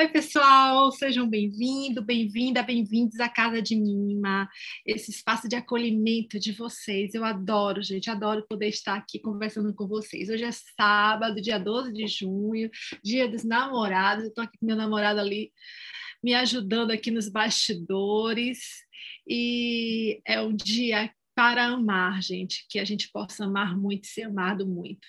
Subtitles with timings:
[0.00, 4.48] Oi, pessoal, sejam bem-vindos, bem-vinda, bem-vindos à Casa de Mima,
[4.86, 7.12] esse espaço de acolhimento de vocês.
[7.12, 10.30] Eu adoro, gente, adoro poder estar aqui conversando com vocês.
[10.30, 12.70] Hoje é sábado, dia 12 de junho,
[13.04, 14.24] dia dos namorados.
[14.24, 15.52] Eu estou aqui com meu namorado ali
[16.24, 18.58] me ajudando aqui nos bastidores.
[19.28, 24.22] E é um dia para amar, gente, que a gente possa amar muito e ser
[24.22, 25.06] amado muito.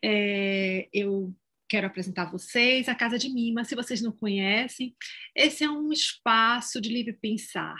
[0.00, 1.34] É, eu
[1.68, 3.64] quero apresentar a vocês a Casa de Mima.
[3.64, 4.96] Se vocês não conhecem,
[5.34, 7.76] esse é um espaço de livre pensar.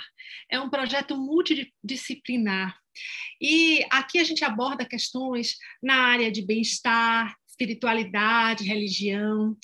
[0.51, 2.79] É um projeto multidisciplinar.
[3.41, 9.57] E aqui a gente aborda questões na área de bem-estar, espiritualidade, religião.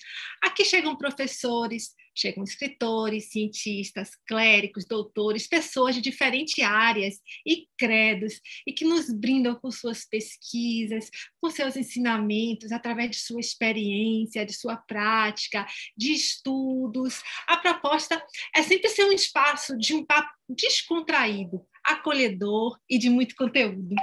[0.42, 8.72] Aqui chegam professores Chegam escritores, cientistas, clérigos, doutores, pessoas de diferentes áreas e credos, e
[8.72, 14.76] que nos brindam com suas pesquisas, com seus ensinamentos, através de sua experiência, de sua
[14.76, 17.22] prática, de estudos.
[17.46, 18.22] A proposta
[18.54, 23.94] é sempre ser um espaço de um papo descontraído, acolhedor e de muito conteúdo.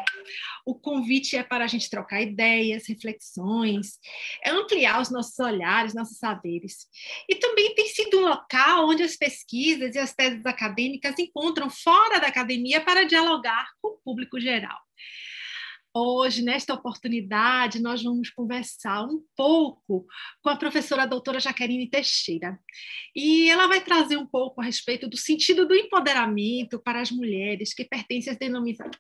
[0.66, 4.00] O convite é para a gente trocar ideias, reflexões,
[4.44, 6.88] é ampliar os nossos olhares, nossos saberes.
[7.28, 12.20] E também tem sido um local onde as pesquisas e as teses acadêmicas encontram fora
[12.20, 14.78] da academia para dialogar com o público geral.
[15.94, 20.08] Hoje, nesta oportunidade, nós vamos conversar um pouco
[20.42, 22.58] com a professora doutora Jaqueline Teixeira.
[23.14, 27.74] E ela vai trazer um pouco a respeito do sentido do empoderamento para as mulheres
[27.74, 28.40] que pertencem às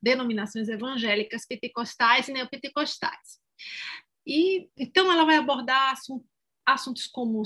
[0.03, 3.39] denominações evangélicas pentecostais e neopentecostais.
[4.28, 5.95] E, então, ela vai abordar
[6.66, 7.42] assuntos como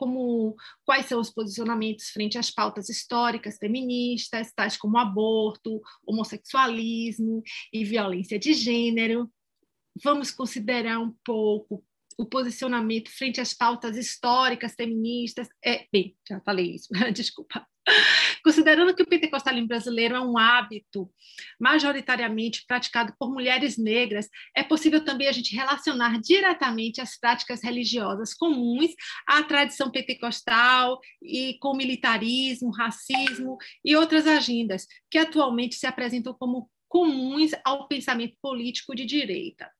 [0.00, 7.84] como quais são os posicionamentos frente às pautas históricas feministas, tais como aborto, homossexualismo e
[7.84, 9.30] violência de gênero.
[10.02, 11.84] Vamos considerar um pouco
[12.16, 15.48] o posicionamento frente às pautas históricas feministas.
[15.62, 17.66] É, bem, já falei isso, desculpa.
[18.42, 21.10] Considerando que o pentecostalismo brasileiro é um hábito
[21.58, 28.34] majoritariamente praticado por mulheres negras, é possível também a gente relacionar diretamente as práticas religiosas
[28.34, 28.90] comuns
[29.26, 36.70] à tradição pentecostal e com militarismo, racismo e outras agendas que atualmente se apresentam como
[36.88, 39.70] comuns ao pensamento político de direita.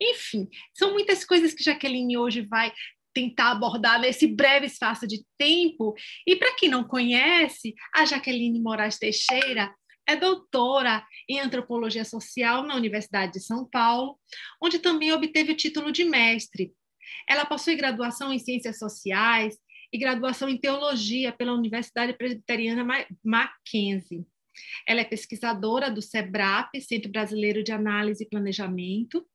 [0.00, 2.72] Enfim, são muitas coisas que Jaqueline hoje vai
[3.16, 5.94] tentar abordar nesse breve espaço de tempo.
[6.26, 9.74] E para quem não conhece, a Jaqueline Moraes Teixeira
[10.06, 14.18] é doutora em antropologia social na Universidade de São Paulo,
[14.62, 16.74] onde também obteve o título de mestre.
[17.26, 19.56] Ela possui graduação em ciências sociais
[19.90, 24.26] e graduação em teologia pela Universidade Presbiteriana Mackenzie.
[24.86, 29.26] Ela é pesquisadora do SEBRAP, Centro Brasileiro de Análise e Planejamento,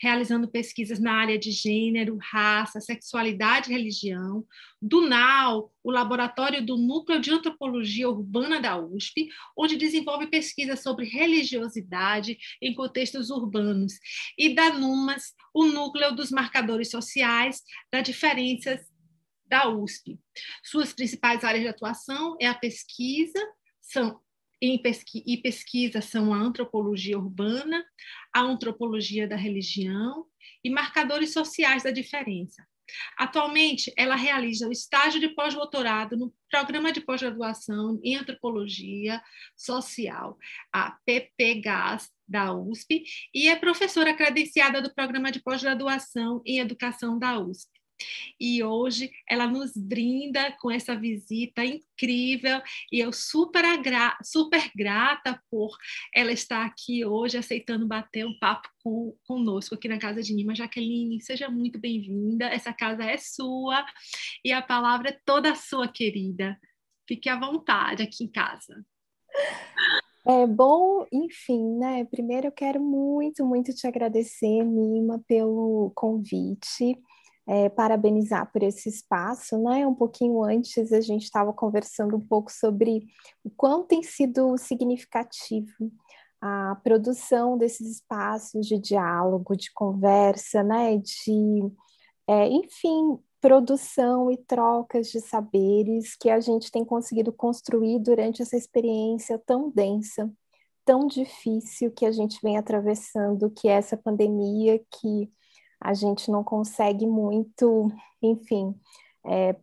[0.00, 4.44] realizando pesquisas na área de gênero, raça, sexualidade e religião,
[4.80, 11.06] do NAU, o Laboratório do Núcleo de Antropologia Urbana da USP, onde desenvolve pesquisas sobre
[11.06, 13.94] religiosidade em contextos urbanos,
[14.38, 18.80] e da NUMAS, o Núcleo dos Marcadores Sociais das Diferenças
[19.46, 20.18] da USP.
[20.64, 23.40] Suas principais áreas de atuação é a pesquisa,
[23.80, 24.20] são
[24.60, 27.84] e pesquisa são a antropologia urbana,
[28.32, 30.26] a antropologia da religião
[30.64, 32.66] e marcadores sociais da diferença.
[33.18, 39.20] Atualmente, ela realiza o estágio de pós-doutorado no Programa de Pós-Graduação em Antropologia
[39.56, 40.38] Social,
[40.72, 43.02] a PPGAS da USP,
[43.34, 47.75] e é professora credenciada do Programa de Pós-Graduação em Educação da USP.
[48.38, 52.60] E hoje ela nos brinda com essa visita incrível
[52.92, 55.76] e eu super, agra super grata por
[56.14, 60.54] ela estar aqui hoje aceitando bater um papo com, conosco aqui na Casa de Nima.
[60.54, 62.46] Jaqueline, seja muito bem-vinda.
[62.46, 63.84] Essa casa é sua
[64.44, 66.58] e a palavra é toda sua, querida.
[67.08, 68.84] Fique à vontade aqui em casa.
[70.28, 72.04] É bom, enfim, né?
[72.06, 76.98] Primeiro eu quero muito, muito te agradecer, Nima, pelo convite
[77.46, 79.86] é, parabenizar por esse espaço, né?
[79.86, 83.06] Um pouquinho antes a gente estava conversando um pouco sobre
[83.44, 85.90] o quanto tem sido significativo
[86.40, 90.98] a produção desses espaços de diálogo, de conversa, né?
[90.98, 91.72] De,
[92.28, 98.56] é, enfim, produção e trocas de saberes que a gente tem conseguido construir durante essa
[98.56, 100.30] experiência tão densa,
[100.84, 105.30] tão difícil que a gente vem atravessando, que é essa pandemia que
[105.80, 107.90] a gente não consegue muito,
[108.22, 108.74] enfim,
[109.24, 109.56] é,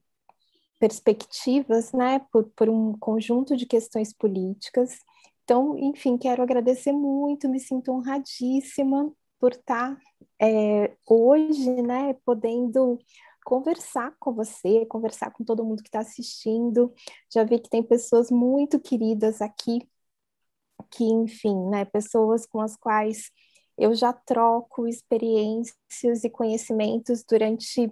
[0.79, 4.99] perspectivas, né, por, por um conjunto de questões políticas.
[5.43, 9.97] Então, enfim, quero agradecer muito, me sinto honradíssima por estar
[10.41, 12.97] é, hoje, né, podendo
[13.45, 16.93] conversar com você, conversar com todo mundo que está assistindo.
[17.31, 19.87] Já vi que tem pessoas muito queridas aqui,
[20.91, 23.31] que, enfim, né, pessoas com as quais
[23.77, 27.91] eu já troco experiências e conhecimentos durante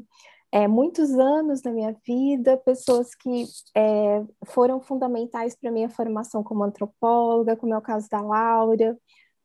[0.52, 3.46] é, muitos anos na minha vida, pessoas que
[3.76, 8.98] é, foram fundamentais para a minha formação como antropóloga, como é o caso da Laura,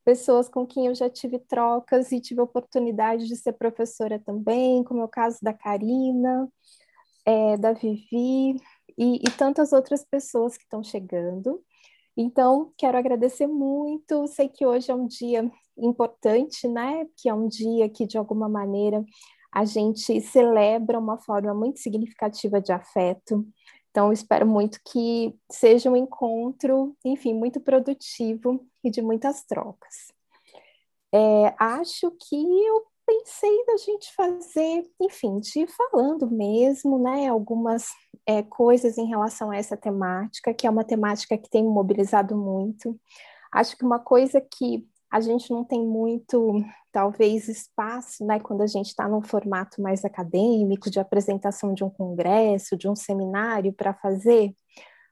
[0.05, 5.01] pessoas com quem eu já tive trocas e tive oportunidade de ser professora também, como
[5.01, 6.49] é o caso da Karina,
[7.25, 8.57] é, da Vivi
[8.99, 11.63] e, e tantas outras pessoas que estão chegando.
[12.17, 14.27] Então, quero agradecer muito.
[14.29, 17.07] Sei que hoje é um dia importante, né?
[17.17, 19.05] Que é um dia que, de alguma maneira,
[19.53, 23.47] a gente celebra uma forma muito significativa de afeto.
[23.91, 30.13] Então, espero muito que seja um encontro, enfim, muito produtivo e de muitas trocas.
[31.15, 37.87] É, acho que eu pensei da gente fazer, enfim, de ir falando mesmo, né, algumas
[38.27, 42.99] é, coisas em relação a essa temática, que é uma temática que tem mobilizado muito.
[43.53, 48.67] Acho que uma coisa que a gente não tem muito, talvez, espaço, né, quando a
[48.67, 53.95] gente está num formato mais acadêmico, de apresentação de um congresso, de um seminário para
[53.95, 54.53] fazer,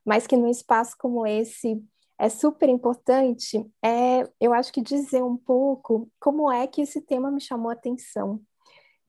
[0.05, 1.83] mas que num espaço como esse
[2.19, 7.31] é super importante, é, eu acho que dizer um pouco como é que esse tema
[7.31, 8.41] me chamou a atenção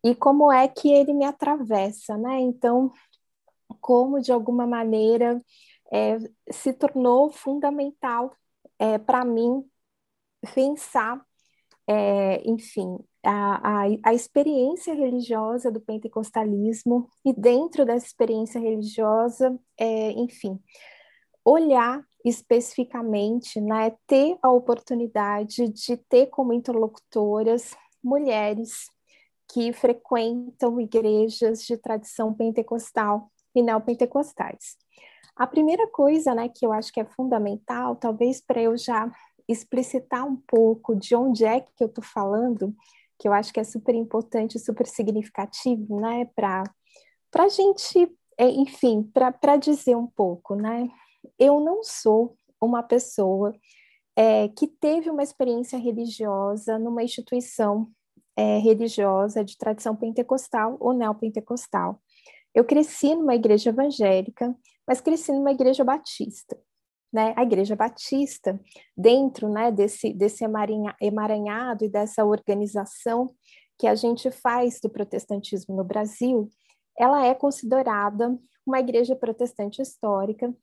[0.03, 2.39] e como é que ele me atravessa, né?
[2.39, 2.91] Então,
[3.81, 5.41] como de alguma maneira
[5.91, 6.17] é,
[6.51, 8.31] se tornou fundamental
[8.79, 9.63] é, para mim
[10.53, 11.21] pensar,
[11.87, 20.11] é, enfim, a, a, a, experiência religiosa do pentecostalismo e dentro dessa experiência religiosa, é,
[20.11, 20.59] enfim,
[21.43, 28.89] olhar especificamente, né, ter a oportunidade de ter como interlocutoras mulheres
[29.47, 34.75] que frequentam igrejas de tradição pentecostal e neopentecostais.
[35.35, 39.11] A primeira coisa, né, que eu acho que é fundamental, talvez para eu já
[39.47, 42.73] explicitar um pouco de onde é que eu estou falando,
[43.19, 46.63] que eu acho que é super importante, super significativo, né, para
[47.37, 50.89] a gente, é, enfim, para dizer um pouco, né,
[51.37, 53.53] eu não sou uma pessoa
[54.15, 57.89] é, que teve uma experiência religiosa numa instituição
[58.35, 62.01] é, religiosa de tradição pentecostal ou neopentecostal.
[62.55, 64.55] Eu cresci numa igreja evangélica,
[64.87, 66.57] mas cresci numa igreja batista.
[67.11, 67.33] Né?
[67.37, 68.59] A igreja batista,
[68.97, 70.43] dentro né, desse, desse
[71.01, 73.27] emaranhado e dessa organização
[73.77, 76.49] que a gente faz do protestantismo no Brasil,
[76.97, 80.53] ela é considerada uma igreja protestante histórica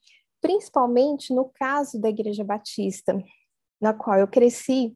[0.43, 3.17] principalmente no caso da Igreja Batista,
[3.81, 4.95] na qual eu cresci,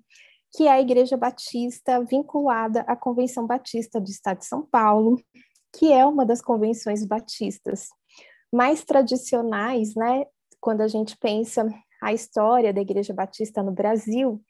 [0.54, 5.22] que é a Igreja Batista vinculada à Convenção Batista do Estado de São Paulo,
[5.78, 7.88] que é uma das convenções batistas
[8.52, 10.24] mais tradicionais, né,
[10.60, 11.68] quando a gente pensa
[12.02, 14.42] a história da Igreja Batista no Brasil,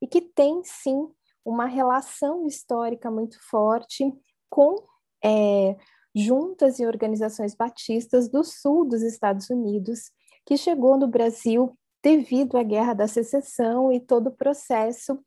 [0.00, 1.08] e que tem sim
[1.44, 4.12] uma relação histórica muito forte
[4.50, 4.76] com
[5.24, 5.76] é,
[6.14, 10.10] juntas e organizações batistas do sul dos Estados Unidos,
[10.44, 15.18] que chegou no Brasil devido à Guerra da Secessão e todo o processo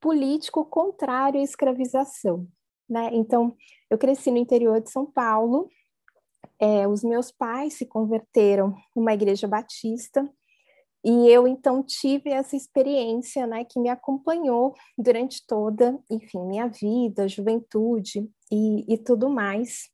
[0.00, 2.46] político contrário à escravização.
[2.88, 3.10] Né?
[3.12, 3.56] Então,
[3.90, 5.68] eu cresci no interior de São Paulo,
[6.60, 10.28] é, os meus pais se converteram numa igreja batista,
[11.04, 17.28] e eu então tive essa experiência, né, que me acompanhou durante toda, enfim, minha vida,
[17.28, 19.88] juventude e, e tudo mais.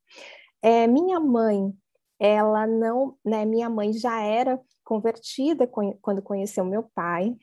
[0.62, 1.72] É, minha mãe
[2.18, 5.66] ela não, né, minha mãe já era convertida
[6.00, 7.36] quando conheceu meu pai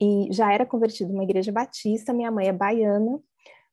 [0.00, 3.20] e já era convertida uma igreja batista, minha mãe é baiana,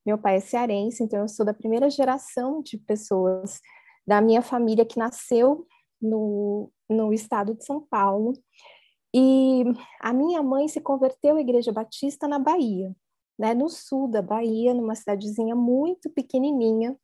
[0.05, 3.59] meu pai é cearense, então eu sou da primeira geração de pessoas
[4.05, 5.65] da minha família que nasceu
[6.01, 8.33] no, no estado de São Paulo.
[9.13, 9.63] E
[9.99, 12.95] a minha mãe se converteu à igreja batista na Bahia,
[13.37, 16.97] né, no sul da Bahia, numa cidadezinha muito pequenininha,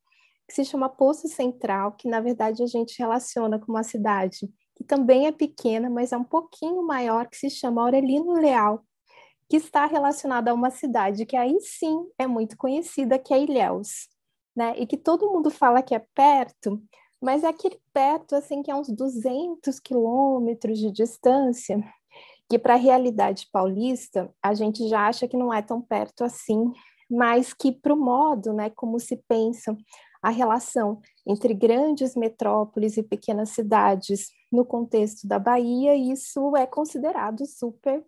[0.48, 4.84] que se chama Poço Central, que na verdade a gente relaciona com uma cidade que
[4.84, 8.86] também é pequena, mas é um pouquinho maior, que se chama Aurelino Leal,
[9.50, 14.08] que está relacionada a uma cidade que aí sim é muito conhecida, que é Ilhéus,
[14.56, 14.74] né?
[14.78, 16.82] E que todo mundo fala que é perto,
[17.22, 21.80] mas é aquele perto, assim, que é uns 200 quilômetros de distância,
[22.50, 26.72] que para a realidade paulista, a gente já acha que não é tão perto assim,
[27.10, 29.76] mas que para o modo, né, como se pensa
[30.22, 37.46] a relação entre grandes metrópoles e pequenas cidades no contexto da Bahia, isso é considerado
[37.46, 38.04] super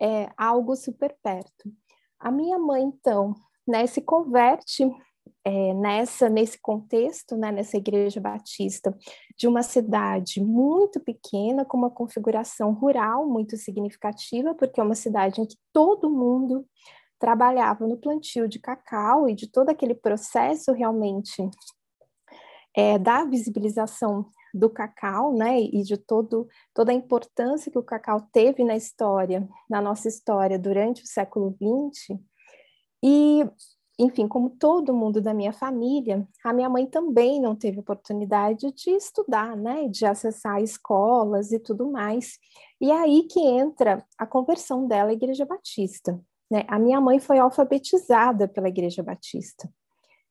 [0.00, 1.70] é, algo super perto.
[2.18, 3.34] A minha mãe, então,
[3.66, 4.84] né, se converte
[5.44, 8.96] é, nessa nesse contexto, né, nessa igreja batista
[9.38, 15.40] de uma cidade muito pequena com uma configuração rural muito significativa, porque é uma cidade
[15.40, 16.66] em que todo mundo
[17.18, 21.48] trabalhava no plantio de cacau e de todo aquele processo realmente
[22.76, 24.26] é, da visibilização
[24.56, 29.48] do cacau, né, e de todo, toda a importância que o cacau teve na história,
[29.68, 32.18] na nossa história durante o século XX.
[33.02, 33.48] E,
[33.98, 38.90] enfim, como todo mundo da minha família, a minha mãe também não teve oportunidade de
[38.90, 42.38] estudar, né, de acessar escolas e tudo mais.
[42.80, 46.20] E é aí que entra a conversão dela à Igreja Batista.
[46.50, 46.64] Né?
[46.68, 49.68] A minha mãe foi alfabetizada pela Igreja Batista.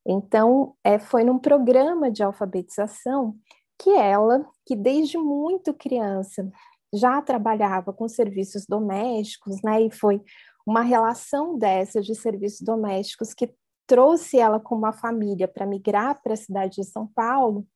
[0.06, 3.36] Então, é, foi num programa de alfabetização
[3.78, 6.50] que ela, que desde muito criança
[6.94, 10.22] já trabalhava com serviços domésticos, né, e foi
[10.66, 13.54] uma relação dessa de serviços domésticos que
[13.86, 17.68] trouxe ela com uma família para migrar para a cidade de São Paulo.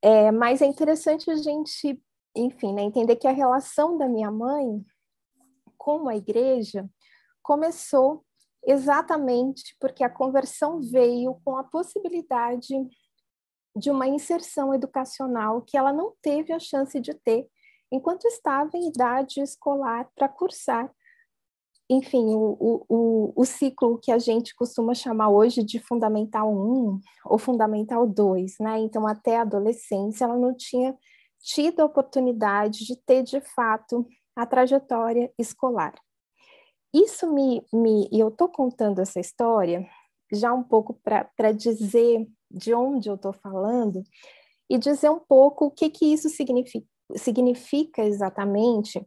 [0.00, 2.00] É, mas é interessante a gente,
[2.36, 4.84] enfim, né, entender que a relação da minha mãe
[5.76, 6.88] com a igreja
[7.42, 8.24] começou
[8.64, 12.74] exatamente porque a conversão veio com a possibilidade
[13.74, 17.48] de uma inserção educacional que ela não teve a chance de ter
[17.90, 20.90] enquanto estava em idade escolar para cursar,
[21.90, 22.56] enfim, o,
[22.88, 28.58] o, o, ciclo que a gente costuma chamar hoje de Fundamental 1 ou Fundamental 2,
[28.60, 28.78] né?
[28.78, 30.96] Então, até a adolescência, ela não tinha
[31.38, 35.92] tido a oportunidade de ter, de fato, a trajetória escolar.
[36.94, 39.86] Isso me, me e eu estou contando essa história
[40.32, 44.02] já um pouco para dizer de onde eu estou falando
[44.68, 49.04] e dizer um pouco o que, que isso significa, significa exatamente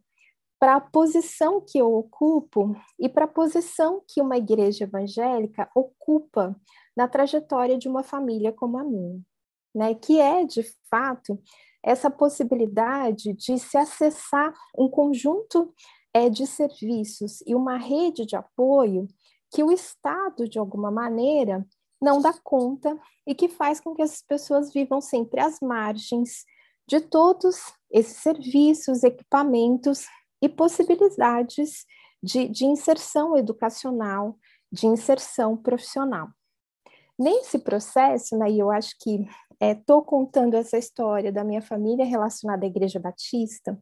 [0.58, 6.56] para a posição que eu ocupo e para a posição que uma igreja evangélica ocupa
[6.96, 9.20] na trajetória de uma família como a minha,
[9.74, 9.94] né?
[9.94, 11.38] Que é, de fato,
[11.82, 15.72] essa possibilidade de se acessar um conjunto
[16.14, 19.06] é, de serviços e uma rede de apoio
[19.52, 21.66] que o Estado, de alguma maneira,
[22.00, 26.44] não dá conta e que faz com que as pessoas vivam sempre às margens
[26.88, 27.56] de todos
[27.90, 30.06] esses serviços, equipamentos
[30.40, 31.84] e possibilidades
[32.22, 34.38] de, de inserção educacional,
[34.70, 36.28] de inserção profissional.
[37.18, 39.26] Nesse processo, né, e eu acho que
[39.60, 43.78] estou é, contando essa história da minha família relacionada à Igreja Batista,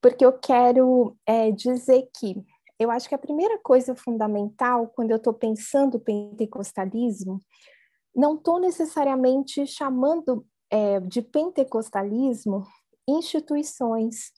[0.00, 2.44] porque eu quero é, dizer que
[2.78, 7.40] eu acho que a primeira coisa fundamental, quando eu estou pensando pentecostalismo,
[8.14, 12.64] não estou necessariamente chamando é, de pentecostalismo
[13.08, 14.32] instituições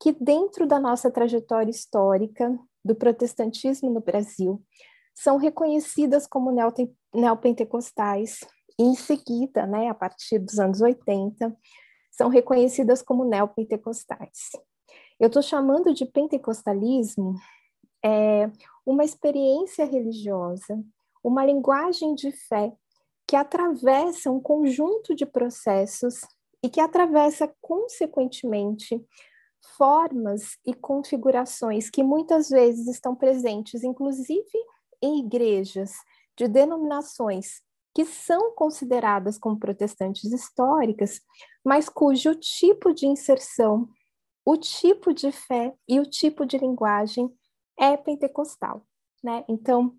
[0.00, 4.62] que, dentro da nossa trajetória histórica do protestantismo no Brasil,
[5.14, 6.54] são reconhecidas como
[7.12, 8.40] neopentecostais,
[8.78, 11.56] e em seguida, né, a partir dos anos 80,
[12.12, 14.50] são reconhecidas como neopentecostais.
[15.18, 17.34] Eu estou chamando de pentecostalismo
[18.04, 18.50] é,
[18.86, 20.82] uma experiência religiosa,
[21.22, 22.72] uma linguagem de fé
[23.26, 26.20] que atravessa um conjunto de processos
[26.62, 29.04] e que atravessa, consequentemente,
[29.76, 34.58] formas e configurações que muitas vezes estão presentes, inclusive
[35.02, 35.92] em igrejas
[36.36, 37.60] de denominações
[37.94, 41.20] que são consideradas como protestantes históricas,
[41.64, 43.88] mas cujo tipo de inserção
[44.44, 47.30] o tipo de fé e o tipo de linguagem
[47.78, 48.82] é pentecostal,
[49.22, 49.44] né?
[49.48, 49.94] Então,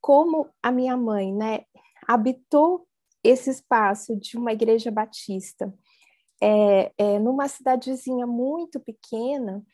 [0.00, 1.64] como a minha mãe, né,
[2.06, 2.86] habitou
[3.24, 5.72] esse espaço de uma igreja batista
[6.40, 9.64] é, é, numa cidadezinha muito pequena,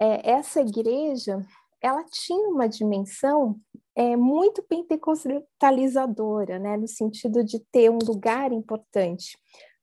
[0.00, 1.44] é, essa igreja
[1.80, 3.58] ela tinha uma dimensão
[3.94, 9.36] é, muito pentecostalizadora, né, no sentido de ter um lugar importante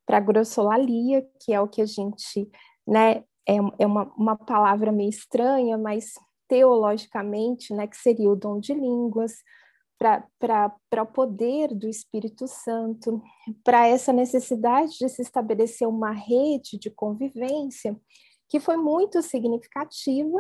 [0.06, 2.50] para a grossolalia, que é o que a gente
[2.88, 6.14] né, é, é uma, uma palavra meio estranha, mas
[6.50, 9.36] teologicamente, né, que seria o dom de línguas,
[10.00, 13.22] para o poder do Espírito Santo,
[13.64, 18.00] para essa necessidade de se estabelecer uma rede de convivência
[18.48, 20.40] que foi muito significativa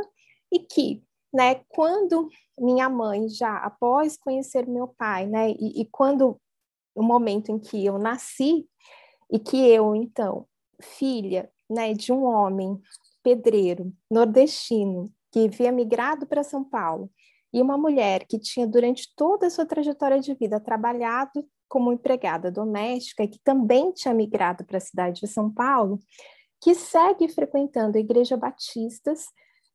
[0.51, 6.39] e que, né, quando minha mãe já após conhecer meu pai, né, e, e quando
[6.95, 8.65] o momento em que eu nasci
[9.29, 10.47] e que eu então
[10.81, 12.81] filha né, de um homem
[13.21, 17.09] pedreiro nordestino que havia migrado para São Paulo
[17.51, 22.51] e uma mulher que tinha durante toda a sua trajetória de vida trabalhado como empregada
[22.51, 25.99] doméstica e que também tinha migrado para a cidade de São Paulo,
[26.61, 29.27] que segue frequentando a igreja batistas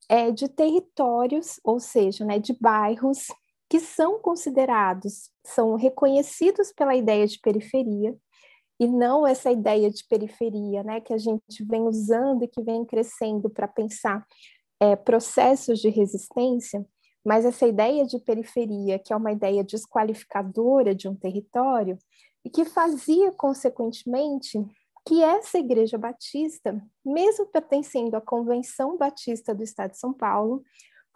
[0.09, 3.29] é, de territórios, ou seja, né, de bairros
[3.69, 8.15] que são considerados, são reconhecidos pela ideia de periferia,
[8.79, 12.85] e não essa ideia de periferia, né, que a gente vem usando e que vem
[12.85, 14.25] crescendo para pensar
[14.81, 16.85] é, processos de resistência,
[17.25, 21.99] mas essa ideia de periferia, que é uma ideia desqualificadora de um território,
[22.45, 24.59] e que fazia, consequentemente,
[25.07, 30.63] que essa Igreja Batista, mesmo pertencendo à Convenção Batista do Estado de São Paulo,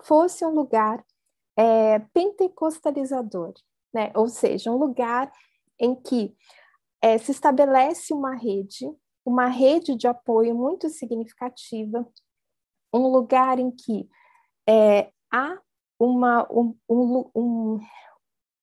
[0.02, 1.04] fosse um lugar
[1.56, 3.52] é, pentecostalizador,
[3.92, 4.12] né?
[4.14, 5.30] ou seja, um lugar
[5.78, 6.34] em que
[7.02, 8.90] é, se estabelece uma rede,
[9.24, 12.06] uma rede de apoio muito significativa,
[12.92, 14.09] um lugar em que
[14.68, 15.59] é, há
[15.99, 17.80] uma, um, um,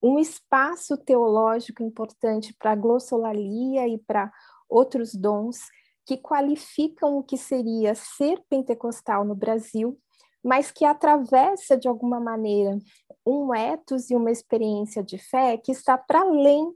[0.02, 4.32] um, espaço teológico importante para a glossolalia e para
[4.70, 5.60] outros dons
[6.06, 10.00] que qualificam o que seria ser pentecostal no Brasil,
[10.44, 12.78] mas que atravessa de alguma maneira
[13.26, 16.72] um ethos e uma experiência de fé que está para além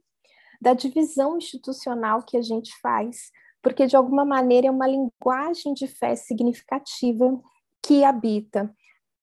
[0.60, 5.88] da divisão institucional que a gente faz, porque de alguma maneira é uma linguagem de
[5.88, 7.40] fé significativa
[7.82, 8.74] que habita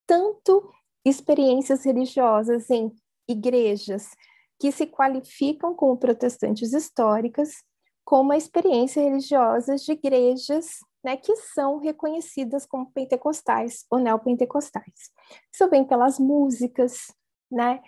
[0.06, 0.72] tanto
[1.04, 2.92] experiências religiosas em
[3.28, 4.10] igrejas
[4.58, 7.62] que se qualificam como protestantes históricas,
[8.04, 15.12] como a experiência religiosas de igrejas né, que são reconhecidas como pentecostais ou neopentecostais.
[15.52, 17.14] Isso vem pelas músicas,
[17.50, 17.80] né,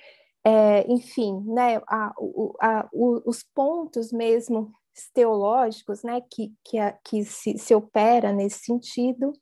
[0.44, 2.14] é, enfim, né, a,
[2.60, 4.72] a, os pontos mesmo
[5.12, 9.32] teológicos né, que, que, a, que se, se opera nesse sentido.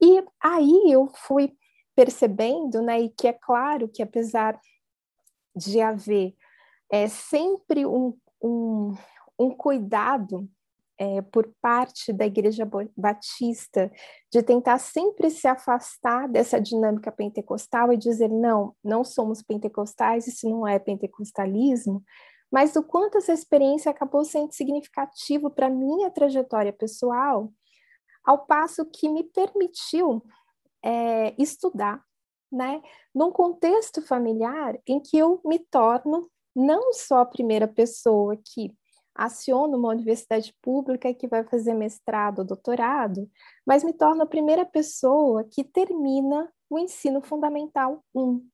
[0.00, 1.52] E aí eu fui
[1.94, 4.58] percebendo, né, e que é claro que apesar
[5.56, 6.34] de haver
[6.90, 8.94] é, sempre um, um,
[9.38, 10.48] um cuidado
[10.98, 13.90] é, por parte da Igreja Batista
[14.32, 20.48] de tentar sempre se afastar dessa dinâmica pentecostal e dizer não, não somos pentecostais, isso
[20.48, 22.02] não é pentecostalismo,
[22.50, 27.52] mas o quanto essa experiência acabou sendo significativo para minha trajetória pessoal,
[28.24, 30.22] ao passo que me permitiu
[30.82, 32.02] é, estudar,
[32.50, 32.82] né,
[33.14, 38.74] num contexto familiar em que eu me torno não só a primeira pessoa que
[39.14, 43.28] aciono uma universidade pública que vai fazer mestrado ou doutorado,
[43.66, 48.46] mas me torno a primeira pessoa que termina o ensino fundamental 1.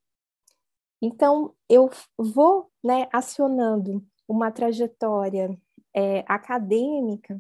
[1.04, 5.54] Então, eu vou né, acionando uma trajetória
[5.94, 7.38] é, acadêmica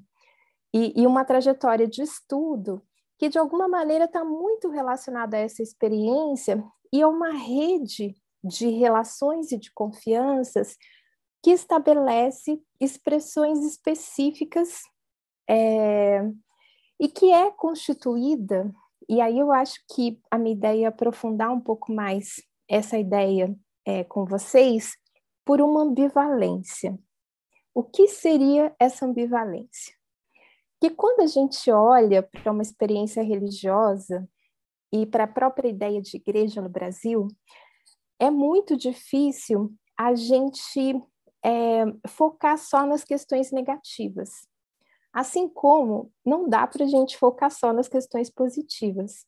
[0.70, 2.82] e, e uma trajetória de estudo
[3.18, 8.68] que, de alguma maneira, está muito relacionada a essa experiência e a uma rede de
[8.68, 10.76] relações e de confianças
[11.42, 14.82] que estabelece expressões específicas
[15.48, 16.20] é,
[17.00, 18.70] e que é constituída,
[19.08, 22.42] e aí eu acho que a minha ideia é aprofundar um pouco mais
[22.74, 24.96] essa ideia é, com vocês,
[25.44, 26.98] por uma ambivalência.
[27.72, 29.94] O que seria essa ambivalência?
[30.80, 34.28] Que quando a gente olha para uma experiência religiosa
[34.92, 37.28] e para a própria ideia de igreja no Brasil,
[38.18, 41.00] é muito difícil a gente
[41.44, 44.48] é, focar só nas questões negativas.
[45.12, 49.24] Assim como não dá para a gente focar só nas questões positivas.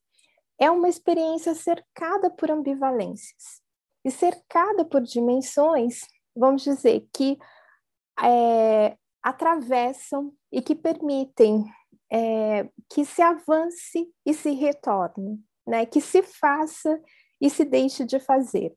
[0.58, 3.60] É uma experiência cercada por ambivalências
[4.04, 6.00] e cercada por dimensões,
[6.34, 7.38] vamos dizer, que
[8.22, 11.64] é, atravessam e que permitem
[12.10, 15.84] é, que se avance e se retorne, né?
[15.84, 17.00] que se faça
[17.40, 18.74] e se deixe de fazer.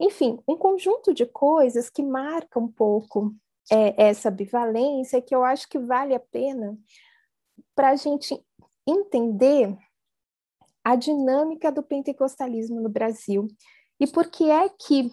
[0.00, 3.34] Enfim, um conjunto de coisas que marca um pouco
[3.70, 6.76] é, essa bivalência que eu acho que vale a pena
[7.74, 8.34] para a gente
[8.86, 9.76] entender
[10.84, 13.46] a dinâmica do pentecostalismo no Brasil
[13.98, 15.12] e por que é que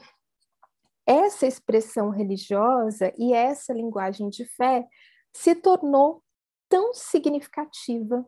[1.05, 4.87] essa expressão religiosa e essa linguagem de fé
[5.33, 6.23] se tornou
[6.69, 8.25] tão significativa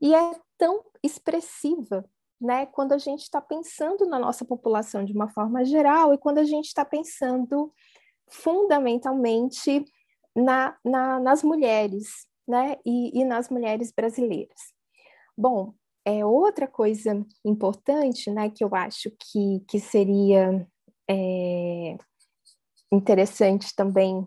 [0.00, 2.04] e é tão expressiva
[2.40, 6.38] né, quando a gente está pensando na nossa população de uma forma geral e quando
[6.38, 7.72] a gente está pensando
[8.28, 9.84] fundamentalmente
[10.34, 14.72] na, na, nas mulheres, né, e, e, nas mulheres brasileiras.
[15.36, 20.66] Bom, é outra coisa importante, né, que eu acho que, que seria
[21.08, 21.96] é,
[22.92, 24.26] interessante também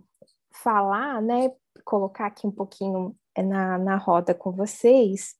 [0.63, 1.51] falar, né,
[1.83, 5.35] colocar aqui um pouquinho na, na roda com vocês,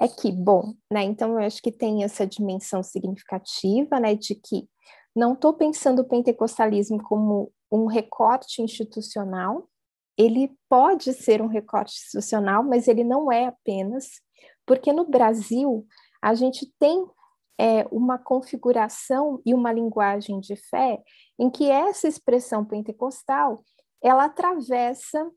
[0.00, 4.68] é que, bom, né, então eu acho que tem essa dimensão significativa, né, de que
[5.14, 9.68] não estou pensando o pentecostalismo como um recorte institucional,
[10.16, 14.20] ele pode ser um recorte institucional, mas ele não é apenas,
[14.68, 15.86] porque no Brasil
[16.22, 17.04] a gente tem
[17.58, 21.02] é, uma configuração e uma linguagem de fé
[21.38, 23.64] em que essa expressão pentecostal
[24.00, 25.28] ela atravessa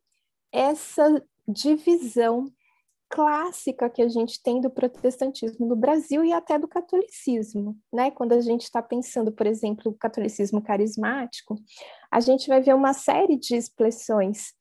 [0.52, 2.52] essa divisão
[3.10, 8.12] clássica que a gente tem do protestantismo no Brasil e até do catolicismo, né?
[8.12, 11.56] Quando a gente está pensando, por exemplo, o catolicismo carismático,
[12.10, 14.54] a gente vai ver uma série de expressões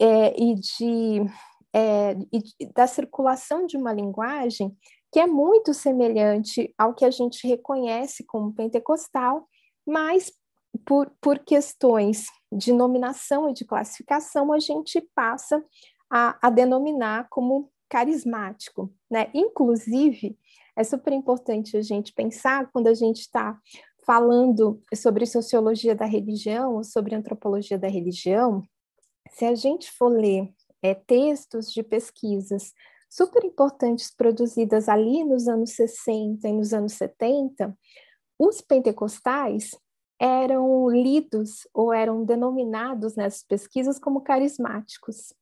[0.00, 1.26] é, e de
[1.74, 4.76] é, e da circulação de uma linguagem
[5.12, 9.48] que é muito semelhante ao que a gente reconhece como pentecostal,
[9.86, 10.32] mas
[10.84, 15.64] por, por questões de nominação e de classificação, a gente passa
[16.08, 19.30] a, a denominar como carismático, né?
[19.34, 20.38] Inclusive,
[20.76, 23.58] é super importante a gente pensar quando a gente está
[24.06, 28.62] falando sobre sociologia da religião ou sobre antropologia da religião,
[29.30, 30.48] se a gente for ler
[30.82, 32.72] é, textos de pesquisas
[33.08, 37.76] super importantes produzidas ali nos anos 60 e nos anos 70,
[38.38, 39.70] os pentecostais
[40.18, 45.34] eram lidos ou eram denominados nessas pesquisas como carismáticos.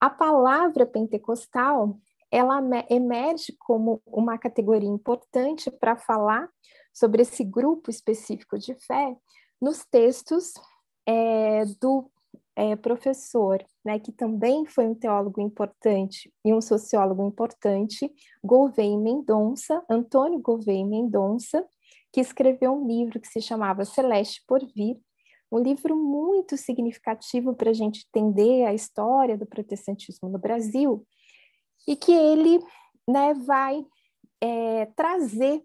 [0.00, 1.96] A palavra pentecostal,
[2.30, 6.48] ela emerge como uma categoria importante para falar
[6.92, 9.16] sobre esse grupo específico de fé
[9.60, 10.54] nos textos
[11.06, 12.10] é, do
[12.54, 18.12] é, professor, né, que também foi um teólogo importante e um sociólogo importante,
[18.44, 21.66] Gouveia Mendonça, Antônio Gouveia Mendonça,
[22.12, 25.00] que escreveu um livro que se chamava Celeste por Vir,
[25.50, 31.06] um livro muito significativo para a gente entender a história do protestantismo no Brasil,
[31.86, 32.58] e que ele
[33.08, 33.84] né, vai
[34.40, 35.62] é, trazer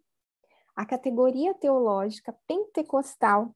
[0.76, 3.54] a categoria teológica pentecostal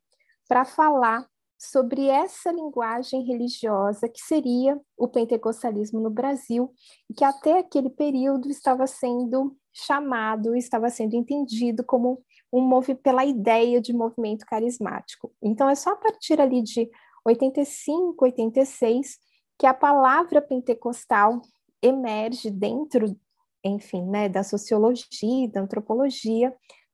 [0.48, 1.28] para falar
[1.62, 6.74] sobre essa linguagem religiosa que seria o pentecostalismo no Brasil,
[7.16, 12.20] que até aquele período estava sendo chamado, estava sendo entendido como
[12.52, 12.68] um
[13.04, 15.32] pela ideia de movimento carismático.
[15.40, 16.90] Então, é só a partir ali de
[17.24, 19.20] 85, 86
[19.60, 21.44] que a palavra pentecostal
[21.80, 23.16] emerge dentro,
[23.64, 26.52] enfim, né, da sociologia, da antropologia,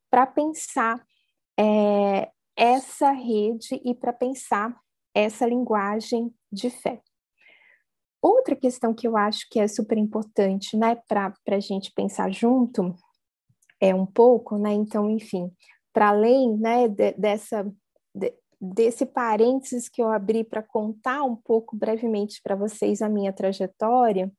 [0.09, 1.01] para pensar
[1.57, 4.75] é, essa rede e para pensar
[5.13, 7.01] essa linguagem de fé.
[8.21, 12.95] Outra questão que eu acho que é super importante, né, para a gente pensar junto,
[13.79, 14.73] é um pouco, né?
[14.73, 15.51] Então, enfim,
[15.93, 17.63] para além, né, de, dessa
[18.13, 23.31] de, desse parênteses que eu abri para contar um pouco brevemente para vocês a minha
[23.31, 24.31] trajetória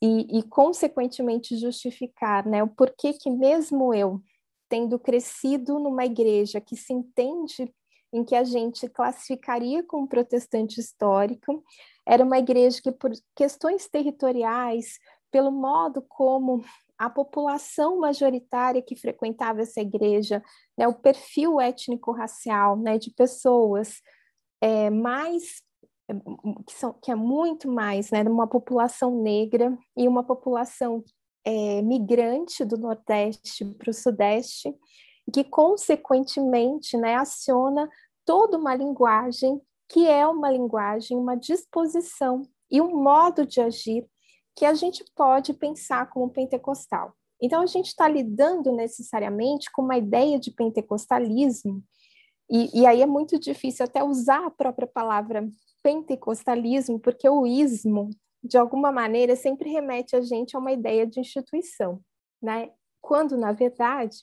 [0.00, 4.22] e, e, consequentemente justificar, né, o porquê que mesmo eu
[4.70, 7.70] tendo crescido numa igreja que se entende
[8.12, 11.62] em que a gente classificaria como protestante histórico,
[12.06, 14.98] era uma igreja que por questões territoriais,
[15.30, 16.64] pelo modo como
[16.96, 20.42] a população majoritária que frequentava essa igreja,
[20.76, 24.00] né, o perfil étnico-racial né, de pessoas
[24.60, 25.62] é, mais
[26.66, 31.02] que, são, que é muito mais, né, uma população negra e uma população
[31.44, 34.74] é, migrante do Nordeste para o Sudeste,
[35.32, 37.88] que consequentemente né, aciona
[38.24, 44.06] toda uma linguagem que é uma linguagem, uma disposição e um modo de agir
[44.54, 47.12] que a gente pode pensar como pentecostal.
[47.42, 51.82] Então, a gente está lidando necessariamente com uma ideia de pentecostalismo,
[52.50, 55.48] e, e, aí é muito difícil até usar a própria palavra
[55.84, 58.10] pentecostalismo, porque o ismo,
[58.42, 62.00] de alguma maneira, sempre remete a gente a uma ideia de instituição,
[62.42, 62.70] né?
[63.00, 64.18] Quando, na verdade,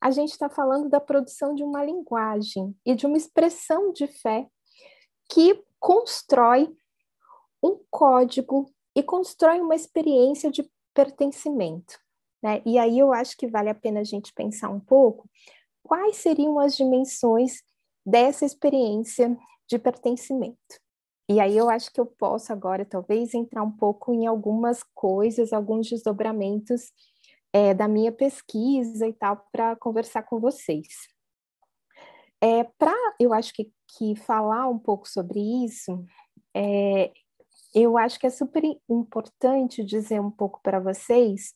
[0.00, 4.46] a gente está falando da produção de uma linguagem e de uma expressão de fé
[5.28, 6.74] que constrói
[7.62, 11.98] um código e constrói uma experiência de pertencimento.
[12.42, 12.62] Né?
[12.64, 15.28] E aí eu acho que vale a pena a gente pensar um pouco
[15.82, 17.62] quais seriam as dimensões
[18.04, 19.36] dessa experiência
[19.68, 20.80] de pertencimento.
[21.30, 25.52] E aí eu acho que eu posso agora talvez entrar um pouco em algumas coisas,
[25.52, 26.90] alguns desdobramentos
[27.52, 30.88] é, da minha pesquisa e tal para conversar com vocês.
[32.40, 36.04] É, para eu acho que, que falar um pouco sobre isso,
[36.52, 37.12] é,
[37.72, 41.54] eu acho que é super importante dizer um pouco para vocês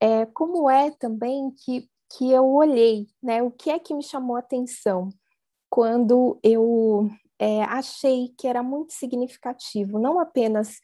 [0.00, 3.42] é, como é também que, que eu olhei, né?
[3.42, 5.08] O que é que me chamou a atenção
[5.68, 10.80] quando eu é, achei que era muito significativo, não apenas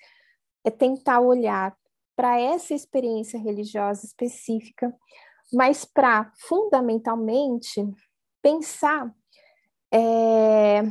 [0.64, 1.76] é, tentar olhar
[2.16, 4.94] para essa experiência religiosa específica,
[5.52, 7.82] mas para, fundamentalmente,
[8.42, 9.12] pensar
[9.92, 10.82] é,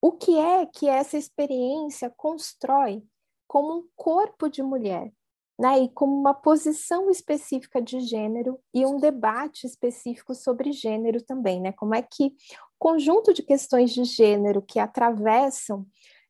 [0.00, 3.02] o que é que essa experiência constrói
[3.46, 5.12] como um corpo de mulher,
[5.60, 11.60] né, e como uma posição específica de gênero e um debate específico sobre gênero também,
[11.60, 11.70] né?
[11.72, 15.86] Como é que o conjunto de questões de gênero que atravessam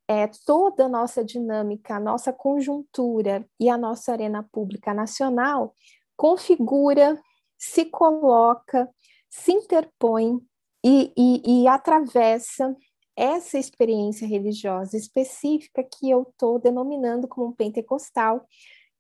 [0.09, 5.77] é, toda a nossa dinâmica, a nossa conjuntura e a nossa arena pública nacional
[6.17, 7.17] configura,
[7.57, 8.89] se coloca,
[9.29, 10.41] se interpõe
[10.85, 12.77] e, e, e atravessa
[13.17, 18.45] essa experiência religiosa específica que eu estou denominando como pentecostal,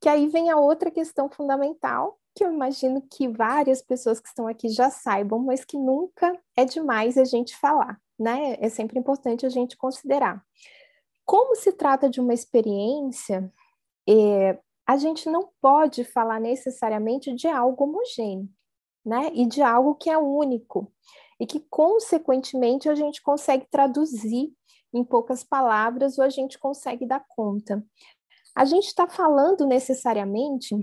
[0.00, 4.46] que aí vem a outra questão fundamental, que eu imagino que várias pessoas que estão
[4.46, 8.56] aqui já saibam, mas que nunca é demais a gente falar, né?
[8.60, 10.42] É sempre importante a gente considerar.
[11.24, 13.52] Como se trata de uma experiência,
[14.08, 18.48] é, a gente não pode falar necessariamente de algo homogêneo,
[19.04, 19.30] né?
[19.34, 20.90] E de algo que é único
[21.38, 24.52] e que, consequentemente, a gente consegue traduzir
[24.92, 27.84] em poucas palavras ou a gente consegue dar conta.
[28.60, 30.76] A gente está falando necessariamente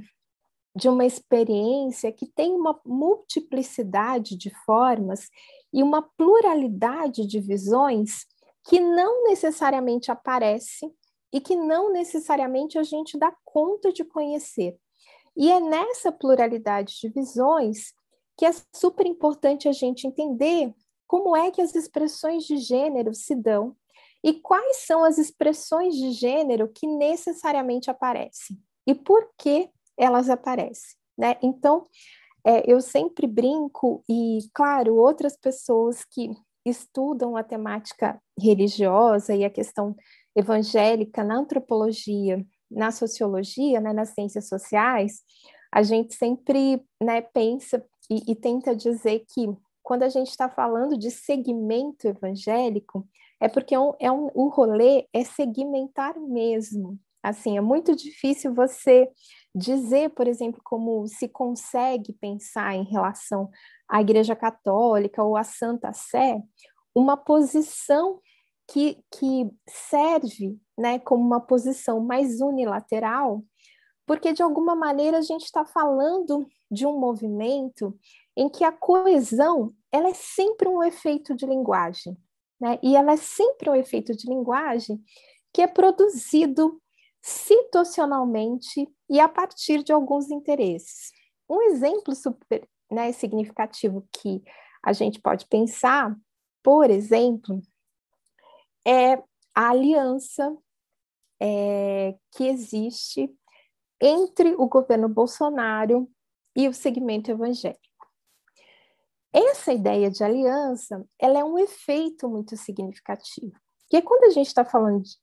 [0.76, 5.30] de uma experiência que tem uma multiplicidade de formas
[5.72, 8.26] e uma pluralidade de visões
[8.68, 10.92] que não necessariamente aparece
[11.32, 14.76] e que não necessariamente a gente dá conta de conhecer.
[15.36, 17.94] E é nessa pluralidade de visões
[18.36, 20.74] que é super importante a gente entender
[21.06, 23.76] como é que as expressões de gênero se dão
[24.28, 30.98] e quais são as expressões de gênero que necessariamente aparecem e por que elas aparecem,
[31.18, 31.38] né?
[31.42, 31.88] Então,
[32.46, 36.30] é, eu sempre brinco e, claro, outras pessoas que
[36.66, 39.96] estudam a temática religiosa e a questão
[40.36, 45.22] evangélica na antropologia, na sociologia, né, nas ciências sociais,
[45.72, 49.48] a gente sempre né, pensa e, e tenta dizer que
[49.82, 53.08] quando a gente está falando de segmento evangélico,
[53.40, 57.00] é porque é um, é um, o rolê é segmentar mesmo.
[57.22, 59.10] Assim, é muito difícil você
[59.54, 63.50] dizer, por exemplo, como se consegue pensar em relação
[63.90, 66.42] à Igreja Católica ou à Santa Sé,
[66.96, 68.20] uma posição
[68.68, 73.44] que, que serve né, como uma posição mais unilateral,
[74.06, 77.98] porque de alguma maneira a gente está falando de um movimento
[78.36, 82.18] em que a coesão ela é sempre um efeito de linguagem,
[82.60, 82.80] né?
[82.82, 85.02] E ela é sempre um efeito de linguagem
[85.54, 86.82] que é produzido
[87.22, 91.12] situacionalmente e a partir de alguns interesses.
[91.50, 94.42] Um exemplo super né, significativo que
[94.84, 96.16] a gente pode pensar,
[96.64, 97.62] por exemplo,
[98.86, 99.16] é
[99.54, 100.56] a aliança
[101.42, 103.30] é, que existe
[104.02, 106.10] entre o governo Bolsonaro
[106.56, 107.97] e o segmento evangélico.
[109.34, 113.54] Essa ideia de aliança, ela é um efeito muito significativo.
[113.82, 115.18] Porque quando a gente está falando de,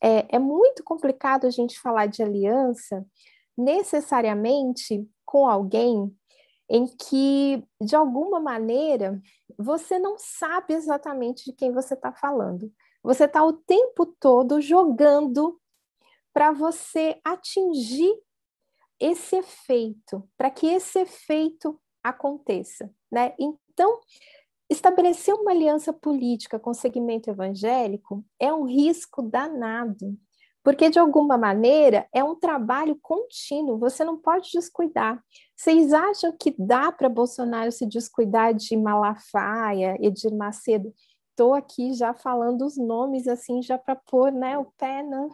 [0.00, 3.04] é, é muito complicado a gente falar de aliança
[3.56, 6.14] necessariamente com alguém
[6.70, 9.20] em que, de alguma maneira,
[9.56, 12.72] você não sabe exatamente de quem você está falando.
[13.02, 15.58] Você está o tempo todo jogando
[16.32, 18.12] para você atingir
[19.00, 23.34] esse efeito, para que esse efeito aconteça, né?
[23.38, 24.00] Então,
[24.68, 30.16] estabelecer uma aliança política com o segmento evangélico é um risco danado,
[30.62, 35.22] porque de alguma maneira é um trabalho contínuo, você não pode descuidar.
[35.56, 40.92] Vocês acham que dá para Bolsonaro se descuidar de Malafaia, Edir Macedo?
[41.30, 45.02] Estou aqui já falando os nomes assim, já para pôr né, o pé.
[45.02, 45.28] Né?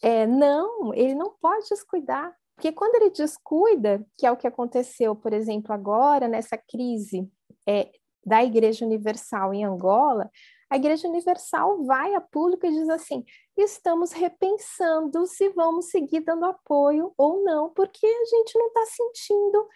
[0.00, 2.32] É, não, ele não pode descuidar.
[2.54, 7.28] Porque quando ele descuida, que é o que aconteceu, por exemplo, agora, nessa crise
[7.66, 7.90] é,
[8.24, 10.30] da Igreja Universal em Angola,
[10.70, 13.24] a Igreja Universal vai a público e diz assim:
[13.56, 19.68] estamos repensando se vamos seguir dando apoio ou não, porque a gente não está sentindo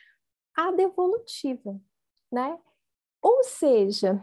[0.57, 1.79] a devolutiva,
[2.33, 2.59] né?
[3.21, 4.19] Ou seja,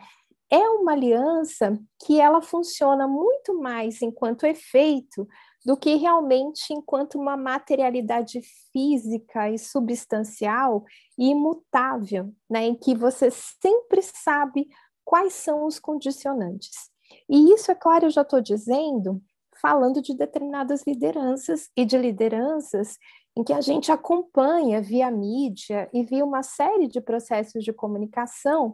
[0.50, 5.28] é uma aliança que ela funciona muito mais enquanto efeito
[5.66, 10.84] do que realmente enquanto uma materialidade física e substancial
[11.18, 14.68] e imutável, né, em que você sempre sabe
[15.06, 16.92] quais são os condicionantes.
[17.30, 19.22] E isso, é claro, eu já estou dizendo,
[19.62, 22.98] falando de determinadas lideranças e de lideranças
[23.36, 28.74] em que a gente acompanha via mídia e via uma série de processos de comunicação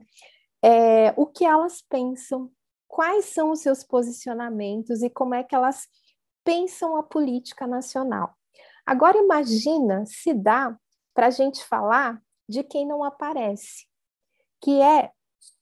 [0.63, 2.51] é, o que elas pensam,
[2.87, 5.87] quais são os seus posicionamentos e como é que elas
[6.43, 8.35] pensam a política nacional.
[8.85, 10.77] Agora imagina se dá
[11.13, 13.85] para a gente falar de quem não aparece,
[14.61, 15.11] que é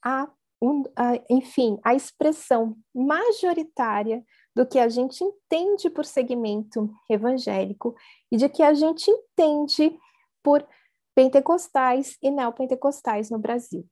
[0.04, 0.30] a,
[0.62, 4.24] um, a, enfim, a expressão majoritária
[4.56, 7.96] do que a gente entende por segmento evangélico
[8.32, 10.00] e de que a gente entende
[10.42, 10.66] por
[11.14, 13.86] pentecostais e neopentecostais no Brasil.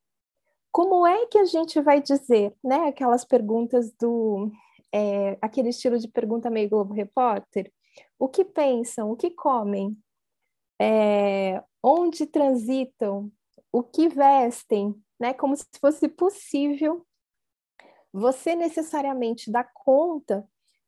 [0.71, 4.51] Como é que a gente vai dizer, né, aquelas perguntas do,
[4.95, 7.69] é, aquele estilo de pergunta meio Globo Repórter,
[8.17, 9.97] o que pensam, o que comem,
[10.79, 13.29] é, onde transitam,
[13.73, 17.05] o que vestem, né, como se fosse possível
[18.13, 20.47] você necessariamente dar conta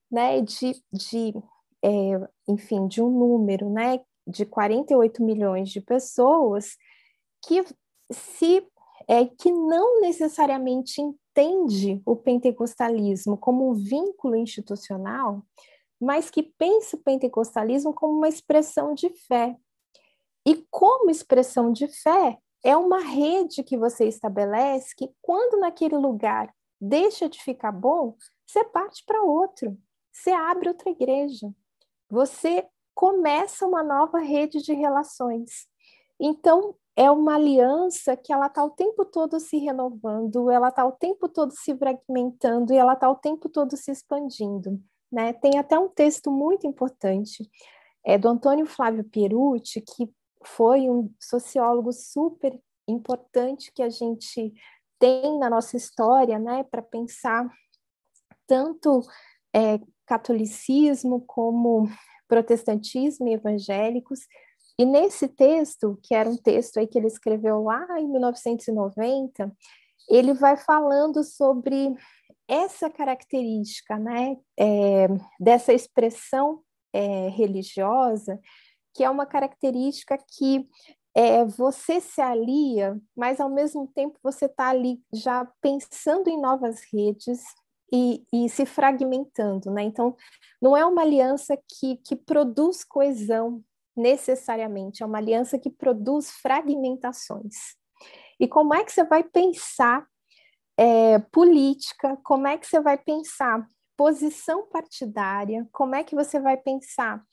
[0.10, 1.34] né, de, de
[1.84, 6.78] é, enfim, de um número, né, de 48 milhões de pessoas
[7.46, 7.62] que
[8.10, 8.65] se
[9.06, 11.02] é, que não necessariamente
[11.38, 15.43] entende o pentecostalismo como um vínculo institucional,
[16.00, 19.56] mas que pensa o pentecostalismo como uma expressão de fé.
[20.45, 26.54] E como expressão de fé, é uma rede que você estabelece que quando naquele lugar
[26.80, 29.78] deixa de ficar bom, você parte para outro
[30.17, 31.54] você abre outra igreja,
[32.10, 35.67] você começa uma nova rede de relações.
[36.19, 40.92] Então, é uma aliança que ela está o tempo todo se renovando, ela está o
[40.92, 44.82] tempo todo se fragmentando e ela está o tempo todo se expandindo.
[45.12, 45.32] Né?
[45.32, 47.48] Tem até um texto muito importante
[48.04, 50.12] é, do Antônio Flávio Pierucci, que
[50.44, 54.52] foi um sociólogo super importante que a gente
[54.98, 57.48] tem na nossa história, né, para pensar
[58.48, 59.02] tanto
[59.54, 61.88] é, catolicismo como
[62.28, 64.22] protestantismo e evangélicos.
[64.80, 69.52] E nesse texto, que era um texto aí que ele escreveu lá em 1990,
[70.10, 71.96] ele vai falando sobre
[72.48, 75.08] essa característica, né, é,
[75.40, 76.62] dessa expressão
[76.94, 78.40] é, religiosa,
[78.94, 80.68] que é uma característica que
[81.13, 86.82] é, você se alia, mas ao mesmo tempo você está ali já pensando em novas
[86.94, 87.42] redes,
[87.92, 89.84] e, e, se fragmentando, né?
[89.84, 90.16] Então,
[90.62, 93.63] não é uma aliança que, que produz coesão
[93.98, 97.56] necessariamente, é uma aliança que produz fragmentações.
[98.40, 100.06] E como é que você vai pensar
[100.78, 102.18] é, política?
[102.24, 105.68] Como é que você vai pensar posição partidária?
[105.72, 107.24] Como é que você vai pensar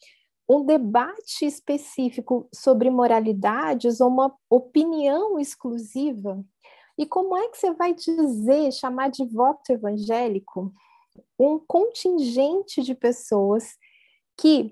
[0.48, 6.44] um debate específico sobre moralidades ou uma opinião exclusiva
[6.96, 10.72] e como é que você vai dizer, chamar de voto evangélico
[11.38, 13.76] um contingente de pessoas
[14.36, 14.70] que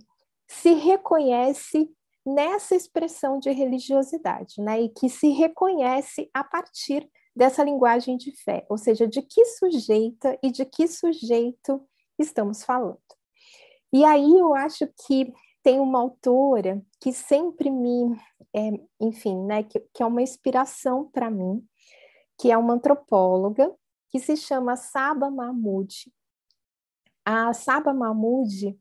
[0.61, 1.91] se reconhece
[2.25, 4.83] nessa expressão de religiosidade, né?
[4.83, 10.39] E que se reconhece a partir dessa linguagem de fé, ou seja, de que sujeita
[10.43, 11.83] e de que sujeito
[12.19, 13.01] estamos falando.
[13.93, 18.15] E aí eu acho que tem uma autora que sempre me,
[18.55, 21.67] é, enfim, né, que, que é uma inspiração para mim,
[22.39, 23.73] que é uma antropóloga
[24.11, 26.13] que se chama Saba Mahmoud.
[27.25, 28.79] A Saba Mahmoud,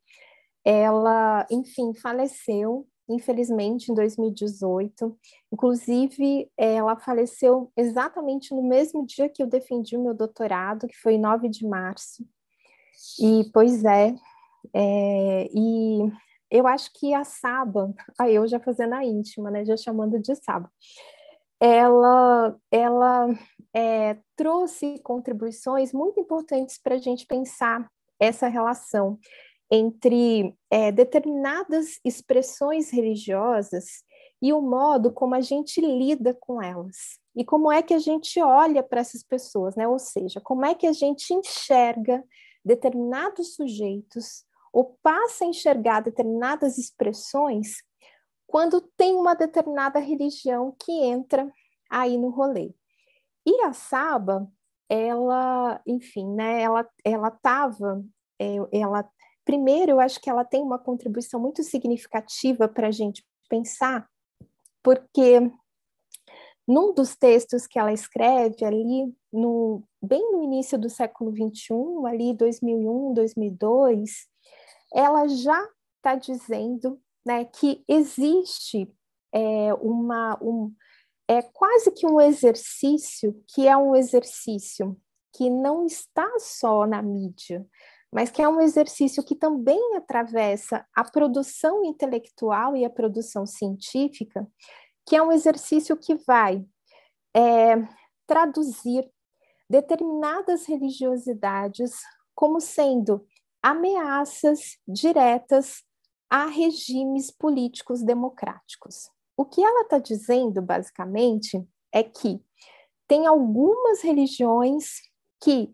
[0.64, 5.18] ela, enfim, faleceu, infelizmente, em 2018.
[5.52, 11.18] Inclusive, ela faleceu exatamente no mesmo dia que eu defendi o meu doutorado, que foi
[11.18, 12.26] 9 de março.
[13.20, 14.14] E, pois é,
[14.74, 16.12] é e
[16.52, 20.36] eu acho que a Saba, aí eu já fazendo a íntima, né, já chamando de
[20.36, 20.70] Saba,
[21.60, 23.28] ela, ela
[23.74, 29.18] é, trouxe contribuições muito importantes para a gente pensar essa relação
[29.72, 34.04] entre é, determinadas expressões religiosas
[34.42, 37.18] e o modo como a gente lida com elas.
[37.34, 39.88] E como é que a gente olha para essas pessoas, né?
[39.88, 42.22] Ou seja, como é que a gente enxerga
[42.64, 47.78] determinados sujeitos ou passa a enxergar determinadas expressões
[48.46, 51.50] quando tem uma determinada religião que entra
[51.90, 52.74] aí no rolê.
[53.46, 54.52] E a Saba,
[54.90, 58.04] ela, enfim, né, ela ela estava,
[58.38, 59.10] é, ela
[59.46, 64.08] primeiro eu acho que ela tem uma contribuição muito significativa para a gente pensar,
[64.84, 65.52] porque
[66.68, 72.34] num dos textos que ela escreve ali no bem no início do século 21, ali
[72.34, 74.28] 2001, 2002,
[74.94, 78.92] ela já está dizendo né, que existe
[79.34, 80.74] é, uma, um,
[81.28, 84.98] é quase que um exercício que é um exercício
[85.34, 87.66] que não está só na mídia,
[88.12, 94.46] mas que é um exercício que também atravessa a produção intelectual e a produção científica,
[95.06, 96.64] que é um exercício que vai
[97.36, 97.76] é,
[98.28, 99.10] traduzir
[99.70, 101.94] determinadas religiosidades
[102.36, 103.26] como sendo
[103.64, 105.84] ameaças diretas
[106.30, 109.10] a regimes políticos democráticos.
[109.38, 112.42] O que ela está dizendo, basicamente, é que
[113.08, 115.02] tem algumas religiões
[115.42, 115.74] que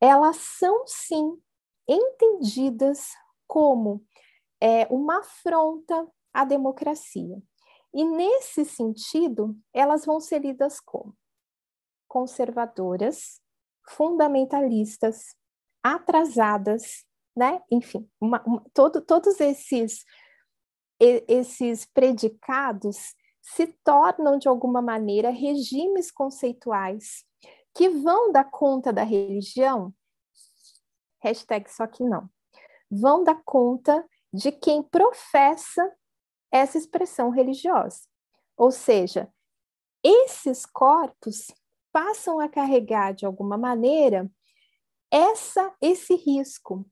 [0.00, 1.36] elas são sim
[1.88, 3.10] entendidas
[3.46, 4.04] como
[4.60, 7.40] é, uma afronta à democracia.
[7.94, 11.16] E nesse sentido, elas vão ser lidas como
[12.08, 13.40] conservadoras,
[13.88, 15.36] fundamentalistas,
[15.82, 17.04] atrasadas,
[17.36, 17.62] né?
[17.70, 20.04] Enfim, uma, uma, todo, todos esses
[20.98, 27.24] esses predicados se tornam de alguma maneira regimes conceituais
[27.74, 29.92] que vão dar conta da religião.
[31.20, 32.28] Hashtag só que não.
[32.90, 35.92] Vão dar conta de quem professa
[36.50, 38.00] essa expressão religiosa.
[38.56, 39.28] Ou seja,
[40.02, 41.48] esses corpos
[41.92, 44.30] passam a carregar de alguma maneira
[45.10, 46.84] essa esse risco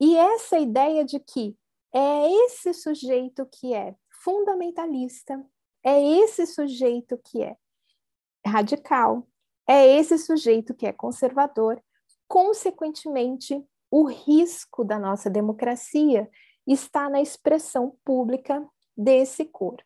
[0.00, 1.56] e essa ideia de que
[1.92, 5.44] é esse sujeito que é fundamentalista,
[5.82, 7.56] é esse sujeito que é
[8.46, 9.26] radical,
[9.66, 11.82] é esse sujeito que é conservador,
[12.28, 16.28] consequentemente, o risco da nossa democracia
[16.66, 18.64] está na expressão pública
[18.96, 19.82] desse corpo.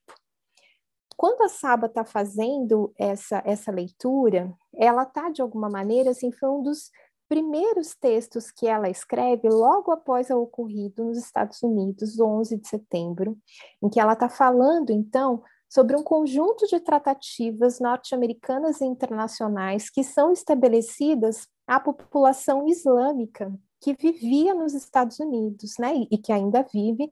[1.16, 6.49] Quando a Saba está fazendo essa, essa leitura, ela está, de alguma maneira, assim, foi
[6.49, 6.90] um dos
[7.28, 13.38] primeiros textos que ela escreve logo após o ocorrido nos Estados Unidos, 11 de setembro,
[13.82, 20.05] em que ela está falando, então, sobre um conjunto de tratativas norte-americanas e internacionais que
[20.05, 27.10] são estabelecidas à população islâmica que vivia nos Estados Unidos, né, e que ainda vive,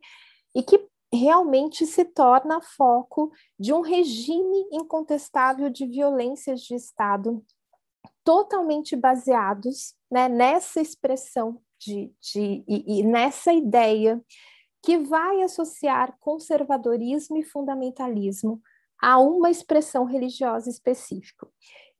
[0.54, 7.44] e que realmente se torna foco de um regime incontestável de violências de Estado,
[8.22, 14.22] totalmente baseados né, nessa expressão de, de e, e nessa ideia
[14.82, 18.60] que vai associar conservadorismo e fundamentalismo
[19.00, 21.48] a uma expressão religiosa específica.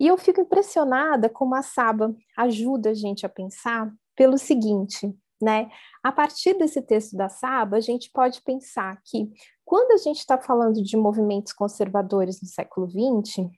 [0.01, 5.70] E eu fico impressionada como a Saba ajuda a gente a pensar pelo seguinte, né?
[6.03, 9.30] A partir desse texto da Saba, a gente pode pensar que
[9.62, 13.51] quando a gente está falando de movimentos conservadores no século XX,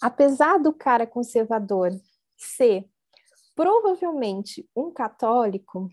[0.00, 1.90] apesar do cara conservador
[2.36, 2.88] ser
[3.56, 5.88] provavelmente um católico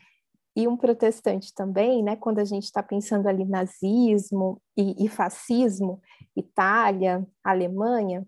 [0.55, 2.15] e um protestante também, né?
[2.15, 5.99] Quando a gente está pensando ali nazismo e, e fascismo,
[6.35, 8.23] Itália, Alemanha,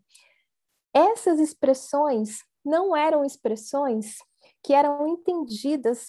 [0.93, 4.17] essas expressões não eram expressões
[4.63, 6.05] que eram entendidas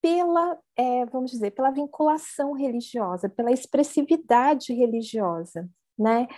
[0.00, 5.68] pela, é, vamos dizer, pela vinculação religiosa, pela expressividade religiosa,
[5.98, 6.28] né?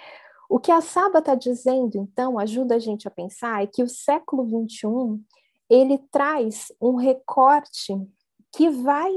[0.49, 3.89] O que a Saba está dizendo, então, ajuda a gente a pensar é que o
[3.89, 5.23] século XXI
[5.69, 7.95] ele traz um recorte
[8.53, 9.13] que vai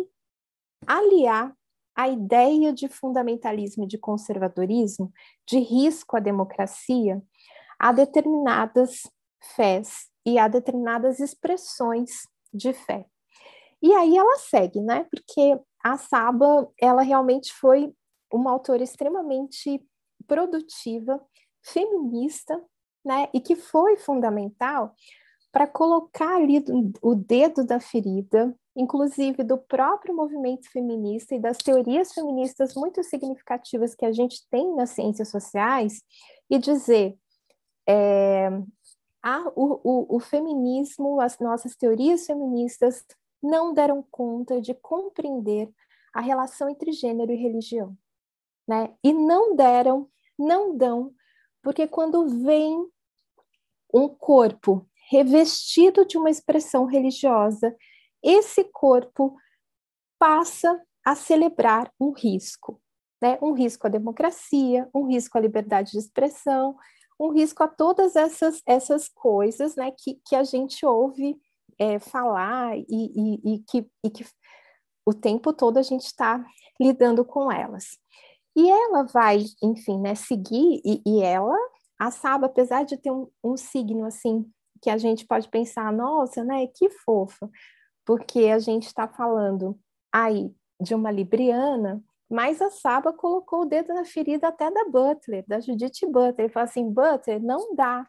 [0.86, 1.56] aliar
[1.96, 5.12] a ideia de fundamentalismo e de conservadorismo,
[5.48, 7.22] de risco à democracia,
[7.84, 9.02] a determinadas
[9.58, 12.12] fés e a determinadas expressões
[12.54, 13.06] de fé.
[13.82, 15.06] E aí ela segue, né?
[15.12, 17.94] Porque a Saba, ela realmente foi
[18.32, 19.86] uma autora extremamente
[20.26, 21.22] produtiva,
[21.62, 22.58] feminista,
[23.04, 23.28] né?
[23.34, 24.96] E que foi fundamental
[25.52, 26.64] para colocar ali
[27.02, 33.94] o dedo da ferida, inclusive do próprio movimento feminista e das teorias feministas muito significativas
[33.94, 36.02] que a gente tem nas ciências sociais,
[36.50, 37.18] e dizer
[37.88, 38.50] é,
[39.22, 43.06] a, o, o, o feminismo, as nossas teorias feministas
[43.42, 45.70] não deram conta de compreender
[46.14, 47.98] a relação entre gênero e religião,
[48.68, 48.94] né?
[49.04, 51.14] E não deram, não dão,
[51.62, 52.88] porque quando vem
[53.94, 57.76] um corpo revestido de uma expressão religiosa,
[58.22, 59.36] esse corpo
[60.18, 62.82] passa a celebrar um risco,
[63.22, 63.38] né?
[63.42, 66.78] Um risco à democracia, um risco à liberdade de expressão,
[67.24, 71.38] um risco a todas essas, essas coisas né, que, que a gente ouve
[71.80, 74.26] é, falar e, e, e, que, e que
[75.06, 76.46] o tempo todo a gente está
[76.80, 77.98] lidando com elas.
[78.54, 81.56] E ela vai, enfim, né, seguir, e, e ela,
[81.98, 84.46] a Saba, apesar de ter um, um signo assim,
[84.82, 87.50] que a gente pode pensar, nossa, né, que fofa,
[88.06, 89.80] porque a gente está falando
[90.12, 92.04] aí de uma libriana,
[92.34, 96.40] mas a Saba colocou o dedo na ferida até da Butler, da Judith Butler.
[96.40, 98.08] Ele falou assim: Butler, não dá.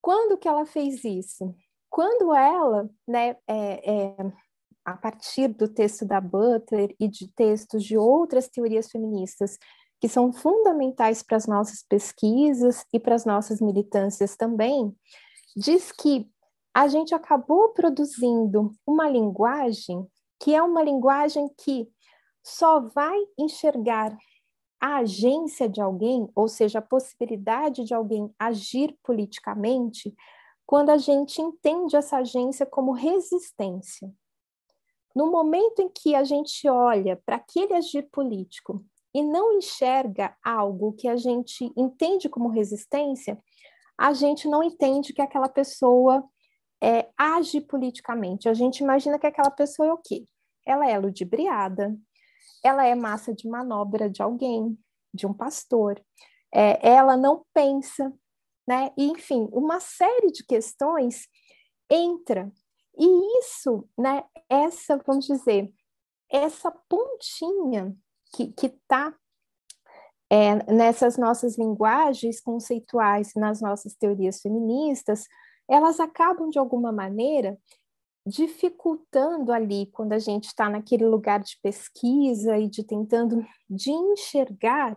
[0.00, 1.54] Quando que ela fez isso?
[1.90, 4.16] Quando ela, né, é, é,
[4.82, 9.58] a partir do texto da Butler e de textos de outras teorias feministas
[10.00, 14.90] que são fundamentais para as nossas pesquisas e para as nossas militâncias também,
[15.54, 16.26] diz que
[16.72, 20.08] a gente acabou produzindo uma linguagem
[20.42, 21.88] que é uma linguagem que
[22.42, 24.16] só vai enxergar
[24.80, 30.12] a agência de alguém, ou seja, a possibilidade de alguém agir politicamente,
[30.66, 34.12] quando a gente entende essa agência como resistência.
[35.14, 38.82] no momento em que a gente olha para aquele agir político
[39.14, 43.38] e não enxerga algo que a gente entende como resistência,
[43.98, 46.24] a gente não entende que aquela pessoa
[46.82, 48.48] é, age politicamente.
[48.48, 50.24] A gente imagina que aquela pessoa é o quê?
[50.66, 51.94] Ela é ludibriada,
[52.62, 54.78] ela é massa de manobra de alguém,
[55.12, 56.02] de um pastor,
[56.52, 58.12] é, ela não pensa,
[58.66, 58.92] né?
[58.96, 61.26] E, enfim, uma série de questões
[61.90, 62.50] entra.
[62.96, 65.72] E isso, né, essa, vamos dizer,
[66.30, 67.94] essa pontinha
[68.34, 69.14] que está
[70.30, 75.26] é, nessas nossas linguagens conceituais, nas nossas teorias feministas,
[75.68, 77.58] elas acabam, de alguma maneira,
[78.26, 84.96] dificultando ali, quando a gente está naquele lugar de pesquisa e de tentando de enxergar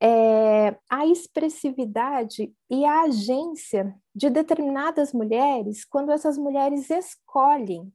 [0.00, 7.92] é, a expressividade e a agência de determinadas mulheres quando essas mulheres escolhem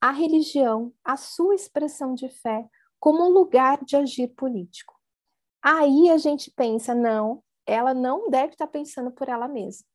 [0.00, 2.66] a religião, a sua expressão de fé,
[2.98, 4.98] como um lugar de agir político.
[5.62, 9.86] Aí a gente pensa, não, ela não deve estar pensando por ela mesma.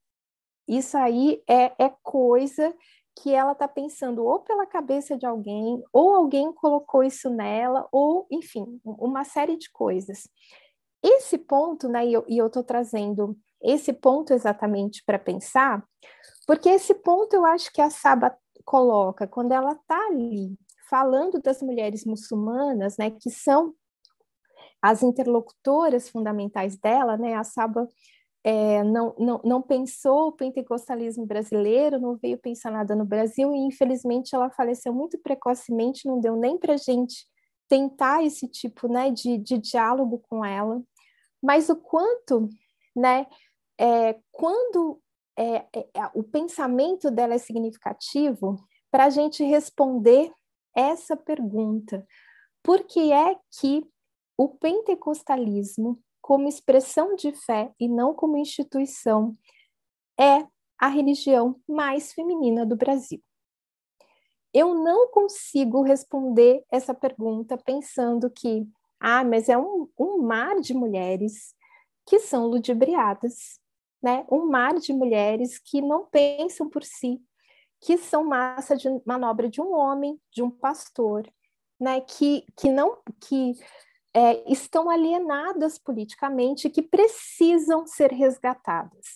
[0.68, 2.74] Isso aí é, é coisa
[3.16, 8.28] que ela está pensando ou pela cabeça de alguém, ou alguém colocou isso nela, ou,
[8.30, 10.28] enfim, uma série de coisas.
[11.02, 15.84] Esse ponto, né, e eu estou trazendo esse ponto exatamente para pensar,
[16.46, 18.36] porque esse ponto eu acho que a Saba
[18.66, 20.58] coloca quando ela está ali
[20.90, 23.74] falando das mulheres muçulmanas, né, que são
[24.82, 27.90] as interlocutoras fundamentais dela, né, a Saba
[28.48, 33.58] é, não, não, não pensou o pentecostalismo brasileiro, não veio pensar nada no Brasil, e
[33.58, 37.26] infelizmente ela faleceu muito precocemente, não deu nem para a gente
[37.68, 40.80] tentar esse tipo né, de, de diálogo com ela.
[41.42, 42.48] Mas o quanto,
[42.96, 43.26] né,
[43.80, 45.02] é, quando
[45.36, 45.66] é,
[46.14, 48.58] o pensamento dela é significativo
[48.92, 50.32] para a gente responder
[50.76, 52.06] essa pergunta:
[52.62, 53.84] por que é que
[54.38, 59.38] o pentecostalismo, como expressão de fé e não como instituição,
[60.20, 60.44] é
[60.76, 63.22] a religião mais feminina do Brasil?
[64.52, 68.68] Eu não consigo responder essa pergunta pensando que
[69.00, 71.54] ah, mas é um, um mar de mulheres
[72.08, 73.60] que são ludibriadas,
[74.02, 74.26] né?
[74.32, 77.22] Um mar de mulheres que não pensam por si,
[77.80, 81.32] que são massa de manobra de um homem, de um pastor,
[81.80, 82.02] né?
[82.02, 83.54] Que, que não que
[84.16, 89.14] é, estão alienadas politicamente, que precisam ser resgatadas.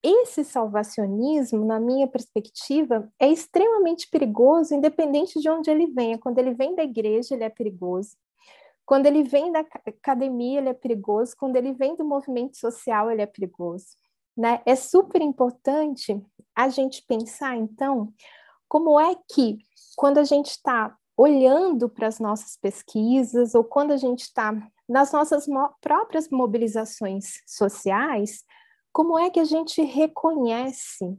[0.00, 6.16] Esse salvacionismo, na minha perspectiva, é extremamente perigoso, independente de onde ele venha.
[6.16, 8.16] Quando ele vem da igreja, ele é perigoso.
[8.86, 11.34] Quando ele vem da academia, ele é perigoso.
[11.36, 13.86] Quando ele vem do movimento social, ele é perigoso.
[14.36, 14.62] Né?
[14.64, 16.24] É super importante
[16.54, 18.12] a gente pensar, então,
[18.68, 19.58] como é que,
[19.96, 24.54] quando a gente está olhando para as nossas pesquisas, ou quando a gente está
[24.88, 28.42] nas nossas mo próprias mobilizações sociais,
[28.90, 31.18] como é que a gente reconhece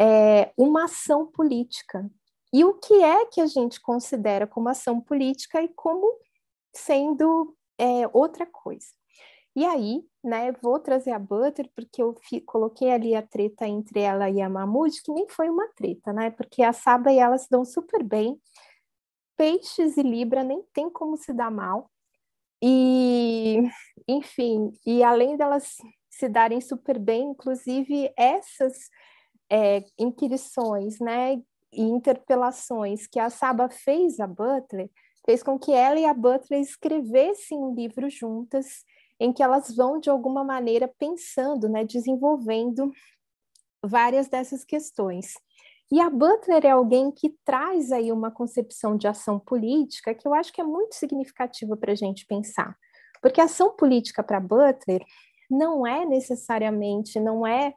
[0.00, 2.10] é, uma ação política?
[2.50, 6.18] E o que é que a gente considera como ação política e como
[6.74, 8.86] sendo é, outra coisa.
[9.54, 12.14] E aí, né, vou trazer a Butter, porque eu
[12.46, 16.30] coloquei ali a treta entre ela e a Mahmoud, que nem foi uma treta, né?
[16.30, 18.38] Porque a Saba e ela se dão super bem.
[19.36, 21.90] Peixes e Libra nem tem como se dar mal.
[22.62, 23.62] E,
[24.08, 25.76] enfim, e além delas
[26.10, 28.88] se darem super bem, inclusive essas
[29.50, 31.34] é, inquirições, né,
[31.72, 34.90] e interpelações que a Saba fez a Butler,
[35.26, 38.84] fez com que ela e a Butler escrevessem um livro juntas,
[39.20, 42.90] em que elas vão, de alguma maneira, pensando, né, desenvolvendo
[43.82, 45.34] várias dessas questões.
[45.90, 50.34] E a Butler é alguém que traz aí uma concepção de ação política que eu
[50.34, 52.76] acho que é muito significativa para a gente pensar.
[53.22, 55.04] Porque ação política para Butler
[55.48, 57.72] não é necessariamente, não é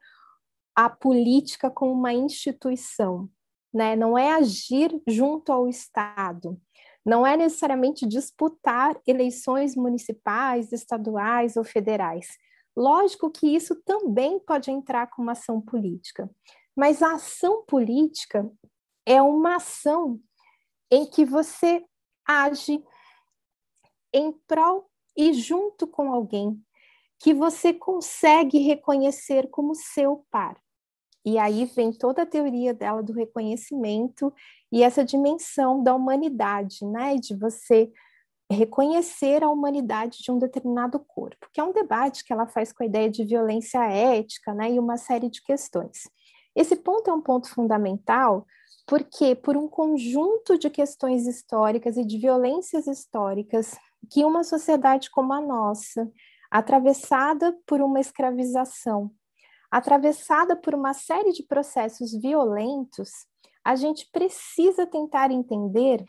[0.76, 3.30] a política como uma instituição,
[3.74, 3.96] né?
[3.96, 6.60] não é agir junto ao Estado,
[7.06, 12.28] não é necessariamente disputar eleições municipais, estaduais ou federais.
[12.76, 16.30] Lógico que isso também pode entrar como ação política,
[16.80, 18.50] mas a ação política
[19.06, 20.18] é uma ação
[20.90, 21.84] em que você
[22.26, 22.82] age
[24.14, 26.58] em prol e junto com alguém
[27.20, 30.58] que você consegue reconhecer como seu par.
[31.26, 34.34] E aí vem toda a teoria dela do reconhecimento
[34.72, 37.18] e essa dimensão da humanidade, né?
[37.18, 37.92] De você
[38.50, 42.84] reconhecer a humanidade de um determinado corpo, que é um debate que ela faz com
[42.84, 44.72] a ideia de violência ética, né?
[44.72, 46.08] E uma série de questões.
[46.56, 48.46] Esse ponto é um ponto fundamental
[48.86, 53.78] porque por um conjunto de questões históricas e de violências históricas
[54.10, 56.12] que uma sociedade como a nossa,
[56.50, 59.12] atravessada por uma escravização,
[59.70, 63.12] atravessada por uma série de processos violentos,
[63.64, 66.04] a gente precisa tentar entender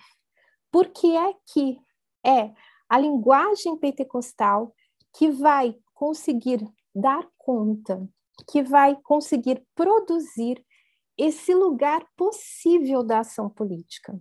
[0.70, 1.78] por que é que
[2.24, 2.53] é
[2.88, 4.74] a linguagem pentecostal
[5.12, 8.09] que vai conseguir dar conta,
[8.49, 10.64] que vai conseguir produzir
[11.16, 14.18] esse lugar possível da ação política.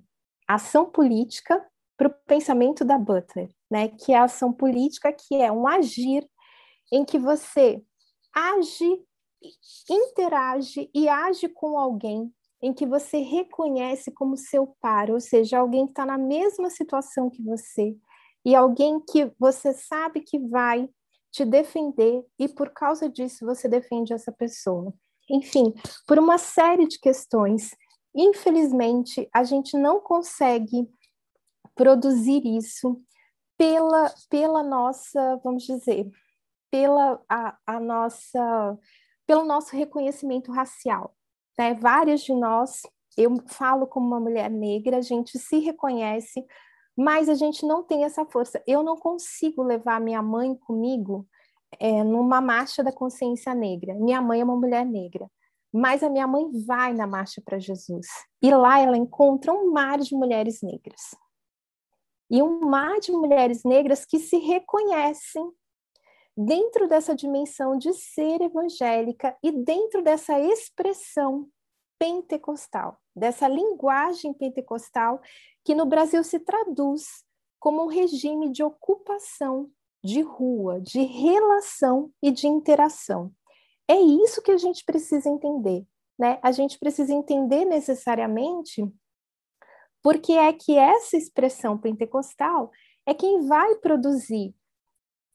[0.47, 1.65] Ação política
[1.97, 3.89] para o pensamento da Butler, né?
[3.89, 6.27] Que é a ação política que é um agir
[6.91, 7.83] em que você
[8.33, 9.05] age,
[9.89, 15.85] interage e age com alguém em que você reconhece como seu par, ou seja, alguém
[15.85, 17.95] que está na mesma situação que você
[18.43, 20.89] e alguém que você sabe que vai
[21.31, 24.93] te defender e por causa disso você defende essa pessoa.
[25.29, 25.73] Enfim,
[26.07, 27.75] por uma série de questões,
[28.15, 30.89] infelizmente, a gente não consegue
[31.75, 33.01] produzir isso
[33.57, 36.09] pela, pela nossa, vamos dizer,
[36.71, 38.77] pela a, a nossa,
[39.27, 41.15] pelo nosso reconhecimento racial.
[41.57, 41.73] Né?
[41.75, 42.81] Várias de nós,
[43.17, 46.45] eu falo como uma mulher negra, a gente se reconhece,
[46.99, 48.61] mas a gente não tem essa força.
[48.67, 51.25] Eu não consigo levar minha mãe comigo
[51.79, 53.93] é, numa marcha da consciência negra.
[53.93, 55.31] Minha mãe é uma mulher negra,
[55.71, 58.05] mas a minha mãe vai na marcha para Jesus
[58.41, 61.15] e lá ela encontra um mar de mulheres negras
[62.29, 65.49] e um mar de mulheres negras que se reconhecem
[66.35, 71.47] dentro dessa dimensão de ser evangélica e dentro dessa expressão
[71.97, 75.21] pentecostal, dessa linguagem pentecostal
[75.69, 77.23] que no Brasil se traduz
[77.59, 79.69] como um regime de ocupação
[80.03, 83.31] de rua, de relação e de interação.
[83.87, 85.85] É isso que a gente precisa entender,
[86.17, 86.39] né?
[86.41, 88.83] A gente precisa entender necessariamente
[90.01, 92.71] porque é que essa expressão pentecostal
[93.05, 94.55] é quem vai produzir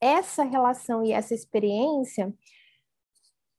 [0.01, 2.35] essa relação e essa experiência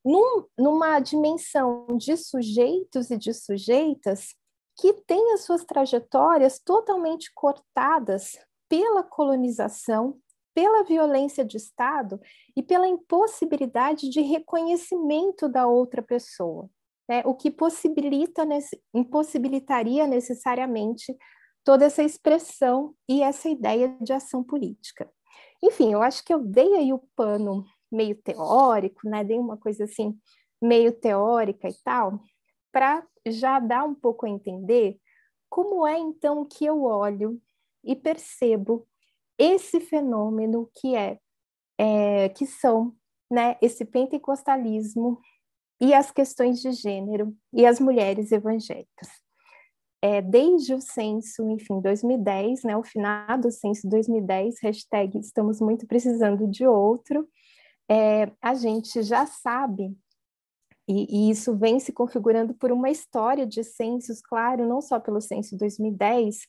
[0.04, 4.36] num, numa dimensão de sujeitos e de sujeitas
[4.76, 10.18] que têm as suas trajetórias totalmente cortadas pela colonização,
[10.54, 12.20] pela violência de Estado
[12.56, 16.68] e pela impossibilidade de reconhecimento da outra pessoa,
[17.08, 17.22] né?
[17.24, 18.46] o que possibilita,
[18.94, 21.16] impossibilitaria necessariamente
[21.64, 25.10] toda essa expressão e essa ideia de ação política.
[25.62, 29.24] Enfim, eu acho que eu dei aí o pano meio teórico, né?
[29.24, 30.18] dei uma coisa assim
[30.60, 32.20] meio teórica e tal,
[32.76, 35.00] para já dar um pouco a entender
[35.48, 37.40] como é então que eu olho
[37.82, 38.86] e percebo
[39.38, 41.18] esse fenômeno que é,
[41.78, 42.94] é que são
[43.30, 45.18] né, esse pentecostalismo
[45.80, 49.08] e as questões de gênero e as mulheres evangélicas.
[50.02, 55.86] É, desde o censo, enfim, 2010, né, o final do censo 2010, hashtag estamos muito
[55.86, 57.26] precisando de outro,
[57.88, 59.96] é, a gente já sabe,
[60.88, 65.20] e, e, isso vem se configurando por uma história de censos, claro, não só pelo
[65.20, 66.46] censo 2010,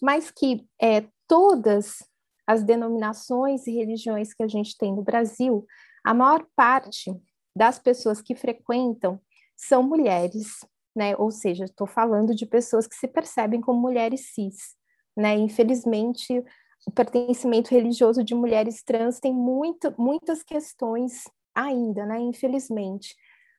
[0.00, 1.98] mas que é, todas
[2.46, 5.66] as denominações e religiões que a gente tem no Brasil,
[6.04, 7.10] a maior parte
[7.56, 9.20] das pessoas que frequentam
[9.56, 10.58] são mulheres,
[10.94, 11.16] né?
[11.16, 14.74] Ou seja, estou falando de pessoas que se percebem como mulheres cis,
[15.16, 15.34] né?
[15.36, 16.42] Infelizmente,
[16.86, 21.24] o pertencimento religioso de mulheres trans tem muito, muitas questões
[21.54, 22.18] ainda, né?
[22.18, 23.14] Infelizmente,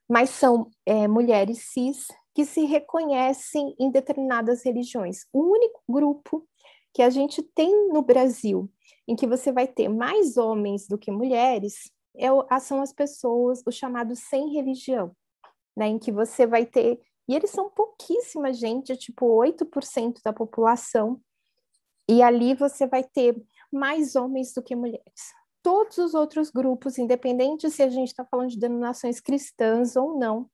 [0.08, 5.26] mas são é, mulheres cis que se reconhecem em determinadas religiões.
[5.32, 6.46] O único grupo
[6.94, 8.70] que a gente tem no Brasil
[9.08, 12.28] em que você vai ter mais homens do que mulheres é,
[12.60, 15.16] são as pessoas, os chamados sem religião,
[15.76, 21.20] né, em que você vai ter, e eles são pouquíssima gente, tipo 8% da população,
[22.08, 23.36] e ali você vai ter
[23.72, 25.34] mais homens do que mulheres.
[25.66, 30.48] Todos os outros grupos, independente se a gente está falando de denominações cristãs ou não,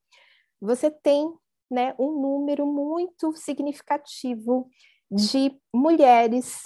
[0.62, 1.30] você tem
[1.70, 4.70] né, um número muito significativo
[5.12, 6.62] de mulheres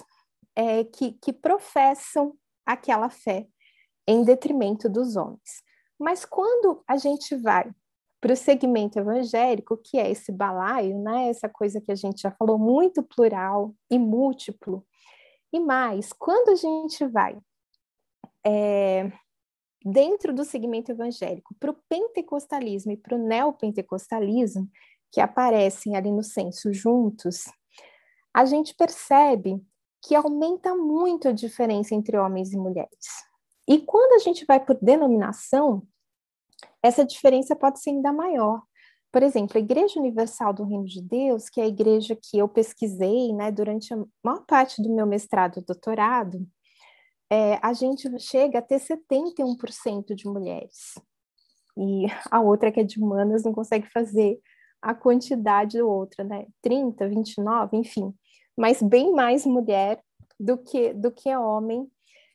[0.55, 3.47] é, que, que professam aquela fé
[4.07, 5.63] em detrimento dos homens.
[5.99, 7.71] Mas quando a gente vai
[8.21, 12.29] para o segmento evangélico, que é esse balaio, né, essa coisa que a gente já
[12.29, 14.85] falou, muito plural e múltiplo,
[15.51, 17.35] e mais, quando a gente vai
[18.45, 19.11] é,
[19.83, 24.69] dentro do segmento evangélico para o pentecostalismo e para o neopentecostalismo,
[25.11, 27.45] que aparecem ali no censo juntos,
[28.33, 29.63] a gente percebe
[30.03, 33.25] que aumenta muito a diferença entre homens e mulheres.
[33.67, 35.81] E quando a gente vai por denominação,
[36.83, 38.61] essa diferença pode ser ainda maior,
[39.15, 42.49] por exemplo, a Igreja Universal do Reino de Deus, que é a igreja que eu
[42.49, 46.45] pesquisei né, durante a maior parte do meu mestrado e doutorado,
[47.30, 50.93] é, a gente chega a ter 71% de mulheres.
[51.78, 54.39] E a outra, que é de humanas, não consegue fazer
[54.82, 56.45] a quantidade da outra, né?
[56.61, 58.13] 30, 29, enfim.
[58.55, 60.01] Mas bem mais mulher
[60.39, 61.89] do que, do que homem.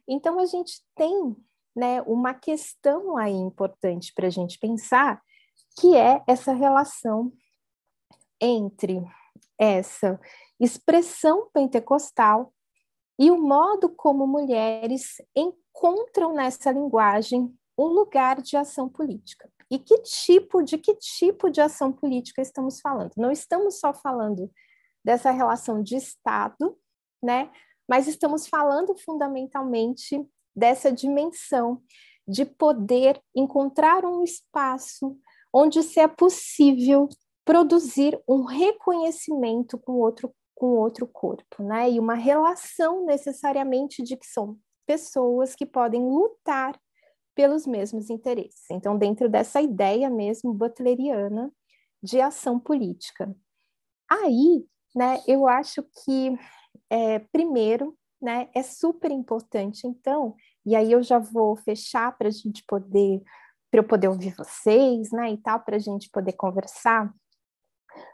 [0.06, 1.36] Então, a gente tem
[1.74, 5.22] né, uma questão aí importante para a gente pensar,
[5.78, 7.32] que é essa relação
[8.40, 9.00] entre
[9.58, 10.18] essa
[10.58, 12.52] expressão pentecostal
[13.20, 19.46] e o modo como mulheres encontram nessa linguagem um lugar de ação política.
[19.70, 23.12] E que tipo de que tipo de ação política estamos falando?
[23.18, 24.50] Não estamos só falando
[25.04, 26.74] dessa relação de Estado,
[27.22, 27.50] né?
[27.86, 31.82] Mas estamos falando fundamentalmente dessa dimensão
[32.26, 35.14] de poder encontrar um espaço
[35.52, 37.06] onde se é possível
[37.44, 41.90] produzir um reconhecimento com outro com outro corpo, né?
[41.90, 46.78] E uma relação necessariamente de que são pessoas que podem lutar
[47.34, 48.66] pelos mesmos interesses.
[48.70, 51.50] Então, dentro dessa ideia mesmo butleriana
[52.02, 53.34] de ação política.
[54.06, 56.38] Aí, né, eu acho que,
[56.90, 60.34] é, primeiro, né, é super importante, então,
[60.66, 63.22] e aí eu já vou fechar para a gente poder,
[63.70, 67.10] para eu poder ouvir vocês, né, e tal, para a gente poder conversar.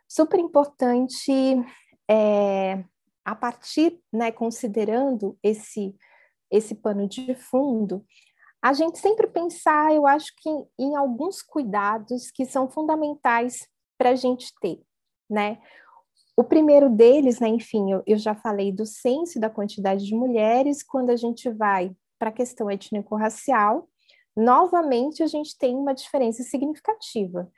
[0.08, 1.32] Super importante,
[2.08, 2.84] é,
[3.24, 5.94] a partir, né, considerando esse,
[6.50, 8.04] esse pano de fundo,
[8.62, 14.10] a gente sempre pensar, eu acho que em, em alguns cuidados que são fundamentais para
[14.10, 14.80] a gente ter,
[15.28, 15.60] né?
[16.36, 20.82] O primeiro deles, né, enfim, eu, eu já falei do censo da quantidade de mulheres,
[20.82, 23.88] quando a gente vai para a questão étnico-racial,
[24.36, 27.50] novamente a gente tem uma diferença significativa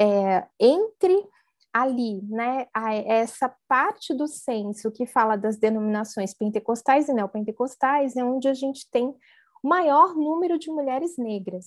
[0.00, 1.14] é, entre
[1.72, 2.66] ali, né,
[3.06, 8.88] essa parte do censo que fala das denominações pentecostais e neopentecostais, é onde a gente
[8.90, 9.14] tem
[9.62, 11.66] maior número de mulheres negras.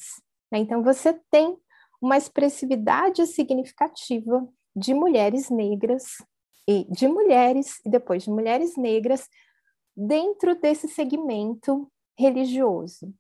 [0.52, 0.60] Né?
[0.60, 1.58] Então, você tem
[2.02, 6.18] uma expressividade significativa de mulheres negras
[6.68, 9.28] e de mulheres e depois de mulheres negras
[9.96, 13.14] dentro desse segmento religioso.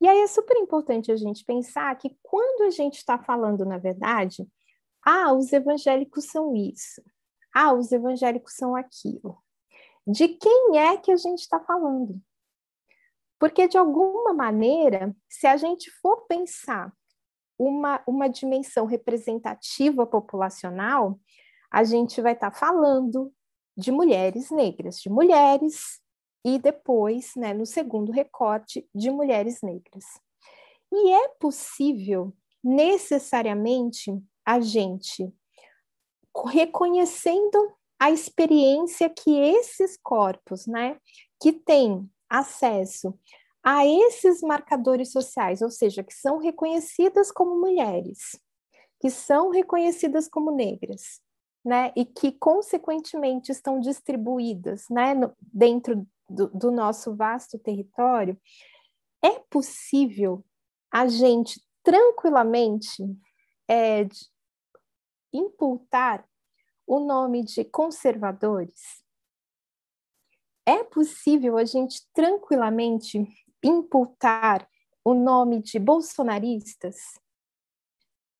[0.00, 3.76] E aí é super importante a gente pensar que quando a gente está falando, na
[3.76, 4.46] verdade,
[5.04, 7.02] ah, os evangélicos são isso,
[7.54, 9.38] ah, os evangélicos são aquilo.
[10.06, 12.20] De quem é que a gente está falando?
[13.38, 16.92] Porque, de alguma maneira, se a gente for pensar
[17.58, 21.18] uma, uma dimensão representativa populacional,
[21.70, 23.32] a gente vai estar tá falando
[23.76, 26.00] de mulheres negras, de mulheres,
[26.44, 30.04] e depois, né, no segundo recorte, de mulheres negras.
[30.92, 34.10] E é possível, necessariamente,
[34.50, 35.32] a gente,
[36.48, 40.98] reconhecendo a experiência que esses corpos, né,
[41.40, 43.16] que têm acesso
[43.62, 48.40] a esses marcadores sociais, ou seja, que são reconhecidas como mulheres,
[48.98, 51.20] que são reconhecidas como negras,
[51.64, 58.36] né, e que consequentemente estão distribuídas, né, no, dentro do, do nosso vasto território,
[59.22, 60.44] é possível
[60.90, 63.04] a gente tranquilamente
[63.70, 64.08] é,
[65.32, 66.26] imputar
[66.86, 69.00] o nome de conservadores
[70.70, 73.26] é possível a gente tranquilamente
[73.64, 74.68] imputar
[75.04, 76.96] o nome de bolsonaristas?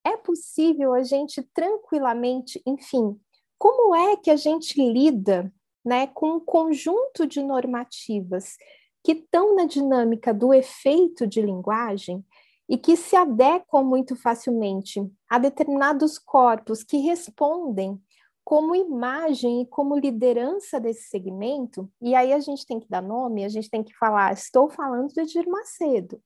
[0.04, 3.18] É possível a gente tranquilamente, enfim,
[3.58, 5.52] como é que a gente lida
[5.84, 8.56] né, com um conjunto de normativas
[9.02, 12.24] que estão na dinâmica do efeito de linguagem
[12.70, 18.00] e que se adequam muito facilmente a determinados corpos que respondem
[18.44, 23.44] como imagem e como liderança desse segmento, e aí a gente tem que dar nome,
[23.44, 26.22] a gente tem que falar, estou falando de Edir Macedo,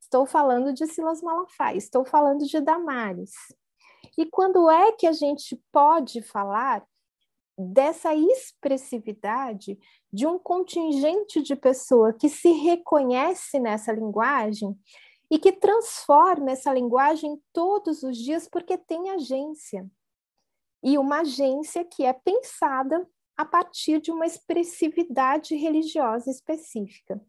[0.00, 3.32] estou falando de Silas Malafaia, estou falando de Damares.
[4.16, 6.82] E quando é que a gente pode falar
[7.58, 9.78] dessa expressividade
[10.10, 14.74] de um contingente de pessoa que se reconhece nessa linguagem
[15.30, 19.88] e que transforma essa linguagem todos os dias porque tem agência,
[20.82, 23.06] e uma agência que é pensada
[23.36, 27.20] a partir de uma expressividade religiosa específica.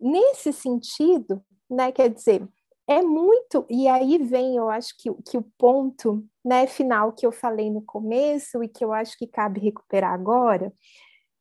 [0.00, 2.48] Nesse sentido, né, quer dizer,
[2.86, 7.32] é muito, e aí vem, eu acho que, que o ponto né, final que eu
[7.32, 10.72] falei no começo e que eu acho que cabe recuperar agora,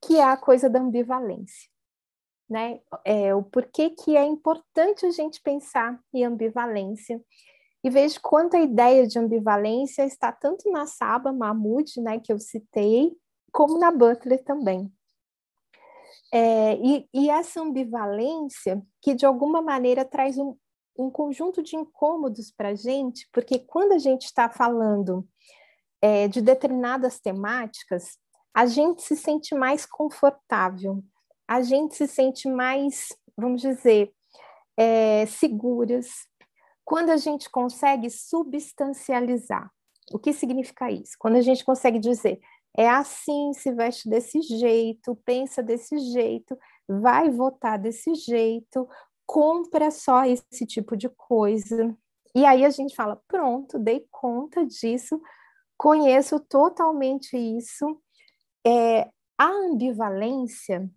[0.01, 1.69] que é a coisa da ambivalência.
[2.49, 2.79] Né?
[3.03, 7.19] É, o porquê que é importante a gente pensar em ambivalência
[7.83, 12.39] e vejo quanto a ideia de ambivalência está tanto na Saba Mahmoud, né, que eu
[12.39, 13.15] citei,
[13.51, 14.91] como na Butler também.
[16.33, 20.57] É, e, e, essa ambivalência, que de alguma maneira traz um,
[20.97, 25.25] um conjunto de incômodos para a gente, porque quando a gente está falando
[26.01, 28.17] é, de determinadas temáticas,
[28.53, 31.03] a gente se sente mais confortável,
[31.47, 34.11] a gente se sente mais, vamos dizer,
[34.77, 36.27] é, seguras,
[36.83, 39.69] quando a gente consegue substancializar.
[40.11, 41.13] O que significa isso?
[41.17, 42.39] Quando a gente consegue dizer,
[42.77, 48.87] é assim, se veste desse jeito, pensa desse jeito, vai votar desse jeito,
[49.25, 51.95] compra só esse tipo de coisa.
[52.35, 55.19] E aí a gente fala: pronto, dei conta disso,
[55.77, 57.99] conheço totalmente isso.
[58.65, 60.89] É, a ambivalência,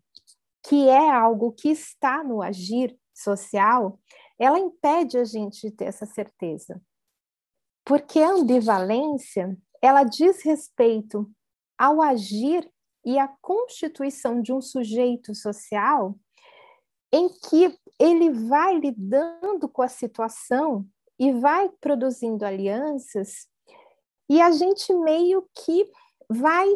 [0.62, 3.98] que é algo que está no agir social,
[4.38, 6.80] ela impede a gente de ter essa certeza.
[7.84, 11.30] Porque a ambivalência, ela diz respeito
[11.76, 12.70] ao agir
[13.04, 16.14] e à constituição de um sujeito social
[17.12, 20.86] em que ele vai lidando com a situação
[21.18, 23.48] e vai produzindo alianças,
[24.28, 25.90] e a gente meio que
[26.28, 26.68] vai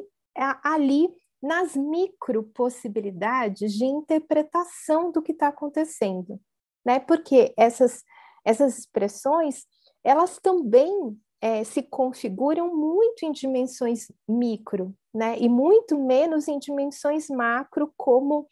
[0.64, 1.08] ali
[1.42, 6.40] nas micro possibilidades de interpretação do que está acontecendo,
[6.84, 7.00] né?
[7.00, 8.04] Porque essas,
[8.44, 9.64] essas expressões,
[10.04, 15.36] elas também é, se configuram muito em dimensões micro, né?
[15.38, 18.46] E muito menos em dimensões macro, como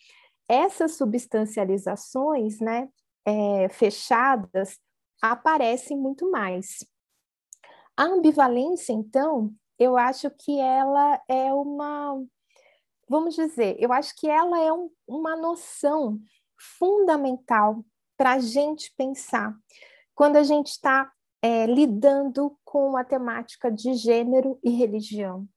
[0.48, 2.88] essas substancializações né,
[3.24, 4.80] é, fechadas
[5.22, 6.84] aparecem muito mais.
[7.96, 12.20] A ambivalência, então, eu acho que ela é uma,
[13.10, 16.20] vamos dizer, eu acho que ela é um, uma noção
[16.78, 17.84] fundamental
[18.16, 19.52] para a gente pensar
[20.14, 21.10] quando a gente está
[21.42, 25.48] é, lidando com a temática de gênero e religião.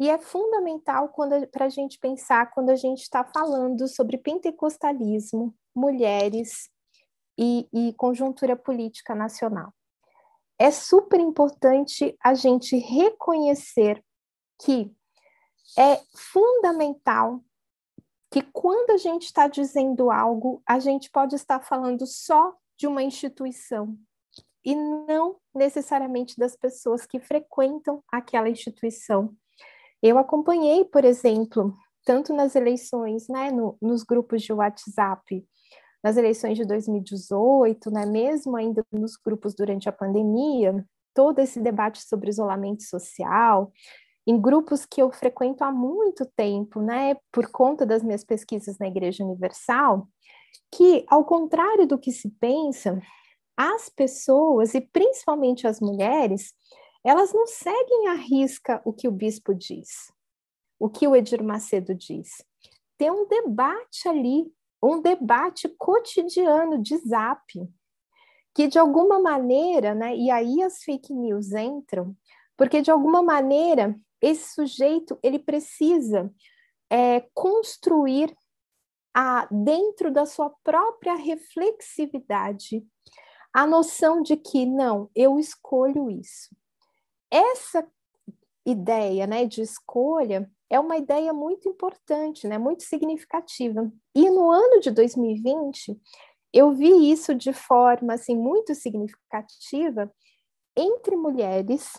[0.00, 1.12] E é fundamental
[1.52, 6.70] para a gente pensar quando a gente está falando sobre pentecostalismo, mulheres
[7.36, 9.74] e, e conjuntura política nacional.
[10.58, 14.02] É super importante a gente reconhecer
[14.62, 14.90] que
[15.76, 17.42] é fundamental
[18.30, 23.02] que quando a gente está dizendo algo, a gente pode estar falando só de uma
[23.02, 23.96] instituição
[24.64, 29.34] e não necessariamente das pessoas que frequentam aquela instituição.
[30.02, 35.44] Eu acompanhei, por exemplo, tanto nas eleições, né, no, nos grupos de WhatsApp,
[36.02, 42.00] nas eleições de 2018, né, mesmo ainda nos grupos durante a pandemia, todo esse debate
[42.06, 43.72] sobre isolamento social,
[44.28, 48.86] em grupos que eu frequento há muito tempo, né, por conta das minhas pesquisas na
[48.86, 50.06] Igreja Universal,
[50.70, 53.00] que, ao contrário do que se pensa,
[53.56, 56.52] as pessoas, e principalmente as mulheres,
[57.02, 60.12] elas não seguem à risca o que o bispo diz,
[60.78, 62.28] o que o Edir Macedo diz.
[62.98, 64.44] Tem um debate ali,
[64.82, 67.40] um debate cotidiano de zap,
[68.54, 72.14] que de alguma maneira, né, e aí as fake news entram,
[72.58, 76.32] porque de alguma maneira esse sujeito ele precisa
[76.90, 78.34] é, construir
[79.14, 82.84] a, dentro da sua própria reflexividade
[83.52, 86.48] a noção de que não, eu escolho isso
[87.30, 87.86] essa
[88.64, 93.90] ideia né, de escolha é uma ideia muito importante, né, muito significativa.
[94.14, 95.98] E no ano de 2020,
[96.52, 100.12] eu vi isso de forma assim, muito significativa
[100.76, 101.92] entre mulheres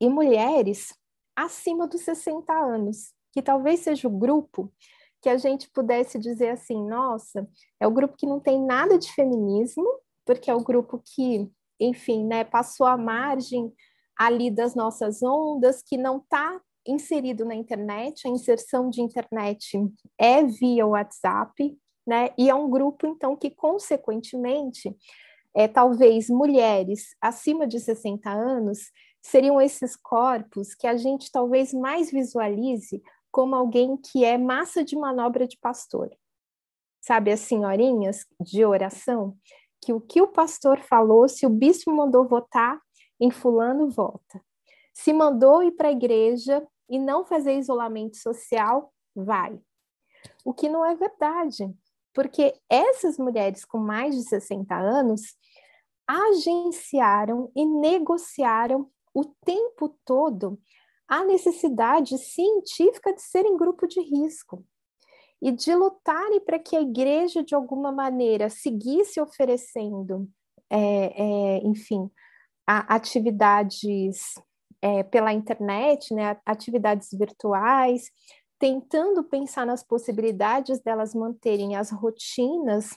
[0.00, 0.92] e mulheres
[1.44, 4.72] acima dos 60 anos, que talvez seja o grupo
[5.22, 9.12] que a gente pudesse dizer assim, nossa, é o grupo que não tem nada de
[9.12, 9.86] feminismo,
[10.24, 13.72] porque é o grupo que, enfim, né, passou à margem
[14.18, 19.78] ali das nossas ondas, que não está inserido na internet, a inserção de internet
[20.18, 22.30] é via WhatsApp, né?
[22.36, 24.94] E é um grupo, então, que, consequentemente,
[25.54, 28.90] é, talvez mulheres acima de 60 anos
[29.22, 34.96] seriam esses corpos que a gente talvez mais visualize como alguém que é massa de
[34.96, 36.10] manobra de pastor.
[37.00, 39.36] Sabe, as senhorinhas de oração,
[39.82, 42.80] que o que o pastor falou, se o bispo mandou votar,
[43.18, 44.42] em fulano volta.
[44.92, 49.58] Se mandou ir para a igreja e não fazer isolamento social, vai.
[50.44, 51.72] O que não é verdade,
[52.12, 55.36] porque essas mulheres com mais de 60 anos
[56.06, 60.58] agenciaram e negociaram o tempo todo
[61.08, 64.64] a necessidade científica de serem grupo de risco
[65.42, 70.28] e de lutarem para que a igreja, de alguma maneira, seguisse oferecendo,
[70.68, 72.08] é, é, enfim,
[72.66, 74.34] atividades
[74.80, 78.10] é, pela internet, né, atividades virtuais,
[78.58, 82.90] tentando pensar nas possibilidades delas manterem as rotinas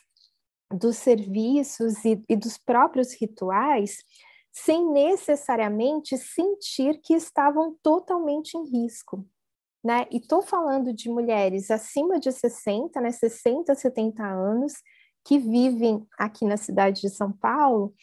[0.69, 3.97] dos serviços e, e dos próprios rituais,
[4.53, 9.27] sem necessariamente sentir que estavam totalmente em risco.
[9.83, 10.05] Né?
[10.11, 14.73] E estou falando de mulheres acima de 60, né, 60, 70 anos,
[15.25, 17.93] que vivem aqui na cidade de São Paulo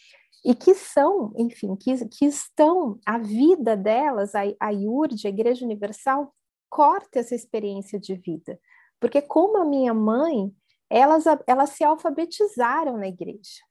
[0.43, 5.63] e que são, enfim, que, que estão, a vida delas, a, a IURD, a Igreja
[5.63, 6.33] Universal,
[6.69, 8.59] corta essa experiência de vida.
[8.99, 10.51] Porque como a minha mãe,
[10.89, 13.61] elas, elas se alfabetizaram na igreja.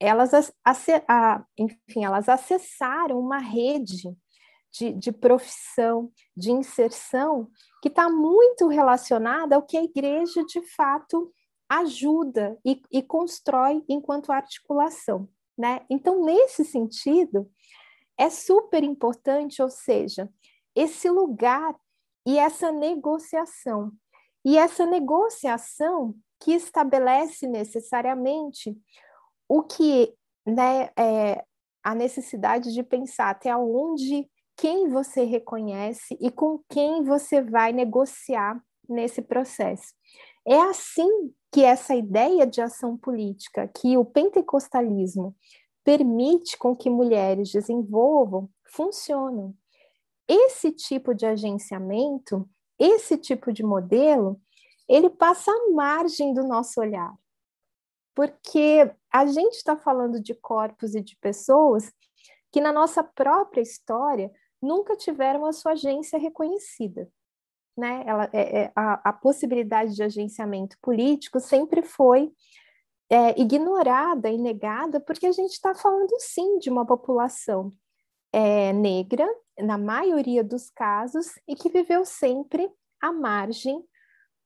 [0.00, 0.32] Elas,
[1.06, 4.16] a, enfim, elas acessaram uma rede
[4.72, 7.50] de, de profissão, de inserção,
[7.82, 11.32] que está muito relacionada ao que a igreja de fato
[11.68, 15.28] ajuda e, e constrói enquanto articulação.
[15.56, 15.84] Né?
[15.90, 17.50] Então, nesse sentido,
[18.16, 20.28] é super importante, ou seja,
[20.74, 21.74] esse lugar
[22.26, 23.92] e essa negociação.
[24.44, 28.76] E essa negociação que estabelece necessariamente
[29.50, 30.14] o que
[30.46, 31.44] né, é
[31.82, 38.62] a necessidade de pensar até onde quem você reconhece e com quem você vai negociar
[38.88, 39.92] nesse processo.
[40.46, 45.34] É assim que essa ideia de ação política que o pentecostalismo
[45.82, 49.52] permite com que mulheres desenvolvam funcionam.
[50.28, 52.48] Esse tipo de agenciamento,
[52.78, 54.40] esse tipo de modelo,
[54.88, 57.12] ele passa à margem do nosso olhar.
[58.14, 61.92] Porque a gente está falando de corpos e de pessoas
[62.52, 64.30] que, na nossa própria história,
[64.60, 67.10] nunca tiveram a sua agência reconhecida
[67.80, 68.04] né?
[68.06, 72.30] Ela, é, é, a, a, possibilidade de agenciamento político sempre foi
[73.08, 77.72] é, ignorada e negada, porque a gente está falando sim de uma população
[78.32, 79.26] é, negra,
[79.58, 83.82] na maioria dos casos, e que viveu sempre à margem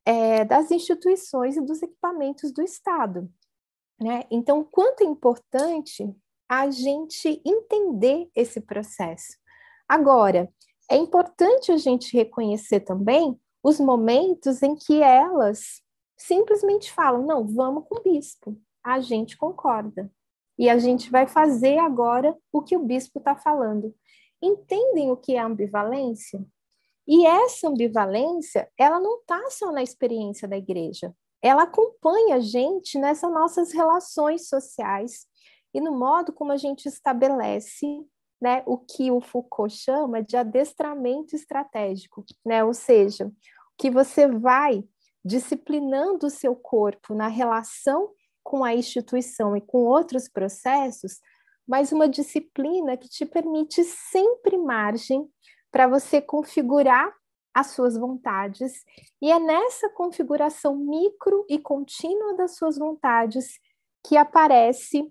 [0.06, 3.28] é, das instituições e dos equipamentos do Estado.
[4.00, 4.24] Né?
[4.30, 6.14] Então, quanto é importante
[6.48, 9.36] a gente entender esse processo.
[9.88, 10.50] Agora,
[10.90, 15.82] é importante a gente reconhecer também os momentos em que elas
[16.16, 20.10] simplesmente falam: não, vamos com o bispo, a gente concorda.
[20.56, 23.92] E a gente vai fazer agora o que o bispo está falando.
[24.40, 26.44] Entendem o que é ambivalência?
[27.06, 31.14] E essa ambivalência, ela não está só na experiência da igreja,
[31.44, 35.26] ela acompanha a gente nessas nossas relações sociais
[35.74, 37.86] e no modo como a gente estabelece
[38.40, 42.64] né, o que o Foucault chama de adestramento estratégico, né?
[42.64, 43.30] ou seja,
[43.76, 44.82] que você vai
[45.22, 48.10] disciplinando o seu corpo na relação
[48.42, 51.20] com a instituição e com outros processos,
[51.68, 55.28] mas uma disciplina que te permite sempre margem
[55.70, 57.12] para você configurar
[57.54, 58.84] as suas vontades,
[59.22, 63.60] e é nessa configuração micro e contínua das suas vontades
[64.04, 65.10] que aparece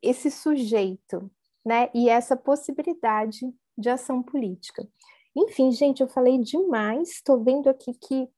[0.00, 1.30] esse sujeito,
[1.64, 1.90] né?
[1.92, 3.40] E essa possibilidade
[3.76, 4.86] de ação política.
[5.36, 7.10] Enfim, gente, eu falei demais.
[7.10, 8.28] Estou vendo aqui que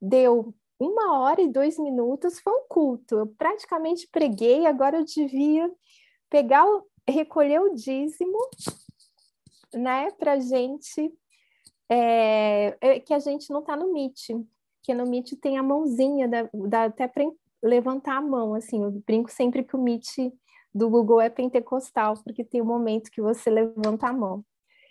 [0.00, 2.40] deu uma hora e dois minutos.
[2.40, 3.18] Foi um culto.
[3.18, 4.66] Eu praticamente preguei.
[4.66, 5.70] Agora eu devia
[6.30, 8.38] pegar, o, recolher o dízimo,
[9.72, 10.10] né?
[10.12, 11.12] Para gente
[11.88, 14.30] é, é, que a gente não está no Meet,
[14.82, 17.24] que no Meet tem a mãozinha, dá, dá até para
[17.62, 20.32] levantar a mão, assim, eu brinco sempre que o Meet
[20.74, 24.44] do Google é pentecostal, porque tem um momento que você levanta a mão.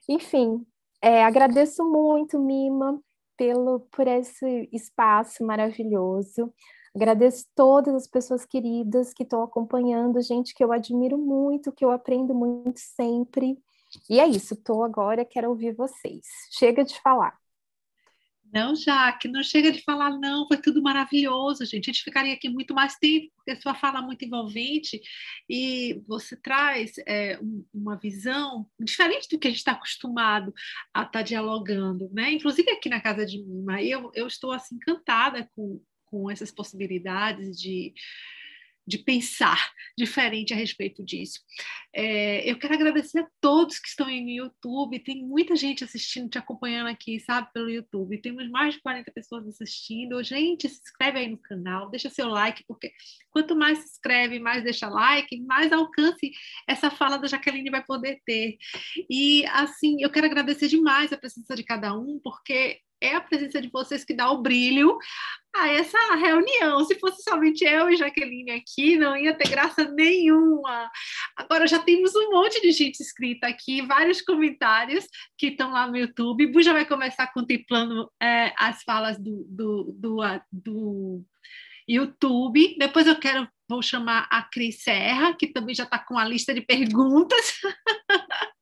[0.08, 0.66] Enfim,
[1.02, 3.00] é, agradeço muito, Mima,
[3.36, 6.54] pelo, por esse espaço maravilhoso.
[6.96, 11.92] Agradeço todas as pessoas queridas que estão acompanhando, gente que eu admiro muito, que eu
[11.92, 13.58] aprendo muito sempre.
[14.10, 16.26] E é isso, estou agora, quero ouvir vocês.
[16.52, 17.38] Chega de falar.
[18.54, 21.90] Não, Jaque, não chega de falar, não, foi tudo maravilhoso, gente.
[21.90, 25.02] A gente ficaria aqui muito mais tempo, porque sua fala é muito envolvente
[25.50, 27.40] e você traz é,
[27.74, 30.54] uma visão diferente do que a gente está acostumado
[30.94, 32.32] a estar tá dialogando, né?
[32.32, 37.60] Inclusive aqui na casa de Mima, eu, eu estou assim encantada com, com essas possibilidades
[37.60, 37.92] de
[38.86, 41.40] de pensar diferente a respeito disso.
[41.96, 46.30] É, eu quero agradecer a todos que estão aí no YouTube, tem muita gente assistindo,
[46.30, 48.22] te acompanhando aqui, sabe, pelo YouTube.
[48.22, 50.24] Temos mais de 40 pessoas assistindo.
[50.24, 52.92] Gente, se inscreve aí no canal, deixa seu like, porque
[53.30, 56.32] quanto mais se inscreve, mais deixa like, mais alcance
[56.68, 58.58] essa fala da Jaqueline vai poder ter.
[59.10, 63.62] E, assim, eu quero agradecer demais a presença de cada um, porque é a presença
[63.62, 64.98] de vocês que dá o brilho
[65.56, 66.84] a essa reunião.
[66.86, 70.90] Se fosse somente eu e Jaqueline aqui, não ia ter graça nenhuma.
[71.36, 75.06] Agora já temos um monte de gente inscrita aqui, vários comentários
[75.38, 76.48] que estão lá no YouTube.
[76.48, 80.18] Bu já vai começar contemplando é, as falas do, do, do,
[80.52, 81.24] do
[81.88, 82.76] YouTube.
[82.78, 86.54] Depois eu quero, vou chamar a Cris Serra, que também já está com a lista
[86.54, 87.62] de perguntas.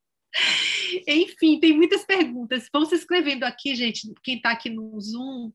[1.06, 2.68] Enfim, tem muitas perguntas.
[2.72, 4.12] Vão se inscrevendo aqui, gente.
[4.22, 5.52] Quem está aqui no Zoom,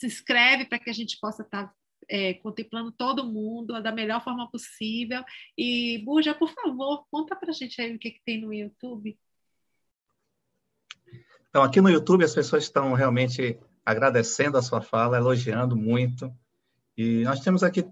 [0.00, 1.74] se inscreve para que a gente possa estar tá,
[2.08, 5.22] é, contemplando todo mundo da melhor forma possível.
[5.56, 9.18] E, Burja, por favor, conta para a gente aí o que, que tem no YouTube.
[11.50, 16.32] Então, aqui no YouTube, as pessoas estão realmente agradecendo a sua fala, elogiando muito.
[16.96, 17.86] E nós temos aqui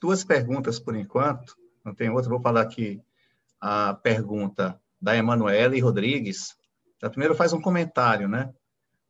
[0.00, 3.00] duas perguntas por enquanto, não tem outra, vou falar aqui
[3.60, 6.56] a pergunta da Emanuele Rodrigues.
[7.00, 8.52] Ela primeiro faz um comentário, né?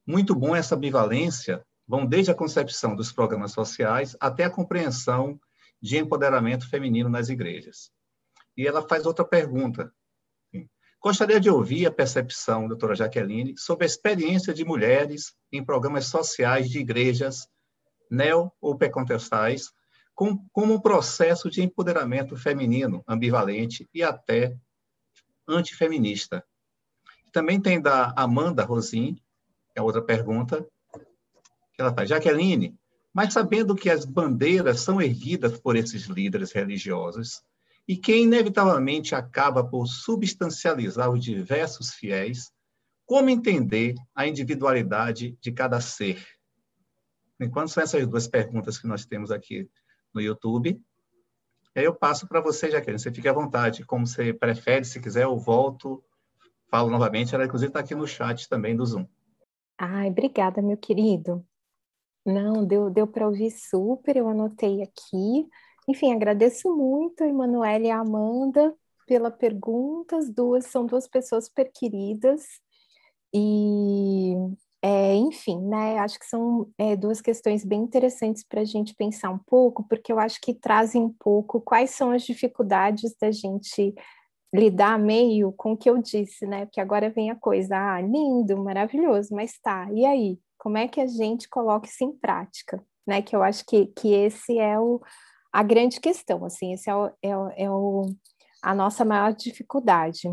[0.07, 5.39] Muito bom essa ambivalência, vão desde a concepção dos programas sociais até a compreensão
[5.79, 7.93] de empoderamento feminino nas igrejas.
[8.57, 9.93] E ela faz outra pergunta.
[10.99, 16.71] Gostaria de ouvir a percepção, doutora Jaqueline, sobre a experiência de mulheres em programas sociais
[16.71, 17.47] de igrejas
[18.11, 19.71] neo ou pentecostais,
[20.15, 24.57] como um processo de empoderamento feminino ambivalente e até
[25.47, 26.43] antifeminista.
[27.31, 29.21] Também tem da Amanda Rosin,
[29.75, 30.67] é outra pergunta,
[31.75, 32.09] que ela faz.
[32.09, 32.77] Jaqueline,
[33.13, 37.43] mas sabendo que as bandeiras são erguidas por esses líderes religiosos
[37.87, 42.53] e que inevitavelmente acaba por substancializar os diversos fiéis,
[43.05, 46.25] como entender a individualidade de cada ser?
[47.41, 49.69] Enquanto são essas duas perguntas que nós temos aqui
[50.15, 50.81] no YouTube,
[51.75, 53.01] aí eu passo para você, Jaqueline.
[53.01, 56.03] Você fique à vontade, como você prefere, se quiser, eu volto,
[56.71, 57.35] falo novamente.
[57.35, 59.07] Ela, inclusive, está aqui no chat também do Zoom.
[59.77, 61.45] Ai, obrigada, meu querido.
[62.25, 65.49] Não, deu, deu para ouvir super, eu anotei aqui.
[65.89, 68.75] Enfim, agradeço muito a Emanuele e a Amanda
[69.07, 70.17] pela pergunta.
[70.17, 72.43] As duas são duas pessoas super queridas.
[73.35, 74.35] E
[74.83, 79.31] é, enfim, né, acho que são é, duas questões bem interessantes para a gente pensar
[79.31, 83.95] um pouco, porque eu acho que trazem um pouco quais são as dificuldades da gente
[84.55, 86.67] lidar meio com o que eu disse, né?
[86.67, 90.39] Porque agora vem a coisa, ah, lindo, maravilhoso, mas tá, e aí?
[90.63, 92.81] Como é que a gente coloca isso em prática?
[93.05, 93.21] Né?
[93.21, 95.01] Que eu acho que, que esse é o,
[95.53, 98.07] a grande questão, assim, esse é, o, é, o, é o,
[98.63, 100.29] a nossa maior dificuldade.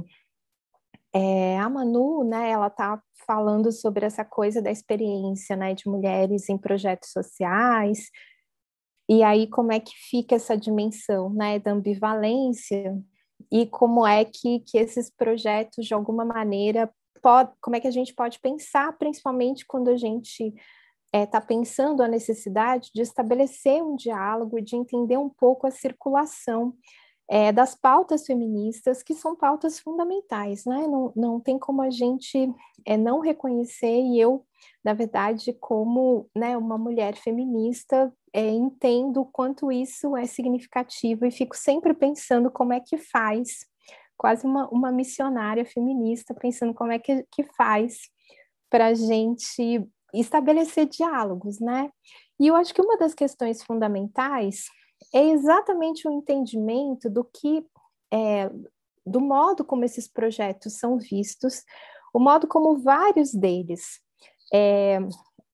[1.11, 6.47] É, a Manu, né, ela tá falando sobre essa coisa da experiência, né, de mulheres
[6.47, 8.11] em projetos sociais,
[9.09, 12.95] e aí como é que fica essa dimensão, né, da ambivalência,
[13.51, 16.87] e como é que, que esses projetos, de alguma maneira,
[17.21, 20.53] pode, como é que a gente pode pensar, principalmente quando a gente
[21.13, 26.73] está é, pensando a necessidade de estabelecer um diálogo de entender um pouco a circulação
[27.29, 30.87] é, das pautas feministas, que são pautas fundamentais, né?
[30.87, 32.51] Não, não tem como a gente
[32.83, 34.43] é, não reconhecer, e eu,
[34.83, 41.31] na verdade, como né, uma mulher feminista, é, entendo o quanto isso é significativo e
[41.31, 43.67] fico sempre pensando como é que faz,
[44.19, 48.01] quase uma, uma missionária feminista, pensando como é que, que faz
[48.69, 51.89] para a gente estabelecer diálogos, né?
[52.37, 54.65] E eu acho que uma das questões fundamentais
[55.15, 57.65] é exatamente o entendimento do que,
[58.11, 58.51] é,
[59.05, 61.63] do modo como esses projetos são vistos,
[62.13, 64.01] o modo como vários deles
[64.53, 64.99] é,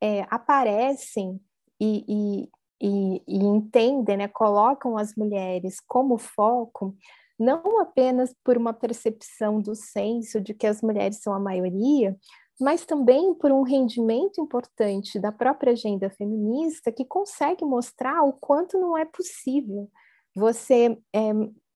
[0.01, 1.39] é, aparecem
[1.79, 2.49] e, e,
[2.81, 6.95] e, e, entendem, né, colocam as mulheres como foco,
[7.37, 12.15] não apenas por uma percepção do senso de que as mulheres são a maioria,
[12.59, 18.79] mas também por um rendimento importante da própria agenda feminista que consegue mostrar o quanto
[18.79, 19.89] não é possível
[20.33, 21.31] você é,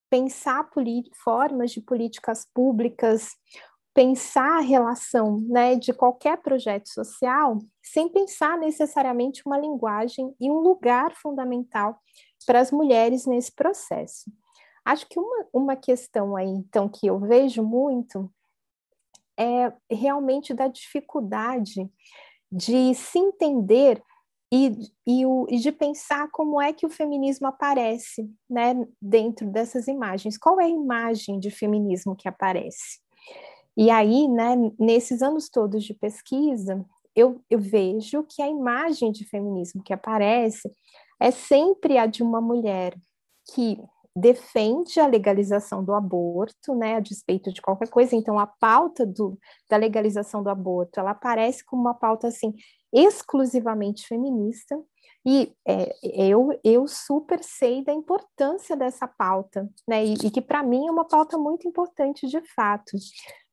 [0.09, 0.69] pensar
[1.23, 3.29] formas de políticas públicas,
[3.93, 10.59] pensar a relação né, de qualquer projeto social sem pensar necessariamente uma linguagem e um
[10.59, 11.99] lugar fundamental
[12.45, 14.31] para as mulheres nesse processo.
[14.83, 18.31] Acho que uma, uma questão aí, então, que eu vejo muito
[19.37, 21.89] é realmente da dificuldade
[22.51, 24.01] de se entender
[24.51, 29.87] e, e, o, e, de pensar como é que o feminismo aparece né, dentro dessas
[29.87, 30.37] imagens.
[30.37, 32.99] Qual é a imagem de feminismo que aparece?
[33.77, 36.83] E aí, né, nesses anos todos de pesquisa,
[37.15, 40.69] eu, eu vejo que a imagem de feminismo que aparece
[41.19, 42.97] é sempre a de uma mulher
[43.53, 43.79] que
[44.19, 48.15] defende a legalização do aborto, né, a despeito de qualquer coisa.
[48.15, 49.37] Então, a pauta do,
[49.69, 52.53] da legalização do aborto, ela aparece como uma pauta assim
[52.93, 54.79] exclusivamente feminista.
[55.25, 60.05] E é, eu, eu super sei da importância dessa pauta, né?
[60.05, 62.97] E, e que para mim é uma pauta muito importante de fato.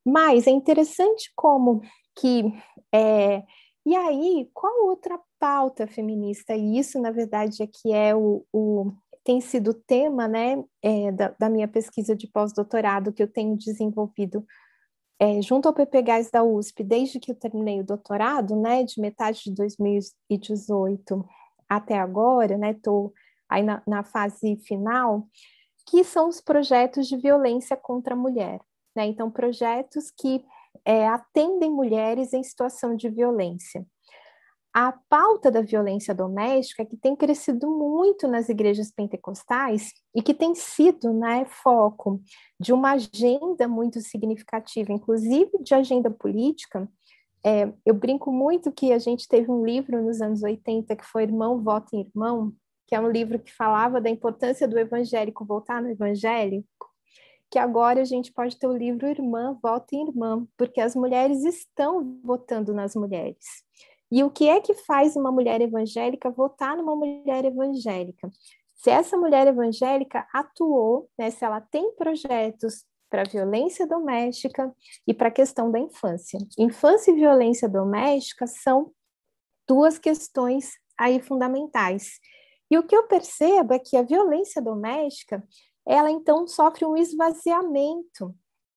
[0.04, 1.82] Mas é interessante como
[2.14, 2.44] que
[2.94, 3.42] é,
[3.86, 6.56] e aí, qual outra pauta feminista?
[6.56, 8.92] E isso, na verdade, é que é o, o
[9.26, 14.46] tem sido tema né, é, da, da, minha pesquisa de pós-doutorado que eu tenho desenvolvido
[15.18, 19.42] é, junto ao PPGás da USP, desde que eu terminei o doutorado, né, de metade
[19.44, 21.26] de 2018
[21.68, 23.12] até agora, né, estou
[23.48, 25.26] aí na, na, fase final,
[25.88, 28.60] que são os projetos de violência contra a mulher.
[28.94, 29.06] Né?
[29.06, 30.44] Então, projetos que
[30.84, 33.84] é, atendem mulheres em situação de violência
[34.78, 40.54] a pauta da violência doméstica, que tem crescido muito nas igrejas pentecostais e que tem
[40.54, 42.20] sido né, foco
[42.60, 46.86] de uma agenda muito significativa, inclusive de agenda política.
[47.42, 51.22] É, eu brinco muito que a gente teve um livro nos anos 80 que foi
[51.22, 52.52] Irmão, Voto em Irmão,
[52.86, 56.66] que é um livro que falava da importância do evangélico voltar no evangélico,
[57.50, 61.44] que agora a gente pode ter o livro Irmã, Voto em Irmã, porque as mulheres
[61.44, 63.64] estão votando nas mulheres.
[64.10, 68.30] E o que é que faz uma mulher evangélica votar numa mulher evangélica?
[68.74, 74.74] Se essa mulher evangélica atuou, né, se ela tem projetos para violência doméstica
[75.06, 76.38] e para a questão da infância.
[76.58, 78.92] Infância e violência doméstica são
[79.66, 82.18] duas questões aí fundamentais.
[82.70, 85.42] E o que eu percebo é que a violência doméstica,
[85.86, 88.34] ela então sofre um esvaziamento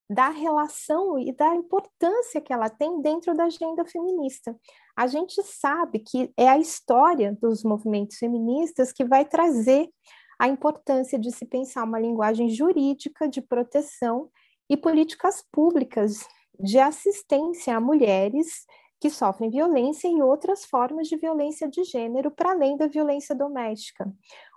[0.10, 4.56] da relação e da importância que ela tem dentro da agenda feminista.
[5.00, 9.90] A gente sabe que é a história dos movimentos feministas que vai trazer
[10.38, 14.30] a importância de se pensar uma linguagem jurídica de proteção
[14.70, 16.28] e políticas públicas
[16.60, 18.66] de assistência a mulheres
[19.00, 24.06] que sofrem violência e outras formas de violência de gênero, para além da violência doméstica.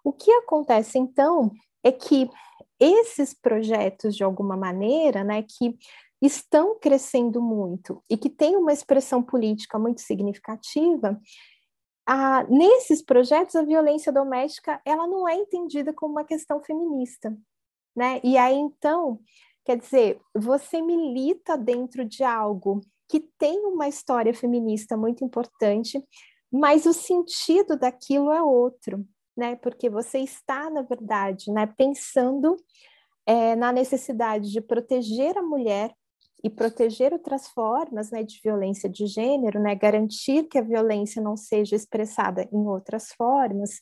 [0.02, 1.52] O que acontece, então,
[1.85, 2.28] é que
[2.81, 5.78] esses projetos, de alguma maneira, né, que
[6.23, 11.20] estão crescendo muito e que têm uma expressão política muito significativa,
[12.07, 17.36] a, nesses projetos a violência doméstica ela não é entendida como uma questão feminista,
[17.94, 18.20] né?
[18.24, 19.20] E aí então,
[19.65, 26.03] quer dizer, você milita dentro de algo que tem uma história feminista muito importante,
[26.51, 29.57] mas o sentido daquilo é outro né?
[29.57, 32.57] Porque você está, na verdade, né, pensando
[33.27, 35.94] é, na necessidade de proteger a mulher
[36.44, 41.36] e proteger outras formas né, de violência de gênero, né, garantir que a violência não
[41.36, 43.81] seja expressada em outras formas,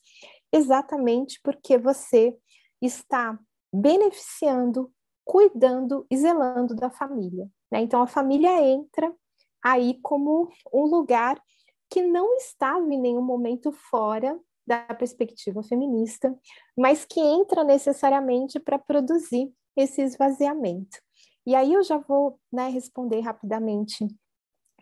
[0.53, 2.37] exatamente porque você
[2.83, 3.39] está
[3.73, 4.93] beneficiando,
[5.25, 7.49] cuidando e zelando da família.
[7.71, 7.81] Né?
[7.81, 9.13] Então, a família entra
[9.65, 11.41] aí como um lugar
[11.91, 16.37] que não estava em nenhum momento fora da perspectiva feminista,
[16.77, 20.99] mas que entra necessariamente para produzir esse esvaziamento.
[21.47, 24.07] E aí eu já vou né, responder rapidamente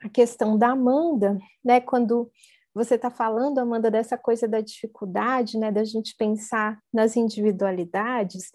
[0.03, 2.31] a questão da Amanda, né, quando
[2.75, 8.51] você está falando, Amanda, dessa coisa da dificuldade, né, da gente pensar nas individualidades,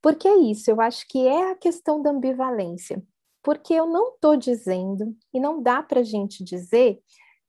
[0.00, 3.02] porque é isso, eu acho que é a questão da ambivalência,
[3.42, 7.00] porque eu não estou dizendo, e não dá para a gente dizer,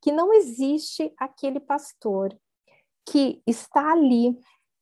[0.02, 2.38] que não existe aquele pastor
[3.06, 4.38] que está ali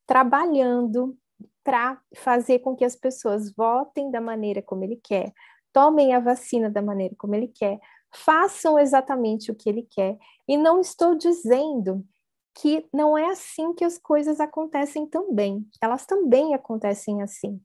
[0.08, 1.18] trabalhando
[1.66, 5.34] para fazer com que as pessoas votem da maneira como ele quer,
[5.74, 7.80] tomem a vacina da maneira como ele quer,
[8.14, 10.18] façam exatamente o que ele quer.
[10.48, 12.06] E não estou dizendo
[12.54, 15.68] que não é assim que as coisas acontecem também.
[15.82, 17.60] Elas também acontecem assim.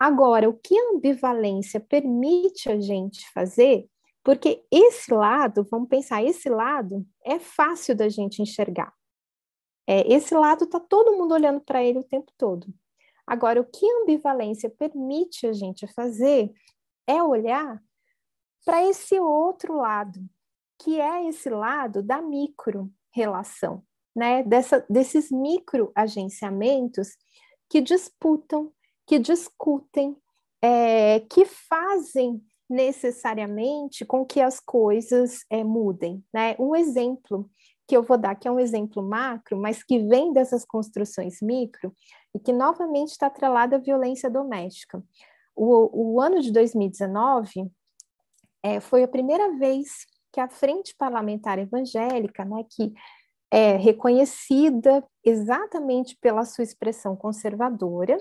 [0.00, 3.86] Agora, o que a ambivalência permite a gente fazer,
[4.24, 8.92] porque esse lado, vamos pensar, esse lado é fácil da gente enxergar.
[9.86, 12.66] É, esse lado está todo mundo olhando para ele o tempo todo.
[13.26, 16.52] Agora, o que a ambivalência permite a gente fazer
[17.06, 17.82] é olhar
[18.64, 20.20] para esse outro lado,
[20.78, 23.82] que é esse lado da micro-relação,
[24.14, 24.42] né?
[24.42, 27.16] Dessa, desses micro-agenciamentos
[27.68, 28.72] que disputam,
[29.06, 30.16] que discutem,
[30.62, 36.24] é, que fazem necessariamente com que as coisas é, mudem.
[36.32, 36.56] Né?
[36.58, 37.48] Um exemplo
[37.86, 41.94] que eu vou dar, que é um exemplo macro, mas que vem dessas construções micro
[42.34, 45.02] e que novamente está atrelada à violência doméstica.
[45.54, 47.70] O, o ano de 2019
[48.62, 52.92] é, foi a primeira vez que a Frente Parlamentar Evangélica, né, que
[53.50, 58.20] é reconhecida exatamente pela sua expressão conservadora,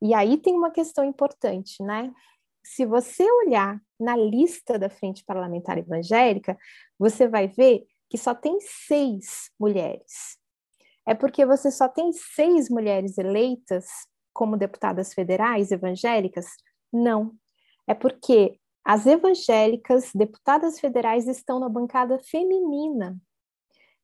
[0.00, 2.12] e aí tem uma questão importante, né?
[2.62, 6.56] Se você olhar na lista da Frente Parlamentar Evangélica,
[6.98, 10.38] você vai ver que só tem seis mulheres.
[11.06, 13.86] É porque você só tem seis mulheres eleitas
[14.32, 16.46] como deputadas federais evangélicas?
[16.92, 17.32] Não.
[17.86, 23.18] É porque as evangélicas, deputadas federais, estão na bancada feminina.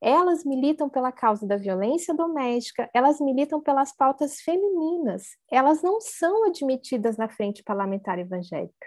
[0.00, 6.44] Elas militam pela causa da violência doméstica, elas militam pelas pautas femininas, elas não são
[6.44, 8.86] admitidas na frente parlamentar evangélica.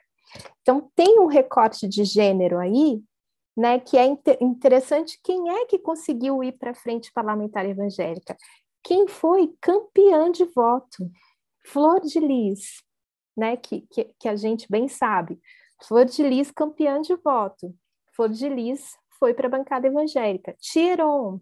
[0.62, 3.02] Então, tem um recorte de gênero aí,
[3.58, 4.06] né, que é
[4.40, 5.20] interessante.
[5.24, 8.38] Quem é que conseguiu ir para a frente parlamentar evangélica?
[8.84, 11.10] Quem foi campeã de voto?
[11.66, 12.84] Flor de Lis,
[13.36, 15.40] né, que, que, que a gente bem sabe.
[15.84, 17.76] Flor de Lis, campeã de voto.
[18.16, 20.56] Flor de Lis foi para a bancada evangélica.
[20.60, 21.42] Tiron,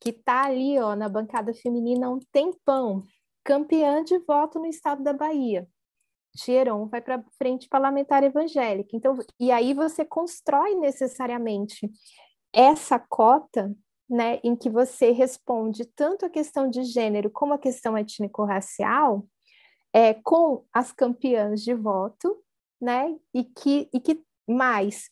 [0.00, 3.04] que está ali ó, na bancada feminina há um tempão,
[3.44, 5.66] campeã de voto no estado da Bahia.
[6.36, 8.96] Tiron vai para a frente parlamentar evangélica.
[8.96, 11.90] Então, e aí você constrói necessariamente
[12.52, 13.74] essa cota,
[14.08, 19.26] né, em que você responde tanto a questão de gênero como a questão étnico-racial,
[19.92, 22.42] é, com as campeãs de voto,
[22.80, 25.08] né, e que, e que mais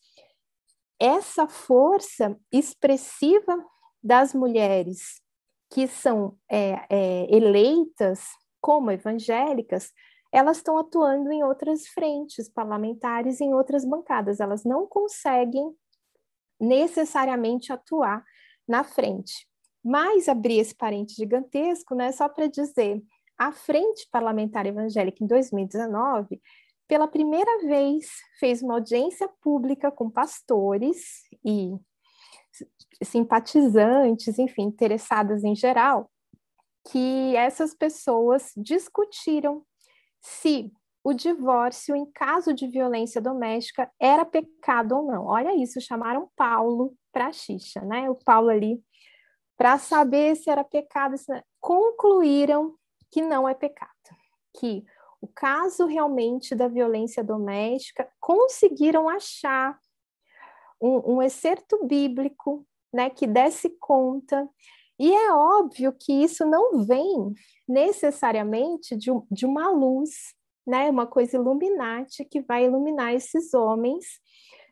[0.99, 3.57] essa força expressiva
[4.03, 5.21] das mulheres
[5.71, 8.27] que são é, é, eleitas
[8.59, 9.91] como evangélicas,
[10.31, 15.75] elas estão atuando em outras frentes parlamentares, em outras bancadas, elas não conseguem
[16.59, 18.23] necessariamente atuar
[18.67, 19.47] na frente.
[19.83, 23.03] Mas abrir esse parente gigantesco, né, só para dizer,
[23.37, 26.39] a Frente Parlamentar Evangélica em 2019
[26.91, 31.71] pela primeira vez, fez uma audiência pública com pastores e
[33.01, 36.11] simpatizantes, enfim, interessadas em geral,
[36.91, 39.65] que essas pessoas discutiram
[40.21, 40.71] se
[41.03, 45.25] o divórcio em caso de violência doméstica era pecado ou não.
[45.25, 48.09] Olha isso, chamaram Paulo para xixa, né?
[48.09, 48.81] O Paulo ali
[49.57, 52.75] para saber se era pecado, se concluíram
[53.11, 53.91] que não é pecado,
[54.57, 54.83] que
[55.21, 59.77] o caso realmente da violência doméstica, conseguiram achar
[60.81, 64.49] um, um excerto bíblico né, que desse conta.
[65.01, 67.33] E é óbvio que isso não vem
[67.67, 70.11] necessariamente de, de uma luz,
[70.65, 74.05] né, uma coisa iluminante que vai iluminar esses homens.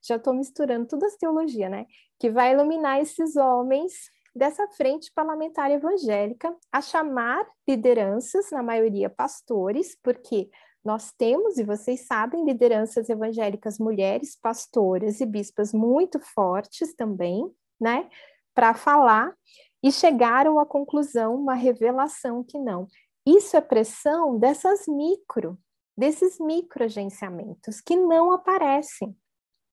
[0.04, 1.88] Já estou misturando todas as teologias, né?
[2.20, 3.92] Que vai iluminar esses homens
[4.36, 10.48] dessa frente parlamentar evangélica a chamar lideranças, na maioria pastores, porque
[10.86, 17.52] nós temos, e vocês sabem, lideranças evangélicas mulheres, pastoras e bispas muito fortes também,
[17.82, 18.08] né,
[18.54, 19.34] para falar,
[19.82, 22.88] e chegaram à conclusão, uma revelação que não.
[23.26, 25.58] Isso é pressão dessas micro,
[25.98, 29.16] desses microagenciamentos que não aparecem,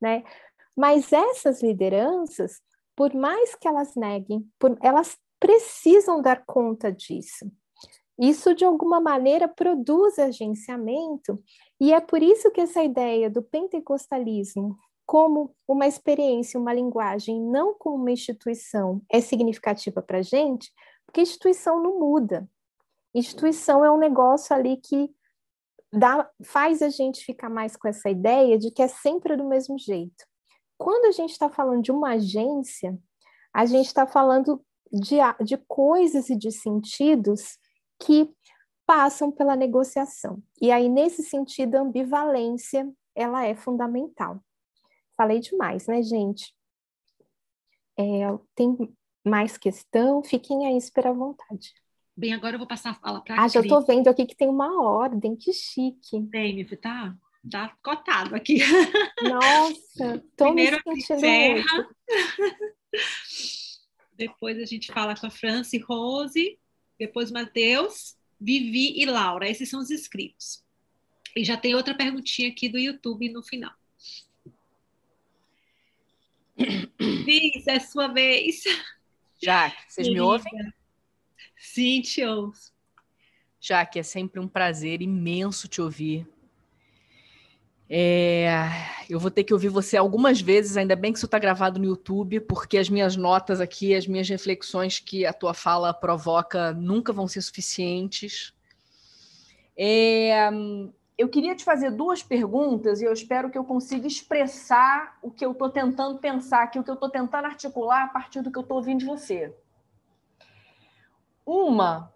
[0.00, 0.24] né?
[0.76, 2.60] Mas essas lideranças
[2.96, 7.52] por mais que elas neguem, por, elas precisam dar conta disso.
[8.18, 11.38] Isso, de alguma maneira, produz agenciamento,
[11.78, 17.72] e é por isso que essa ideia do pentecostalismo como uma experiência, uma linguagem, não
[17.74, 20.72] como uma instituição, é significativa para a gente,
[21.06, 22.48] porque instituição não muda.
[23.14, 25.08] Instituição é um negócio ali que
[25.92, 29.78] dá, faz a gente ficar mais com essa ideia de que é sempre do mesmo
[29.78, 30.26] jeito.
[30.76, 32.98] Quando a gente está falando de uma agência,
[33.54, 34.62] a gente está falando
[34.92, 37.58] de, de coisas e de sentidos
[38.00, 38.30] que
[38.84, 40.42] passam pela negociação.
[40.60, 44.40] E aí, nesse sentido, a ambivalência ela é fundamental.
[45.16, 46.54] Falei demais, né, gente?
[47.98, 48.76] É, tem
[49.24, 50.22] mais questão?
[50.22, 51.72] Fiquem aí, espera à vontade.
[52.16, 54.36] Bem, agora eu vou passar a fala para a Ah, já estou vendo aqui que
[54.36, 56.22] tem uma ordem, que chique.
[56.30, 57.14] Tem, tá?
[57.50, 58.58] tá cotado aqui.
[59.22, 61.88] Nossa, tô Primeiro me sentindo
[64.16, 66.58] Depois a gente fala com a Franci, Rose,
[66.98, 69.48] depois Matheus, Vivi e Laura.
[69.48, 70.64] Esses são os inscritos.
[71.36, 73.72] E já tem outra perguntinha aqui do YouTube no final.
[76.98, 78.62] Viz, é sua vez.
[79.42, 80.52] Jaque, vocês me ouvem?
[81.56, 82.72] Sim, te ouço.
[83.60, 86.26] Jaque, é sempre um prazer imenso te ouvir.
[87.88, 88.56] É,
[89.08, 91.84] eu vou ter que ouvir você algumas vezes, ainda bem que isso está gravado no
[91.84, 97.12] YouTube, porque as minhas notas aqui, as minhas reflexões que a tua fala provoca nunca
[97.12, 98.52] vão ser suficientes.
[99.76, 100.50] É,
[101.18, 105.44] eu queria te fazer duas perguntas e eu espero que eu consiga expressar o que
[105.44, 108.58] eu estou tentando pensar aqui, o que eu estou tentando articular a partir do que
[108.58, 109.54] eu estou ouvindo de você.
[111.44, 112.12] Uma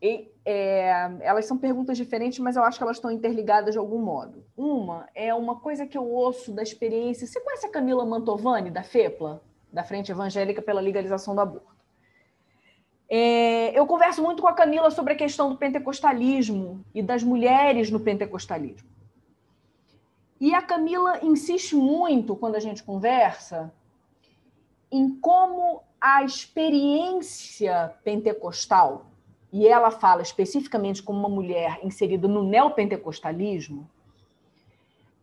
[0.00, 0.90] e, é,
[1.20, 4.42] elas são perguntas diferentes, mas eu acho que elas estão interligadas de algum modo.
[4.56, 7.26] Uma é uma coisa que eu ouço da experiência.
[7.26, 11.79] Você conhece a Camila Mantovani, da FEPLA, da Frente Evangélica pela Legalização do Aborto?
[13.12, 17.90] É, eu converso muito com a Camila sobre a questão do pentecostalismo e das mulheres
[17.90, 18.88] no pentecostalismo.
[20.40, 23.74] E a Camila insiste muito, quando a gente conversa,
[24.92, 29.06] em como a experiência pentecostal,
[29.52, 33.90] e ela fala especificamente como uma mulher inserida no neopentecostalismo,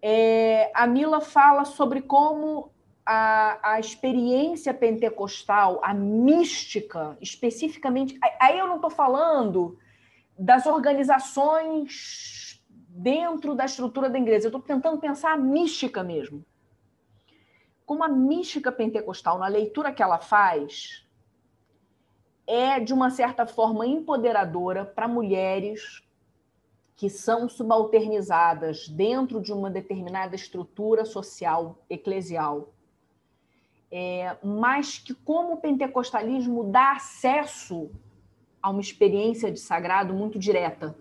[0.01, 2.69] é, a Mila fala sobre como
[3.09, 8.19] a, a experiência pentecostal, a mística, especificamente.
[8.37, 9.79] Aí eu não estou falando
[10.37, 16.43] das organizações dentro da estrutura da igreja, eu estou tentando pensar a mística mesmo.
[17.85, 21.07] Como a mística pentecostal, na leitura que ela faz,
[22.45, 26.03] é, de uma certa forma, empoderadora para mulheres
[26.97, 32.73] que são subalternizadas dentro de uma determinada estrutura social, eclesial,
[33.91, 37.89] é, mas que, como o pentecostalismo dá acesso
[38.61, 40.95] a uma experiência de sagrado muito direta,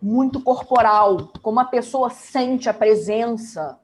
[0.00, 3.80] muito corporal, como a pessoa sente a presença,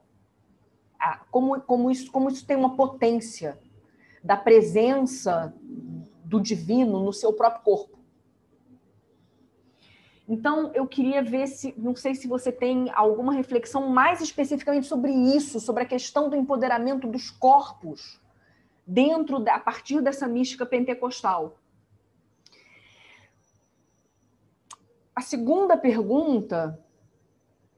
[1.30, 3.58] como, como, isso, como isso tem uma potência
[4.22, 5.54] da presença
[6.24, 7.98] do divino no seu próprio corpo.
[10.32, 15.12] Então, eu queria ver se, não sei se você tem alguma reflexão mais especificamente sobre
[15.12, 18.18] isso, sobre a questão do empoderamento dos corpos
[18.86, 21.58] dentro da, a partir dessa mística pentecostal.
[25.14, 26.82] A segunda pergunta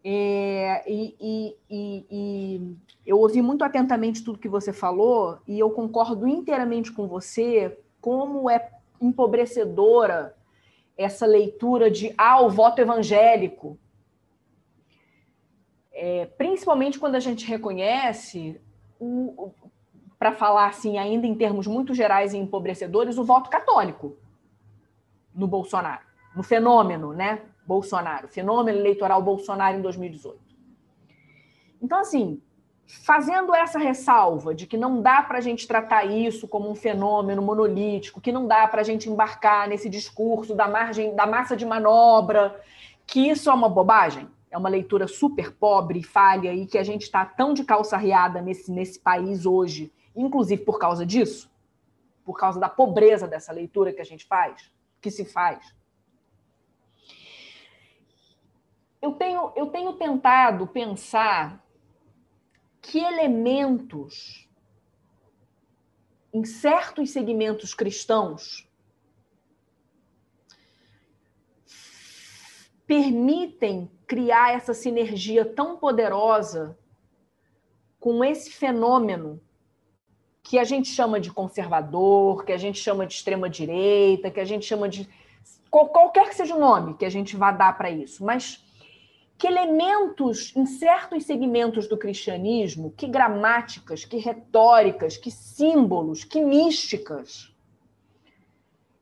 [0.05, 5.70] é, e, e, e, e, eu ouvi muito atentamente tudo que você falou e eu
[5.70, 8.70] concordo inteiramente com você como é
[9.01, 10.36] empobrecedora
[10.97, 13.79] essa leitura de ah, o voto evangélico.
[15.93, 18.61] É, principalmente quando a gente reconhece,
[20.19, 24.16] para falar assim, ainda em termos muito gerais e empobrecedores, o voto católico
[25.35, 26.03] no Bolsonaro,
[26.35, 27.43] no fenômeno, né?
[27.66, 30.39] Bolsonaro, fenômeno eleitoral Bolsonaro em 2018.
[31.81, 32.41] Então, assim,
[32.86, 37.43] fazendo essa ressalva de que não dá para a gente tratar isso como um fenômeno
[37.43, 41.65] monolítico, que não dá para a gente embarcar nesse discurso da margem da massa de
[41.65, 42.61] manobra,
[43.06, 46.85] que isso é uma bobagem, é uma leitura super pobre e falha e que a
[46.85, 51.51] gente está tão de calça riada nesse, nesse país hoje, inclusive por causa disso,
[52.24, 54.70] por causa da pobreza dessa leitura que a gente faz,
[55.01, 55.74] que se faz.
[59.01, 61.64] Eu tenho, eu tenho tentado pensar
[62.85, 64.48] que elementos
[66.32, 68.69] em certos segmentos cristãos
[72.86, 76.78] permitem criar essa sinergia tão poderosa
[77.98, 79.40] com esse fenômeno
[80.43, 84.44] que a gente chama de conservador, que a gente chama de extrema direita, que a
[84.44, 85.09] gente chama de
[85.70, 88.64] qualquer que seja o nome que a gente vá dar para isso, mas
[89.36, 97.52] que elementos em certos segmentos do cristianismo, que gramáticas, que retóricas, que símbolos, que místicas.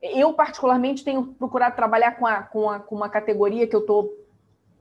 [0.00, 4.12] Eu, particularmente, tenho procurado trabalhar com, a, com, a, com uma categoria que eu estou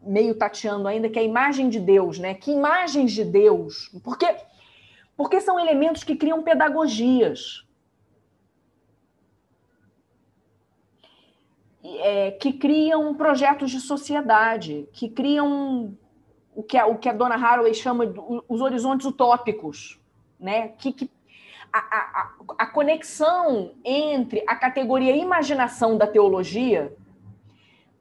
[0.01, 2.33] meio tateando ainda, que é a imagem de Deus, né?
[2.33, 3.91] Que imagens de Deus?
[4.03, 4.25] Porque,
[5.15, 7.63] porque são elementos que criam pedagogias.
[11.83, 15.97] É, que criam projetos de sociedade, que criam
[16.55, 19.99] o que a, o que a dona Haraway chama de, os horizontes utópicos,
[20.39, 20.69] né?
[20.69, 21.09] que, que
[21.71, 26.95] a, a, a conexão entre a categoria imaginação da teologia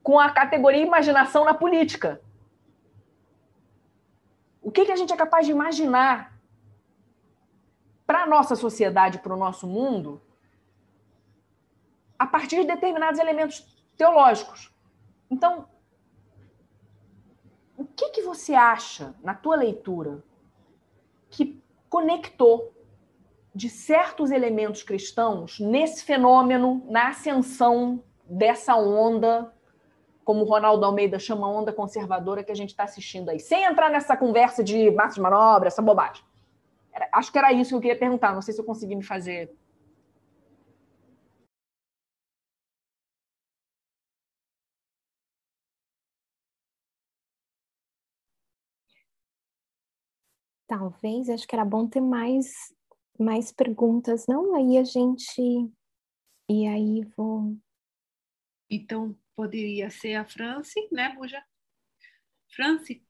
[0.03, 2.21] com a categoria imaginação na política.
[4.63, 6.39] O que, que a gente é capaz de imaginar
[8.07, 10.21] para a nossa sociedade, para o nosso mundo,
[12.21, 13.67] a partir de determinados elementos
[13.97, 14.71] teológicos.
[15.31, 15.67] Então,
[17.79, 20.23] o que, que você acha, na tua leitura,
[21.31, 22.75] que conectou
[23.55, 29.51] de certos elementos cristãos nesse fenômeno, na ascensão dessa onda,
[30.23, 33.89] como o Ronaldo Almeida chama onda conservadora que a gente está assistindo aí, sem entrar
[33.89, 36.23] nessa conversa de massa de manobra, essa bobagem.
[36.93, 39.03] Era, acho que era isso que eu queria perguntar, não sei se eu consegui me
[39.03, 39.57] fazer
[50.71, 52.73] Talvez, acho que era bom ter mais,
[53.19, 54.55] mais perguntas, não?
[54.55, 55.43] Aí a gente.
[56.49, 57.57] E aí vou.
[58.71, 61.43] Então, poderia ser a France, né, Buja?
[62.55, 63.05] France?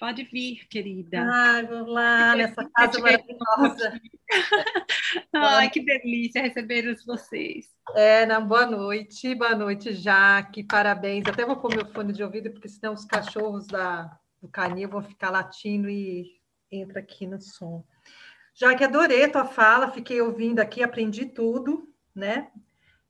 [0.00, 1.20] Pode vir, querida.
[1.20, 4.00] Ai, vamos lá, nessa casa maravilhosa.
[5.34, 7.66] Ai, que delícia receber vocês.
[7.94, 11.28] É, não, boa noite, boa noite, Jaque, parabéns.
[11.28, 15.02] Até vou pôr meu fone de ouvido, porque senão os cachorros da, do canil vão
[15.02, 16.36] ficar latindo e
[16.70, 17.84] entra aqui no som.
[18.54, 22.48] Jaque, adorei a tua fala, fiquei ouvindo aqui, aprendi tudo, né?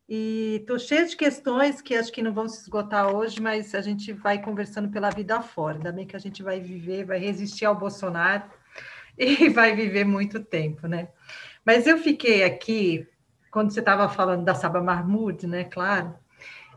[0.08, 3.80] E estou cheia de questões que acho que não vão se esgotar hoje, mas a
[3.80, 5.76] gente vai conversando pela vida fora.
[5.76, 8.44] Ainda bem que a gente vai viver, vai resistir ao Bolsonaro
[9.18, 11.08] e vai viver muito tempo, né?
[11.64, 13.08] Mas eu fiquei aqui,
[13.50, 15.64] quando você estava falando da Saba Mahmoud, né?
[15.64, 16.16] Claro,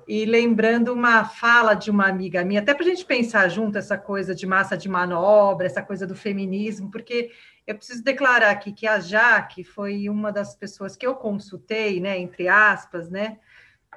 [0.10, 3.96] e lembrando uma fala de uma amiga minha, até para a gente pensar junto essa
[3.96, 7.30] coisa de massa de manobra, essa coisa do feminismo, porque
[7.68, 12.18] eu preciso declarar aqui que a Jaque foi uma das pessoas que eu consultei, né,
[12.18, 13.38] entre aspas, né?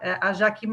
[0.02, 0.66] É, a Jaque,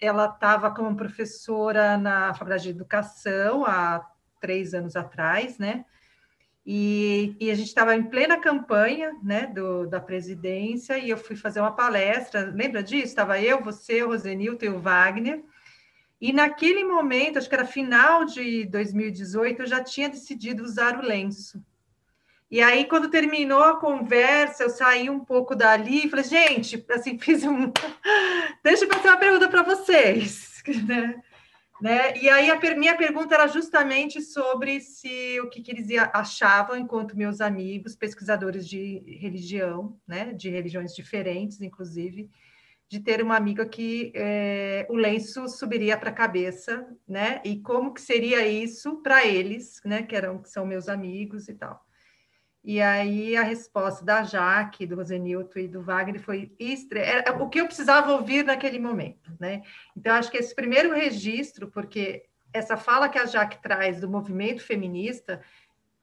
[0.00, 4.04] ela estava como professora na Faculdade de Educação há
[4.40, 5.84] três anos atrás, né?
[6.64, 11.34] E, e a gente estava em plena campanha, né, do, da presidência, e eu fui
[11.34, 13.06] fazer uma palestra, lembra disso?
[13.06, 15.42] Estava eu, você, o Rosenilton e o Wagner,
[16.20, 21.02] e naquele momento, acho que era final de 2018, eu já tinha decidido usar o
[21.02, 21.64] lenço.
[22.50, 27.16] E aí, quando terminou a conversa, eu saí um pouco dali e falei, gente, assim,
[27.20, 27.72] fiz um.
[28.62, 30.50] Deixa eu fazer uma pergunta para vocês.
[30.86, 31.20] Né?
[31.80, 32.16] Né?
[32.16, 32.76] E aí, a per...
[32.76, 38.68] minha pergunta era justamente sobre se o que, que eles achavam, enquanto meus amigos, pesquisadores
[38.68, 40.32] de religião, né?
[40.32, 42.30] de religiões diferentes, inclusive,
[42.88, 47.40] de ter uma amiga que é, o lenço subiria para a cabeça, né?
[47.44, 50.02] E como que seria isso para eles, né?
[50.02, 51.80] Que eram que são meus amigos e tal.
[52.62, 56.52] E aí a resposta da Jaque, do Rosenilton e do Wagner foi.
[56.94, 59.62] Era o que eu precisava ouvir naquele momento, né?
[59.96, 64.62] Então acho que esse primeiro registro, porque essa fala que a Jaque traz do movimento
[64.62, 65.40] feminista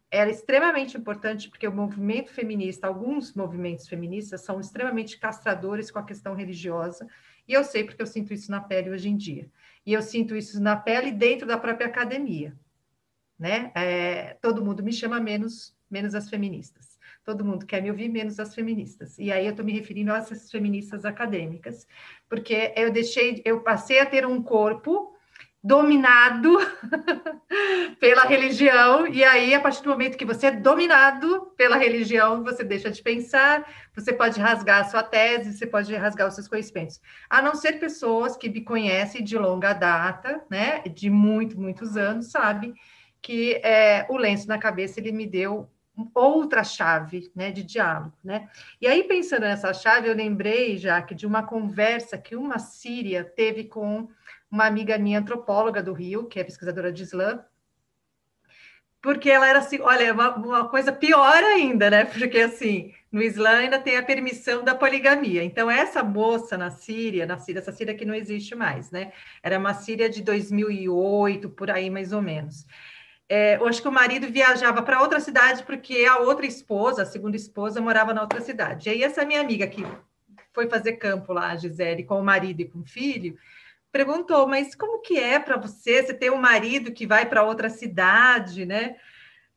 [0.10, 6.04] era extremamente importante porque o movimento feminista, alguns movimentos feministas são extremamente castradores com a
[6.04, 7.08] questão religiosa,
[7.48, 9.50] e eu sei porque eu sinto isso na pele hoje em dia.
[9.86, 12.58] E eu sinto isso na pele dentro da própria academia,
[13.38, 13.72] né?
[13.76, 16.98] É, todo mundo me chama menos menos as feministas.
[17.24, 19.18] Todo mundo quer me ouvir, menos as feministas.
[19.18, 21.88] E aí eu estou me referindo a essas feministas acadêmicas,
[22.30, 25.14] porque eu deixei, eu passei a ter um corpo
[25.64, 26.58] dominado
[28.00, 32.64] pela religião, e aí, a partir do momento que você é dominado pela religião, você
[32.64, 37.02] deixa de pensar, você pode rasgar a sua tese, você pode rasgar os seus conhecimentos.
[37.30, 42.32] A não ser pessoas que me conhecem de longa data, né, de muito, muitos anos,
[42.32, 42.74] sabe,
[43.22, 45.70] que é, o lenço na cabeça ele me deu
[46.14, 48.14] outra chave né, de diálogo.
[48.24, 48.50] Né?
[48.80, 53.24] E aí, pensando nessa chave, eu lembrei, já que de uma conversa que uma síria
[53.24, 54.08] teve com
[54.50, 57.44] uma amiga minha, antropóloga do Rio, que é pesquisadora de Islã,
[59.02, 62.04] porque ela era assim, olha, uma, uma coisa pior ainda, né?
[62.12, 65.44] Porque assim, no Islã ainda tem a permissão da poligamia.
[65.44, 69.14] Então, essa moça na Síria, na Síria, essa Síria que não existe mais, né?
[69.42, 72.66] Era uma Síria de 2008, por aí mais ou menos
[73.30, 77.06] é, eu acho que o marido viajava para outra cidade porque a outra esposa, a
[77.06, 78.88] segunda esposa, morava na outra cidade.
[78.88, 79.86] E aí essa minha amiga que
[80.54, 83.38] foi fazer campo lá, a Gisele, com o marido e com o filho,
[83.92, 87.70] perguntou, mas como que é para você, você ter um marido que vai para outra
[87.70, 88.96] cidade, né?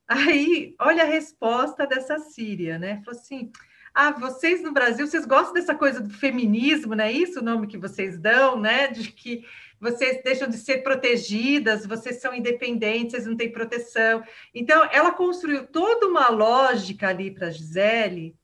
[0.08, 3.00] Aí, olha a resposta dessa Síria, né?
[3.04, 3.52] Falou assim,
[3.94, 7.66] ah, vocês no Brasil, vocês gostam dessa coisa do feminismo, não é isso o nome
[7.66, 8.88] que vocês dão, né?
[8.88, 9.44] De que
[9.80, 14.22] vocês deixam de ser protegidas, vocês são independentes, vocês não têm proteção.
[14.54, 18.36] Então, ela construiu toda uma lógica ali para a Gisele,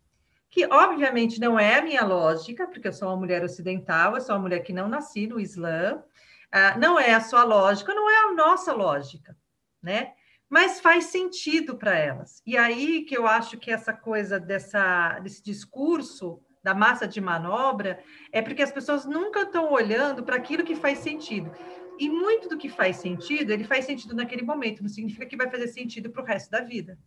[0.50, 4.34] que obviamente não é a minha lógica, porque eu sou uma mulher ocidental, eu sou
[4.34, 8.16] uma mulher que não nasci no Islã, uh, não é a sua lógica, não é
[8.16, 9.36] a nossa lógica,
[9.82, 10.14] né?
[10.48, 12.40] Mas faz sentido para elas.
[12.46, 18.02] E aí que eu acho que essa coisa dessa, desse discurso da massa de manobra,
[18.32, 21.52] é porque as pessoas nunca estão olhando para aquilo que faz sentido.
[21.96, 25.48] E muito do que faz sentido, ele faz sentido naquele momento, não significa que vai
[25.48, 26.98] fazer sentido para o resto da vida.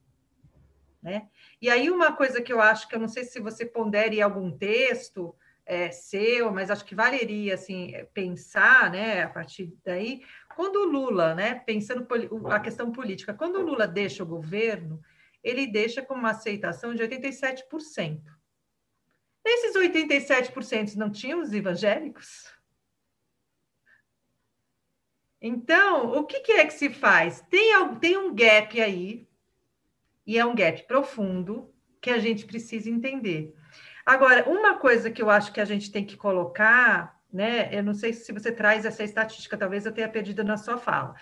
[1.04, 1.28] Né?
[1.62, 4.50] E aí, uma coisa que eu acho que eu não sei se você pondere algum
[4.50, 10.22] texto é, seu, mas acho que valeria assim, pensar né, a partir daí,
[10.56, 12.08] quando o Lula, né, pensando
[12.50, 15.02] a questão política, quando o Lula deixa o governo,
[15.44, 18.39] ele deixa com uma aceitação de 87%.
[19.50, 22.54] Esses 87% não tinham os evangélicos?
[25.42, 27.42] Então, o que, que, é que se faz?
[27.50, 29.28] Tem, tem um gap aí,
[30.28, 33.56] e é um gap profundo, que a gente precisa entender.
[34.06, 37.70] Agora, uma coisa que eu acho que a gente tem que colocar, né?
[37.76, 41.16] Eu não sei se você traz essa estatística, talvez eu tenha perdido na sua fala.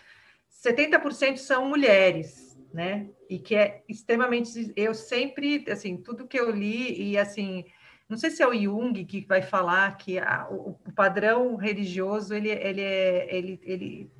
[0.49, 3.09] 70% são mulheres né?
[3.29, 7.65] E que é extremamente eu sempre, assim, tudo que eu li e assim,
[8.09, 12.33] não sei se é o Jung que vai falar que a, o, o, padrão religioso
[12.33, 14.11] ele ele é ele, ele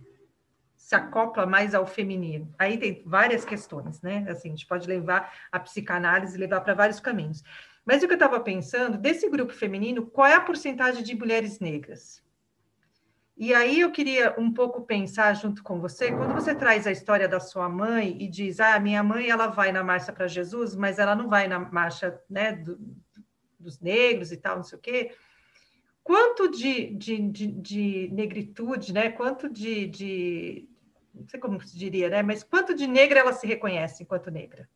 [0.76, 2.54] se acopla mais ao feminino.
[2.58, 4.26] Aí tem várias questões, né?
[4.30, 7.44] Assim, a gente pode levar a psicanálise levar para vários caminhos.
[7.86, 11.60] Mas o que eu estava pensando, desse grupo feminino, qual é a porcentagem de mulheres
[11.60, 12.22] negras?
[13.36, 17.28] E aí eu queria um pouco pensar junto com você, quando você traz a história
[17.28, 20.98] da sua mãe e diz, ah, minha mãe ela vai na marcha para Jesus, mas
[21.00, 22.80] ela não vai na marcha né, do,
[23.60, 25.12] dos negros e tal, não sei o quê.
[26.04, 29.10] Quanto de, de, de, de negritude, né?
[29.10, 30.70] Quanto de, de,
[31.14, 32.24] não sei como se diria, né?
[32.24, 34.70] Mas quanto de negra ela se reconhece enquanto negra?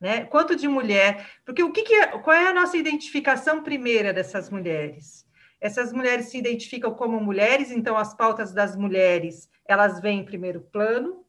[0.00, 0.24] Né?
[0.24, 1.30] Quanto de mulher?
[1.44, 5.26] Porque o que, que é, qual é a nossa identificação primeira dessas mulheres?
[5.60, 10.60] Essas mulheres se identificam como mulheres, então as pautas das mulheres elas vêm em primeiro
[10.60, 11.24] plano,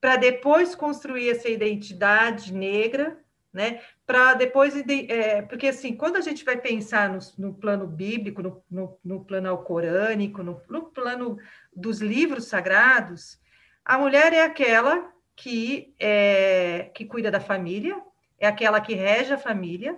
[0.00, 3.18] para depois construir essa identidade negra,
[3.52, 3.80] né?
[4.10, 4.74] Para depois,
[5.08, 9.24] é, porque assim, quando a gente vai pensar no, no plano bíblico, no, no, no
[9.24, 11.38] plano alcorânico, no, no plano
[11.72, 13.38] dos livros sagrados,
[13.84, 18.02] a mulher é aquela que, é, que cuida da família,
[18.36, 19.96] é aquela que rege a família,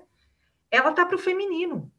[0.71, 1.91] ela está para o feminino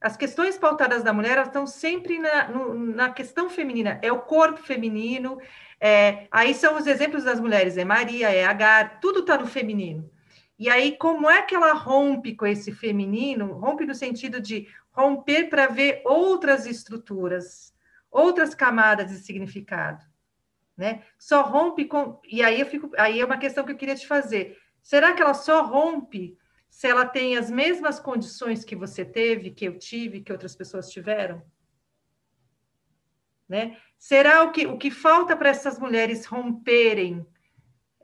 [0.00, 4.62] as questões pautadas da mulher estão sempre na, no, na questão feminina, é o corpo
[4.62, 5.38] feminino,
[5.78, 10.10] é, aí são os exemplos das mulheres, é Maria, é Agar, tudo está no feminino.
[10.60, 13.54] E aí, como é que ela rompe com esse feminino?
[13.54, 17.74] Rompe no sentido de romper para ver outras estruturas,
[18.10, 20.04] outras camadas de significado.
[20.76, 21.02] Né?
[21.18, 22.20] Só rompe com.
[22.28, 22.90] E aí eu fico.
[22.98, 24.58] Aí é uma questão que eu queria te fazer.
[24.82, 26.36] Será que ela só rompe
[26.68, 30.90] se ela tem as mesmas condições que você teve, que eu tive, que outras pessoas
[30.90, 31.42] tiveram?
[33.48, 33.78] Né?
[33.98, 37.26] Será o que, o que falta para essas mulheres romperem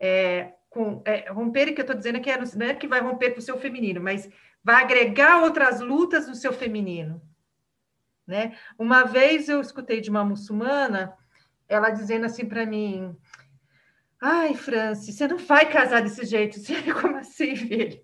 [0.01, 3.31] é, com é, romperem que eu estou dizendo que é, não é que vai romper
[3.31, 4.29] com o seu feminino, mas
[4.63, 7.23] vai agregar outras lutas no seu feminino,
[8.27, 8.57] né?
[8.79, 11.17] Uma vez eu escutei de uma muçulmana,
[11.67, 13.17] ela dizendo assim para mim,
[14.21, 16.59] Ai, Franci, você não vai casar desse jeito.
[17.01, 18.01] Como assim, filho?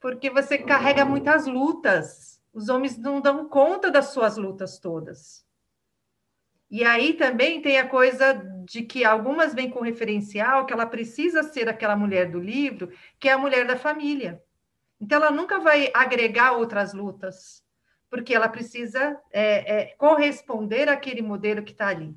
[0.00, 2.40] porque você carrega muitas lutas.
[2.52, 5.44] Os homens não dão conta das suas lutas todas.
[6.70, 8.34] E aí também tem a coisa
[8.64, 13.28] de que algumas vêm com referencial que ela precisa ser aquela mulher do livro, que
[13.28, 14.42] é a mulher da família.
[15.00, 17.64] Então ela nunca vai agregar outras lutas,
[18.10, 22.14] porque ela precisa é, é, corresponder àquele modelo que está ali.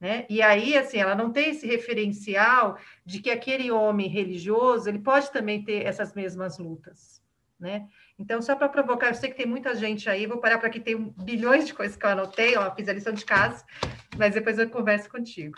[0.00, 0.26] Né?
[0.30, 5.32] E aí, assim, ela não tem esse referencial de que aquele homem religioso ele pode
[5.32, 7.17] também ter essas mesmas lutas,
[7.58, 7.88] né?
[8.18, 10.80] Então, só para provocar, eu sei que tem muita gente aí, vou parar para que
[10.80, 13.64] tem bilhões de coisas que eu anotei, ó, fiz a lição de casa,
[14.16, 15.56] mas depois eu converso contigo.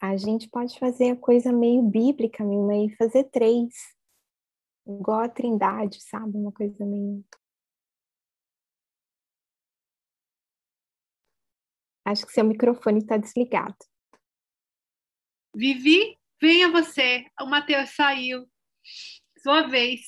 [0.00, 3.74] A gente pode fazer a coisa meio bíblica mesmo, e fazer três,
[4.86, 6.36] igual a trindade, sabe?
[6.36, 7.24] Uma coisa meio
[12.08, 13.76] Acho que seu microfone está desligado.
[15.54, 17.24] Vivi, venha você.
[17.40, 18.48] O Matheus saiu.
[19.42, 20.00] Sua vez.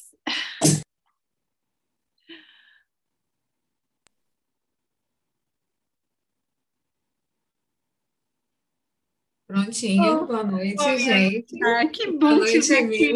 [9.47, 11.65] Prontinho, oh, boa noite, Oi, gente.
[11.65, 13.13] Ah, que bom boa noite, te aqui.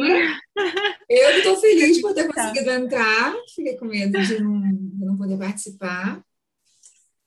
[1.09, 5.39] Eu estou feliz por ter conseguido entrar, fiquei com medo de não, de não poder
[5.39, 6.21] participar.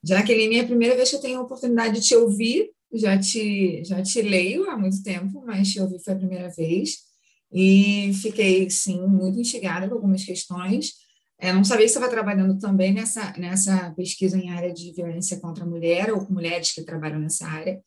[0.04, 3.84] Jaqueline, é a primeira vez que eu tenho a oportunidade de te ouvir, já te,
[3.84, 7.08] já te leio há muito tempo, mas te ouvir foi a primeira vez,
[7.52, 10.94] e fiquei, sim, muito instigada com algumas questões.
[11.40, 15.64] Eu não sabia você estava trabalhando também nessa, nessa pesquisa em área de violência contra
[15.64, 17.80] a mulher, ou com mulheres que trabalham nessa área.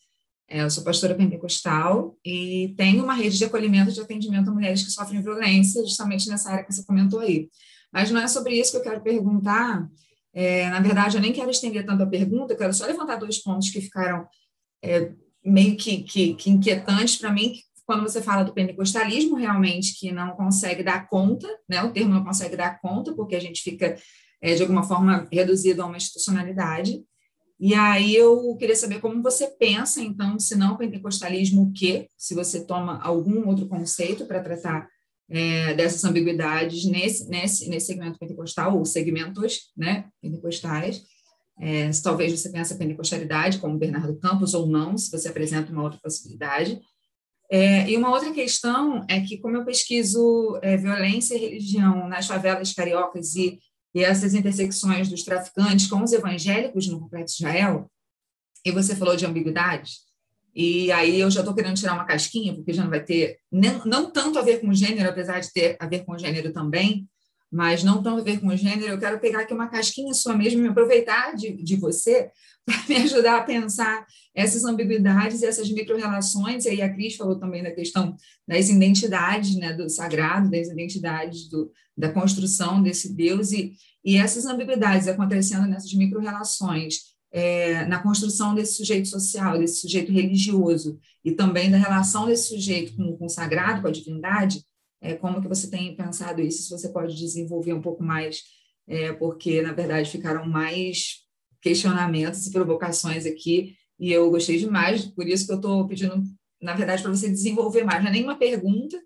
[0.49, 4.83] É, eu sou pastora pentecostal e tenho uma rede de acolhimento de atendimento a mulheres
[4.83, 7.49] que sofrem violência, justamente nessa área que você comentou aí.
[7.93, 9.89] Mas não é sobre isso que eu quero perguntar,
[10.33, 13.71] é, na verdade, eu nem quero estender tanto a pergunta, quero só levantar dois pontos
[13.71, 14.27] que ficaram
[14.83, 15.13] é,
[15.45, 16.59] meio que, que, que
[17.19, 17.55] para mim,
[17.87, 21.83] quando você fala do pentecostalismo, realmente, que não consegue dar conta, né?
[21.83, 23.97] o termo não consegue dar conta, porque a gente fica,
[24.41, 27.03] é, de alguma forma, reduzido a uma institucionalidade.
[27.59, 32.09] E aí eu queria saber como você pensa, então, se não pentecostalismo, o quê?
[32.17, 34.89] Se você toma algum outro conceito para tratar
[35.31, 41.03] é, dessas ambiguidades nesse, nesse, nesse segmento pentecostal, ou segmentos né, pentecostais.
[41.61, 45.83] É, talvez você tenha essa pentecostalidade, como Bernardo Campos, ou não, se você apresenta uma
[45.83, 46.81] outra possibilidade.
[47.51, 52.27] É, e uma outra questão é que, como eu pesquiso é, violência e religião nas
[52.27, 53.59] favelas cariocas e,
[53.95, 57.91] e essas intersecções dos traficantes com os evangélicos no Complexo Israel,
[58.65, 59.93] e você falou de ambiguidade,
[60.55, 63.81] e aí eu já estou querendo tirar uma casquinha, porque já não vai ter, nem,
[63.85, 67.09] não tanto a ver com gênero, apesar de ter a ver com gênero também,
[67.51, 70.61] mas não tanto a ver com gênero, eu quero pegar aqui uma casquinha sua mesmo
[70.61, 72.31] e me aproveitar de, de você
[72.65, 76.65] para me ajudar a pensar essas ambiguidades e essas micro-relações.
[76.65, 78.17] E aí a Cris falou também da questão
[78.47, 83.73] das identidades, né, do sagrado, das identidades do, da construção desse Deus, e,
[84.05, 90.99] e essas ambiguidades acontecendo nessas micro-relações é, na construção desse sujeito social, desse sujeito religioso,
[91.25, 94.65] e também da relação desse sujeito com, com o sagrado, com a divindade,
[95.01, 96.63] é, como que você tem pensado isso?
[96.63, 98.43] Se você pode desenvolver um pouco mais,
[98.87, 101.21] é, porque, na verdade, ficaram mais
[101.61, 106.23] questionamentos e provocações aqui, e eu gostei demais, por isso que eu estou pedindo,
[106.61, 108.03] na verdade, para você desenvolver mais.
[108.03, 108.99] Não é nenhuma pergunta,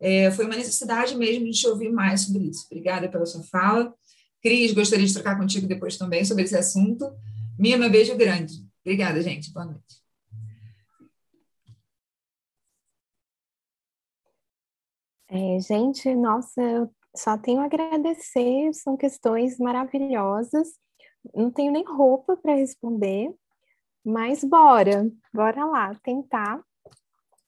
[0.00, 2.66] é, foi uma necessidade mesmo de te ouvir mais sobre isso.
[2.70, 3.94] Obrigada pela sua fala.
[4.42, 7.12] Cris, gostaria de trocar contigo depois também sobre esse assunto.
[7.58, 8.54] Meu beijo grande.
[8.82, 9.52] Obrigada, gente.
[9.52, 9.99] Boa noite.
[15.32, 20.68] É, gente, nossa, eu só tenho a agradecer, são questões maravilhosas.
[21.34, 23.32] Não tenho nem roupa para responder,
[24.04, 26.60] mas bora, bora lá, tentar.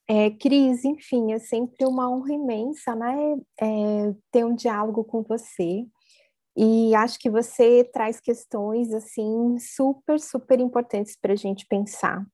[0.09, 3.37] É, Cris, enfim, é sempre uma honra imensa, né?
[3.61, 5.85] É, ter um diálogo com você.
[6.57, 12.25] E acho que você traz questões assim super, super importantes para a gente pensar.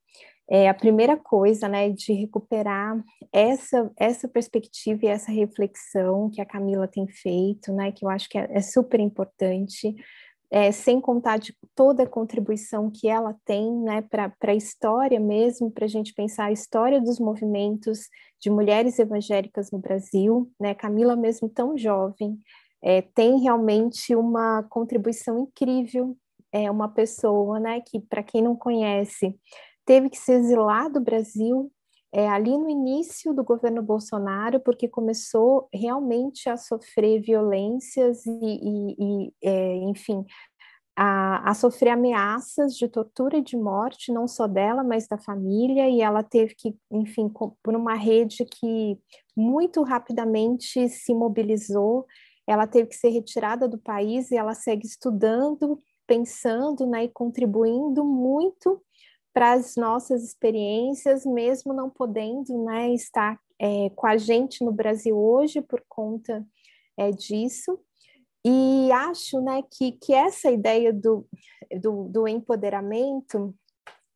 [0.50, 3.02] É a primeira coisa, né, de recuperar
[3.32, 8.28] essa essa perspectiva e essa reflexão que a Camila tem feito, né, que eu acho
[8.28, 9.94] que é, é super importante.
[10.50, 15.70] É, sem contar de toda a contribuição que ela tem né, para a história mesmo,
[15.70, 18.08] para a gente pensar a história dos movimentos
[18.40, 20.74] de mulheres evangélicas no Brasil, né?
[20.74, 22.38] Camila mesmo tão jovem,
[22.82, 26.16] é, tem realmente uma contribuição incrível.
[26.50, 29.34] É uma pessoa, né, que para quem não conhece,
[29.88, 31.72] teve que se exilar do Brasil
[32.12, 38.96] é, ali no início do governo Bolsonaro, porque começou realmente a sofrer violências e, e,
[38.98, 40.26] e é, enfim,
[40.94, 45.88] a, a, sofrer ameaças de tortura e de morte, não só dela, mas da família,
[45.88, 48.98] e ela teve que, enfim, por uma rede que
[49.34, 52.04] muito rapidamente se mobilizou
[52.46, 58.02] ela teve que ser retirada do país e ela segue estudando, pensando né, e contribuindo
[58.02, 58.82] muito
[59.38, 65.16] para as nossas experiências, mesmo não podendo né, estar é, com a gente no Brasil
[65.16, 66.44] hoje por conta
[66.96, 67.78] é, disso.
[68.44, 71.24] E acho né, que, que essa ideia do,
[71.80, 73.54] do, do empoderamento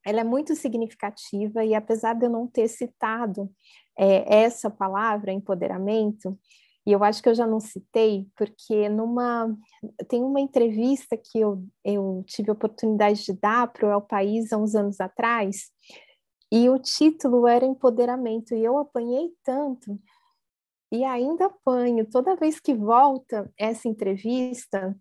[0.04, 3.48] ela é muito significativa e apesar de eu não ter citado
[3.96, 6.36] é, essa palavra, empoderamento,
[6.86, 9.56] e eu acho que eu já não citei, porque numa
[10.08, 14.52] tem uma entrevista que eu, eu tive a oportunidade de dar para o El País
[14.52, 15.70] há uns anos atrás,
[16.50, 19.98] e o título era Empoderamento, e eu apanhei tanto,
[20.90, 24.94] e ainda apanho, toda vez que volta essa entrevista,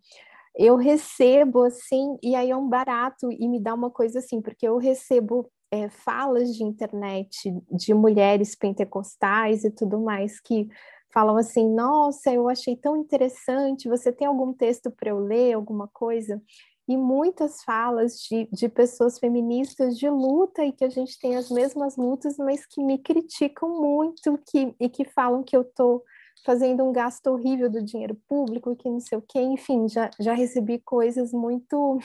[0.56, 4.68] eu recebo assim, e aí é um barato, e me dá uma coisa assim, porque
[4.68, 10.68] eu recebo é, falas de internet de mulheres pentecostais e tudo mais que
[11.14, 13.90] falam assim: Nossa, eu achei tão interessante.
[13.90, 16.42] Você tem algum texto para eu ler, alguma coisa?
[16.88, 21.50] E muitas falas de, de pessoas feministas de luta e que a gente tem as
[21.50, 26.04] mesmas lutas, mas que me criticam muito que, e que falam que eu estou
[26.46, 29.40] fazendo um gasto horrível do dinheiro público, que não sei o quê.
[29.40, 32.00] Enfim, já, já recebi coisas muito,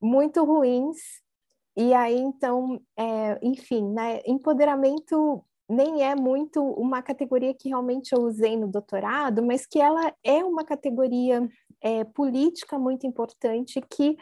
[0.00, 0.98] muito ruins.
[1.76, 8.22] E aí, então, é, enfim, né, empoderamento nem é muito uma categoria que realmente eu
[8.22, 11.48] usei no doutorado, mas que ela é uma categoria
[11.80, 14.16] é, política muito importante que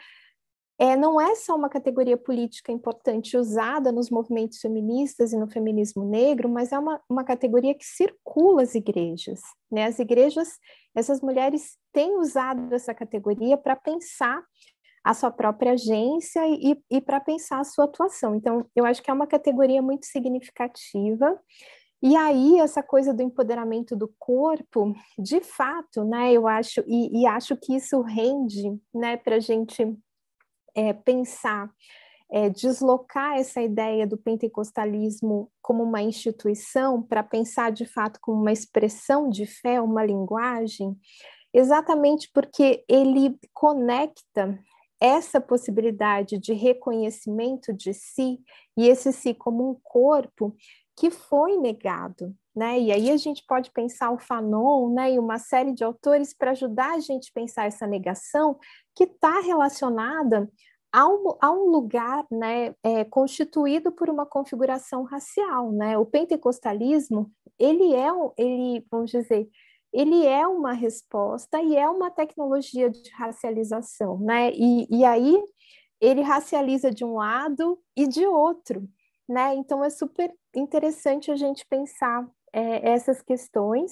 [0.79, 6.03] é, não é só uma categoria política importante usada nos movimentos feministas e no feminismo
[6.03, 9.41] negro, mas é uma, uma categoria que circula as igrejas.
[9.71, 9.85] Né?
[9.85, 10.57] As igrejas,
[10.95, 14.43] essas mulheres têm usado essa categoria para pensar
[15.03, 18.35] a sua própria agência e, e para pensar a sua atuação.
[18.35, 21.39] Então, eu acho que é uma categoria muito significativa.
[22.03, 27.25] E aí, essa coisa do empoderamento do corpo, de fato, né, eu acho, e, e
[27.27, 29.95] acho que isso rende né, para a gente
[30.75, 31.69] é, pensar,
[32.31, 38.51] é, deslocar essa ideia do pentecostalismo como uma instituição para pensar de fato como uma
[38.51, 40.95] expressão de fé, uma linguagem,
[41.53, 44.59] exatamente porque ele conecta
[45.01, 48.39] essa possibilidade de reconhecimento de si
[48.77, 50.55] e esse si como um corpo
[50.95, 52.79] que foi negado, né?
[52.79, 56.51] E aí a gente pode pensar o Fanon, né, e uma série de autores para
[56.51, 58.59] ajudar a gente a pensar essa negação
[58.95, 60.47] que está relacionada
[60.91, 65.71] há um, há um lugar né, é, constituído por uma configuração racial.
[65.71, 65.97] Né?
[65.97, 69.49] O pentecostalismo, ele é, ele, vamos dizer,
[69.93, 74.51] ele é uma resposta e é uma tecnologia de racialização, né?
[74.53, 75.41] E, e aí
[75.99, 78.87] ele racializa de um lado e de outro,
[79.27, 79.53] né?
[79.55, 83.91] Então é super interessante a gente pensar é, essas questões.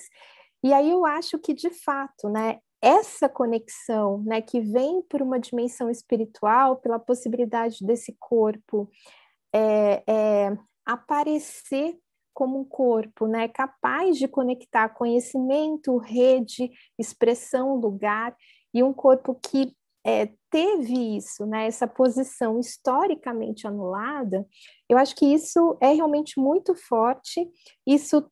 [0.64, 2.60] E aí eu acho que de fato, né?
[2.82, 8.90] Essa conexão, né, que vem por uma dimensão espiritual, pela possibilidade desse corpo
[9.54, 11.98] é, é, aparecer
[12.40, 18.34] como um corpo, né, capaz de conectar conhecimento, rede, expressão, lugar,
[18.74, 19.76] e um corpo que
[20.06, 24.48] é, teve isso, né, essa posição historicamente anulada,
[24.88, 27.46] eu acho que isso é realmente muito forte,
[27.86, 28.26] isso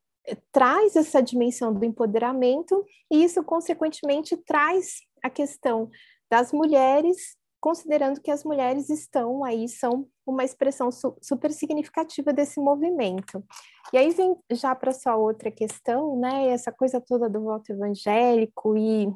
[0.50, 2.82] traz essa dimensão do empoderamento,
[3.12, 5.90] e isso, consequentemente, traz a questão
[6.30, 12.60] das mulheres considerando que as mulheres estão aí, são uma expressão su super significativa desse
[12.60, 13.44] movimento.
[13.92, 18.76] E aí vem já para sua outra questão, né, essa coisa toda do voto evangélico
[18.76, 19.08] e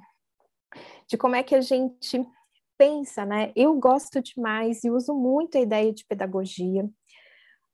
[1.07, 2.27] de como é que a gente
[2.79, 3.53] pensa, né?
[3.55, 6.89] Eu gosto demais e uso muito a ideia de pedagogia,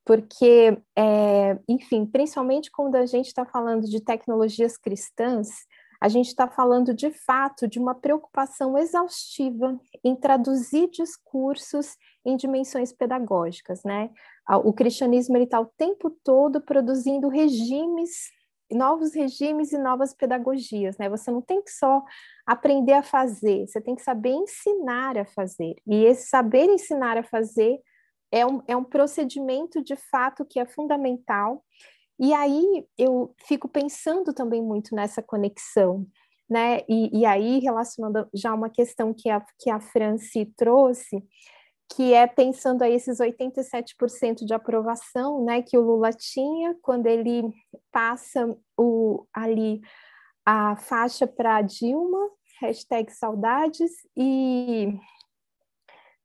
[0.05, 5.49] porque, é, enfim, principalmente quando a gente está falando de tecnologias cristãs,
[6.01, 12.93] a gente está falando de fato de uma preocupação exaustiva em traduzir discursos em dimensões
[12.93, 14.11] pedagógicas, né?
[14.65, 18.31] O cristianismo está o tempo todo produzindo regimes,
[18.71, 21.09] novos regimes e novas pedagogias, né?
[21.09, 22.03] Você não tem que só
[22.47, 25.75] aprender a fazer, você tem que saber ensinar a fazer.
[25.87, 27.79] E esse saber ensinar a fazer
[28.31, 31.65] é um, é um procedimento de fato que é fundamental
[32.19, 36.07] e aí eu fico pensando também muito nessa conexão,
[36.49, 36.81] né?
[36.89, 41.23] E, e aí, relacionando já uma questão que a, que a Franci trouxe,
[41.95, 47.43] que é pensando aí esses 87% de aprovação, né, que o Lula tinha quando ele
[47.91, 49.81] passa o, ali
[50.45, 52.31] a faixa para Dilma,
[52.61, 54.89] hashtag saudades, e,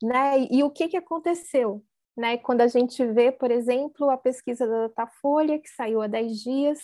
[0.02, 1.82] né, e o que, que aconteceu?
[2.16, 2.36] Né?
[2.38, 6.78] Quando a gente vê, por exemplo, a pesquisa da Datafolha, que saiu há 10 dias,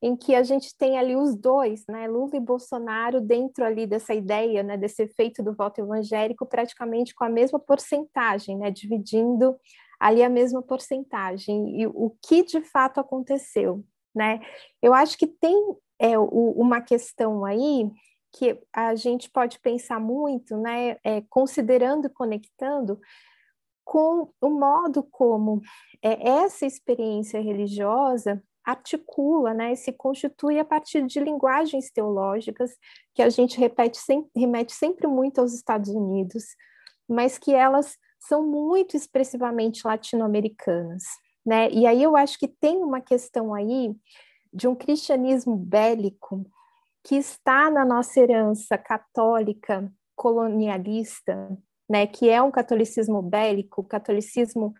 [0.00, 4.14] em que a gente tem ali os dois, né, Lula e Bolsonaro, dentro ali dessa
[4.14, 9.56] ideia, né, desse efeito do voto evangélico, praticamente com a mesma porcentagem, né, dividindo
[9.98, 11.80] ali a mesma porcentagem.
[11.80, 13.84] E o que de fato aconteceu,
[14.14, 14.40] né?
[14.80, 15.56] Eu acho que tem
[15.98, 17.90] é, o, uma questão aí
[18.32, 23.00] que a gente pode pensar muito, né, é, considerando e conectando
[23.88, 25.62] com o modo como
[26.02, 32.70] é, essa experiência religiosa articula, né, se constitui a partir de linguagens teológicas
[33.14, 36.44] que a gente repete sempre, remete sempre muito aos Estados Unidos,
[37.08, 41.04] mas que elas são muito expressivamente latino-americanas,
[41.46, 41.70] né?
[41.70, 43.96] E aí eu acho que tem uma questão aí
[44.52, 46.44] de um cristianismo bélico
[47.02, 51.56] que está na nossa herança católica colonialista,
[51.88, 54.74] né, que é um catolicismo bélico, catolicismo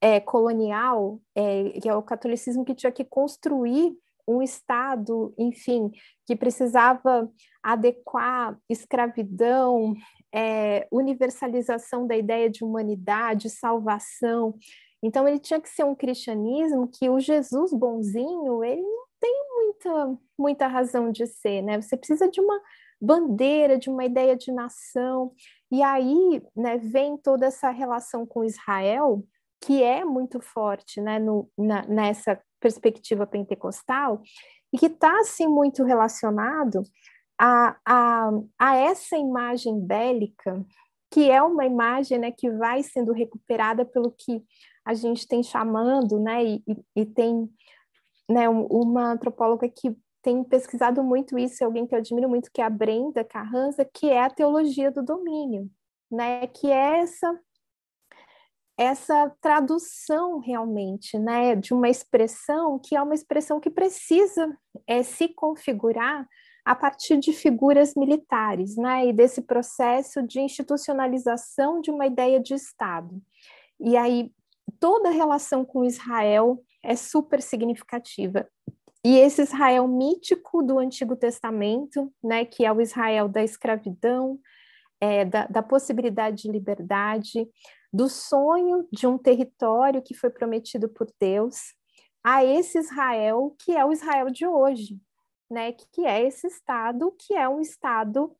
[0.00, 3.96] é, colonial, é, que é o catolicismo que tinha que construir
[4.26, 5.90] um Estado, enfim,
[6.26, 7.30] que precisava
[7.62, 9.94] adequar escravidão,
[10.32, 14.54] é, universalização da ideia de humanidade, salvação.
[15.02, 20.18] Então, ele tinha que ser um cristianismo que o Jesus bonzinho, ele não tem muita,
[20.38, 21.80] muita razão de ser, né?
[21.80, 22.60] Você precisa de uma
[23.00, 25.32] bandeira, de uma ideia de nação.
[25.70, 29.24] E aí né, vem toda essa relação com Israel,
[29.60, 34.20] que é muito forte né, no, na, nessa perspectiva pentecostal,
[34.72, 36.82] e que está assim, muito relacionado
[37.38, 40.64] a, a, a essa imagem bélica,
[41.10, 44.42] que é uma imagem né, que vai sendo recuperada pelo que
[44.84, 46.62] a gente tem chamando, né, e,
[46.96, 47.48] e tem
[48.28, 49.96] né, uma antropóloga que
[50.28, 54.10] tem pesquisado muito isso, alguém que eu admiro muito, que é a Brenda Carranza, que
[54.10, 55.70] é a teologia do domínio,
[56.10, 56.46] né?
[56.48, 57.40] Que é essa
[58.76, 64.56] essa tradução realmente, né, de uma expressão que é uma expressão que precisa
[64.86, 66.28] é, se configurar
[66.64, 72.54] a partir de figuras militares, né, e desse processo de institucionalização de uma ideia de
[72.54, 73.20] Estado.
[73.80, 74.30] E aí
[74.78, 78.48] toda a relação com Israel é super significativa.
[79.08, 84.38] E esse Israel mítico do Antigo Testamento, né, que é o Israel da escravidão,
[85.00, 87.48] é, da, da possibilidade de liberdade,
[87.90, 91.72] do sonho de um território que foi prometido por Deus,
[92.22, 95.00] a esse Israel que é o Israel de hoje,
[95.50, 98.30] né, que é esse Estado, que é um Estado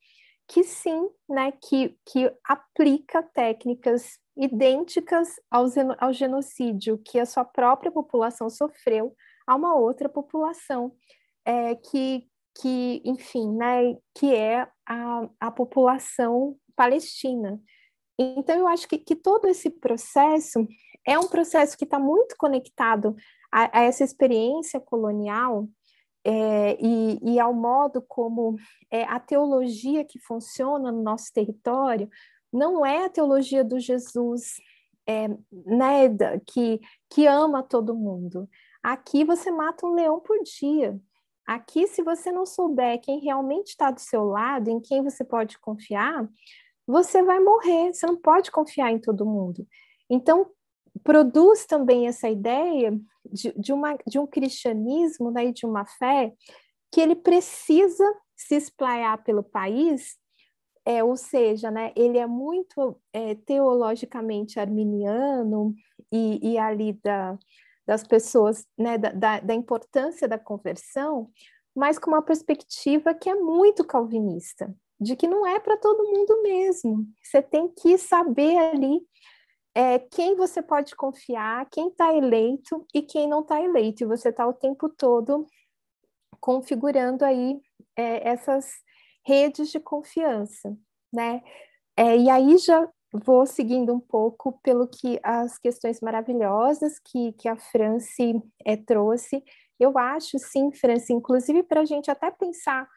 [0.47, 5.65] que sim, né, que, que aplica técnicas idênticas ao,
[5.97, 9.15] ao genocídio que a sua própria população sofreu
[9.49, 10.93] a uma outra população
[11.43, 12.27] é, que,
[12.61, 17.59] que, enfim, né, que é a, a população palestina.
[18.19, 20.67] Então, eu acho que, que todo esse processo
[21.03, 23.15] é um processo que está muito conectado
[23.51, 25.67] a, a, essa experiência colonial
[26.23, 28.55] é, e, e, ao modo como
[28.91, 32.07] é, a teologia que funciona no nosso território
[32.53, 34.57] não é a teologia do Jesus
[35.07, 36.07] é, né,
[36.45, 38.47] que, que ama todo mundo.
[38.81, 40.99] Aqui você mata um leão por dia.
[41.45, 45.57] Aqui, se você não souber quem realmente está do seu lado, em quem você pode
[45.59, 46.27] confiar,
[46.85, 47.93] você vai morrer.
[47.93, 49.67] Você não pode confiar em todo mundo.
[50.09, 50.51] Então,
[51.03, 56.33] produz também essa ideia de, de, uma, de um cristianismo né, de uma fé
[56.91, 58.03] que ele precisa
[58.35, 60.17] se esplaiar pelo país,
[60.85, 65.75] é, ou seja, né, ele é muito é, teologicamente arminiano
[66.11, 67.37] e, e ali da,
[67.89, 71.27] das pessoas, né, da, da, da importância da conversão,
[71.75, 74.71] mas com uma perspectiva que é muito calvinista,
[75.01, 77.07] de que não é para todo mundo mesmo.
[77.19, 79.01] Você tem que saber ali
[79.73, 84.03] é, quem você pode confiar, quem está eleito e quem não está eleito.
[84.03, 85.47] E você está o tempo todo
[86.39, 87.59] configurando aí
[87.95, 88.71] é, essas
[89.25, 90.77] redes de confiança,
[91.11, 91.41] né?
[91.97, 97.47] É, e aí já vou seguindo um pouco pelo que as questões maravilhosas que, que
[97.47, 99.43] a France é, trouxe.
[99.79, 102.87] Eu acho, sim, France, inclusive para a gente até pensar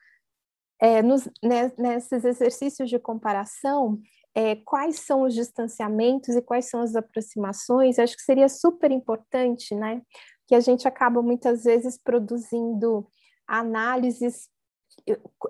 [0.80, 4.00] é, nos, né, nesses exercícios de comparação,
[4.34, 9.74] é, quais são os distanciamentos e quais são as aproximações, acho que seria super importante,
[9.74, 10.02] né?
[10.46, 13.06] Que a gente acaba muitas vezes produzindo
[13.46, 14.48] análises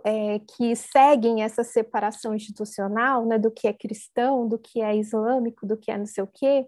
[0.04, 5.66] é, que seguem essa separação institucional, né, do que é cristão, do que é islâmico,
[5.66, 6.66] do que é não sei o quê,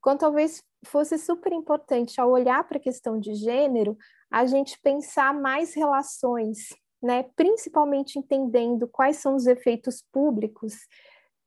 [0.00, 3.96] quando talvez fosse super importante ao olhar para a questão de gênero,
[4.30, 6.68] a gente pensar mais relações,
[7.02, 10.74] né, principalmente entendendo quais são os efeitos públicos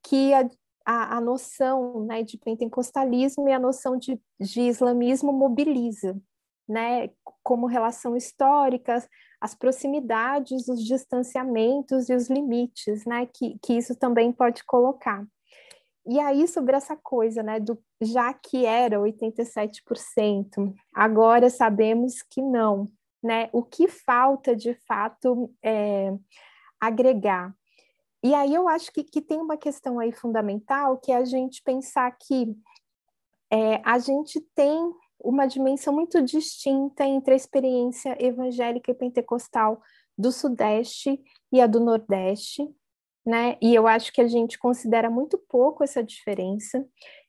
[0.03, 0.49] que a,
[0.85, 6.19] a, a noção né, de pentecostalismo e a noção de, de islamismo mobiliza,
[6.67, 7.09] né,
[7.43, 9.03] como relação histórica,
[9.41, 15.25] as proximidades, os distanciamentos e os limites, né, que, que isso também pode colocar.
[16.05, 22.87] E aí, sobre essa coisa, né, do, já que era 87%, agora sabemos que não,
[23.23, 26.13] né, o que falta de fato é
[26.79, 27.53] agregar?
[28.23, 31.61] E aí eu acho que, que tem uma questão aí fundamental, que é a gente
[31.63, 32.53] pensar que
[33.51, 39.81] é, a gente tem uma dimensão muito distinta entre a experiência evangélica e pentecostal
[40.17, 41.21] do Sudeste
[41.51, 42.67] e a do Nordeste,
[43.25, 43.57] né?
[43.61, 46.85] E eu acho que a gente considera muito pouco essa diferença,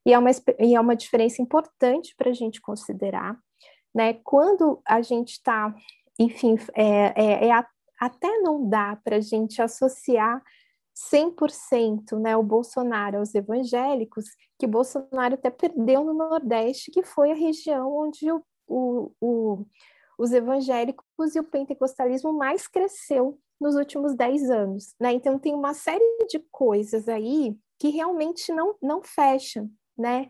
[0.07, 3.39] e é uma, e é uma diferença importante para a gente considerar,
[3.95, 4.15] né?
[4.25, 5.75] Quando a gente está,
[6.19, 7.65] enfim, é, é, é
[8.01, 10.43] até não dá para a gente associar
[10.97, 14.25] 100% né, o Bolsonaro aos evangélicos,
[14.59, 19.67] que Bolsonaro até perdeu no Nordeste, que foi a região onde o, o, o,
[20.19, 24.95] os evangélicos e o pentecostalismo mais cresceu nos últimos 10 anos.
[24.99, 25.13] Né?
[25.13, 29.71] Então, tem uma série de coisas aí que realmente não, não fecham.
[29.97, 30.29] Né?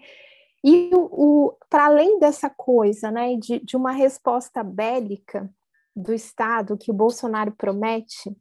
[0.65, 1.09] E o,
[1.47, 5.51] o para além dessa coisa né, de, de uma resposta bélica
[5.95, 8.37] do Estado que o Bolsonaro promete,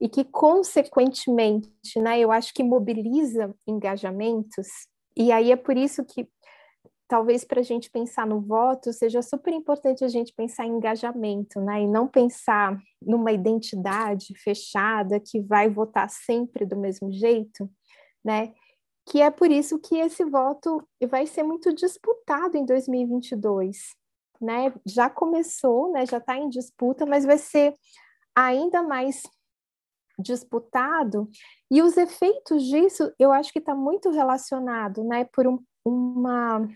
[0.00, 4.66] e que, consequentemente, né, eu acho que mobiliza engajamentos,
[5.16, 6.28] e aí é por isso que,
[7.08, 11.60] talvez para a gente pensar no voto, seja super importante a gente pensar em engajamento,
[11.60, 17.68] né, e não pensar numa identidade fechada que vai votar sempre do mesmo jeito,
[18.24, 18.52] né,
[19.10, 23.96] que é por isso que esse voto vai ser muito disputado em 2022,
[24.40, 27.74] né, já começou, né, já está em disputa, mas vai ser
[28.36, 29.22] ainda mais
[30.18, 31.28] disputado,
[31.70, 36.68] e os efeitos disso eu acho que está muito relacionado né, por um, uma,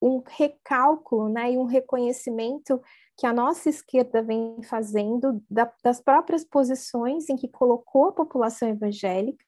[0.00, 2.80] um recálculo né, e um reconhecimento
[3.16, 8.68] que a nossa esquerda vem fazendo da, das próprias posições em que colocou a população
[8.68, 9.44] evangélica.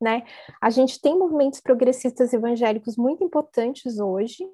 [0.00, 0.24] Né?
[0.60, 4.48] A gente tem movimentos progressistas evangélicos muito importantes hoje,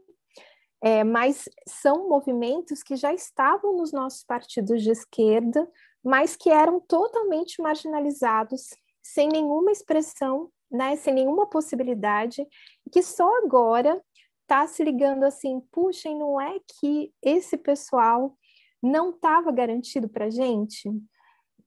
[0.82, 5.66] é, mas são movimentos que já estavam nos nossos partidos de esquerda,
[6.06, 8.68] mas que eram totalmente marginalizados,
[9.02, 12.46] sem nenhuma expressão, né, sem nenhuma possibilidade,
[12.92, 14.00] que só agora
[14.42, 18.36] está se ligando assim, puxa, e não é que esse pessoal
[18.80, 20.88] não estava garantido para a gente?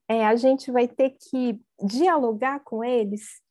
[0.07, 3.41] É, a gente vai ter que dialogar com eles.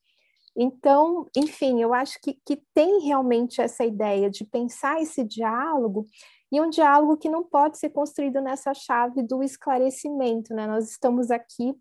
[0.56, 6.06] Então, enfim, eu acho que, que tem realmente essa ideia de pensar esse diálogo
[6.50, 10.66] e um diálogo que não pode ser construído nessa chave do esclarecimento, né?
[10.66, 11.74] Nós estamos aqui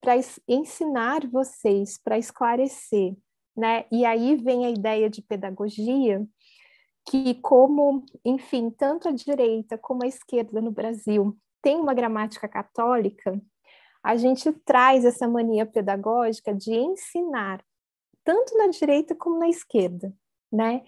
[0.00, 0.14] para
[0.46, 3.16] ensinar vocês, para esclarecer,
[3.56, 3.84] né?
[3.90, 6.24] E aí vem a ideia de pedagogia,
[7.08, 13.40] que como, enfim, tanto a direita como a esquerda no Brasil tem uma gramática católica,
[14.02, 17.64] a gente traz essa mania pedagógica de ensinar,
[18.24, 20.12] tanto na direita como na esquerda,
[20.52, 20.82] né?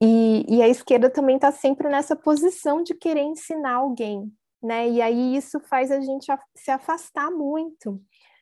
[0.00, 4.88] E, e a esquerda também está sempre nessa posição de querer ensinar alguém, né?
[4.88, 6.26] E aí isso faz a gente
[6.56, 8.00] se afastar muito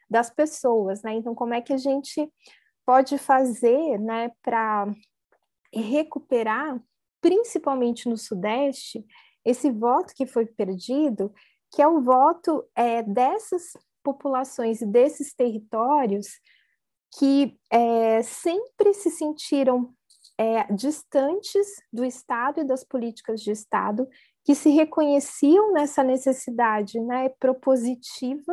[0.09, 1.15] das pessoas, né?
[1.15, 2.31] Então, como é que a gente
[2.85, 4.87] pode fazer, né, para
[5.74, 6.81] recuperar,
[7.20, 9.05] principalmente no Sudeste,
[9.45, 11.33] esse voto que foi perdido,
[11.73, 13.73] que é o voto é, dessas
[14.05, 16.27] populações e desses territórios
[17.19, 19.93] que é, sempre se sentiram
[20.39, 24.07] é, distantes do Estado e das políticas de Estado,
[24.45, 28.53] que se reconheciam nessa necessidade né, propositiva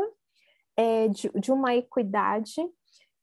[0.76, 2.56] é, de, de, uma equidade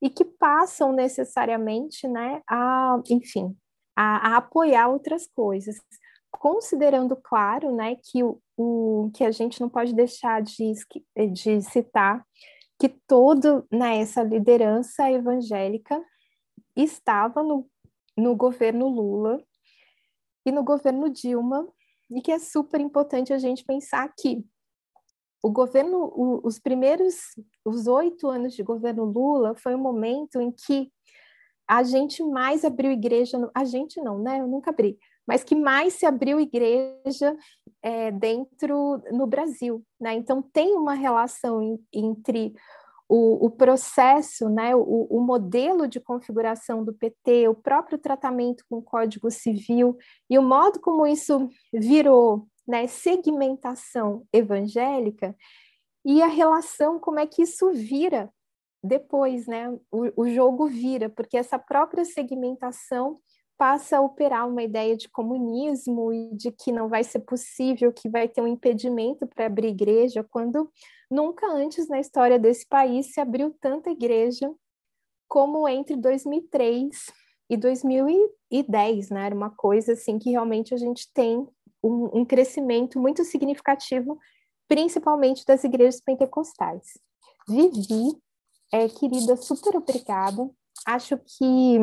[0.00, 3.56] e que passam necessariamente né, a, enfim,
[3.96, 5.76] a, a apoiar outras coisas,
[6.30, 10.72] considerando, claro, né, que o, o que a gente não pode deixar de,
[11.32, 12.24] de citar
[12.78, 16.02] que toda né, essa liderança evangélica
[16.74, 17.68] estava no,
[18.20, 19.42] no governo Lula
[20.44, 21.66] e no governo Dilma,
[22.10, 24.44] e que é super importante a gente pensar que
[25.42, 27.14] o governo, o, os primeiros,
[27.64, 30.92] os oito anos de governo Lula foi um momento em que
[31.66, 34.40] a gente mais abriu igreja, a gente não, né?
[34.40, 37.36] Eu nunca abri, mas que mais se abriu igreja
[37.80, 40.14] é, dentro no Brasil, né?
[40.14, 42.52] Então tem uma relação in, entre
[43.12, 48.76] o, o, processo, né, o, o, modelo de configuração do PT, o próprio tratamento com
[48.76, 49.98] o Código Civil
[50.30, 55.34] e o modo como isso virou né, segmentação evangélica
[56.04, 58.30] e a relação, como é que isso vira
[58.80, 59.68] depois, né?
[59.90, 63.18] O, o jogo vira, porque essa própria segmentação
[63.60, 68.08] passa a operar uma ideia de comunismo e de que não vai ser possível, que
[68.08, 70.72] vai ter um impedimento para abrir igreja, quando
[71.10, 74.50] nunca antes na história desse país se abriu tanta igreja
[75.28, 77.12] como entre 2003
[77.50, 79.26] e 2010, né?
[79.26, 81.46] Era uma coisa assim que realmente a gente tem
[81.84, 84.18] um, um crescimento muito significativo,
[84.66, 86.98] principalmente das igrejas pentecostais.
[87.46, 88.16] Vivi,
[88.72, 90.48] é, querida, super obrigada.
[90.86, 91.78] Acho que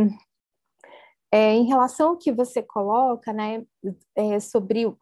[1.32, 3.64] é, em relação ao que você coloca, né,
[4.16, 4.94] é, sobre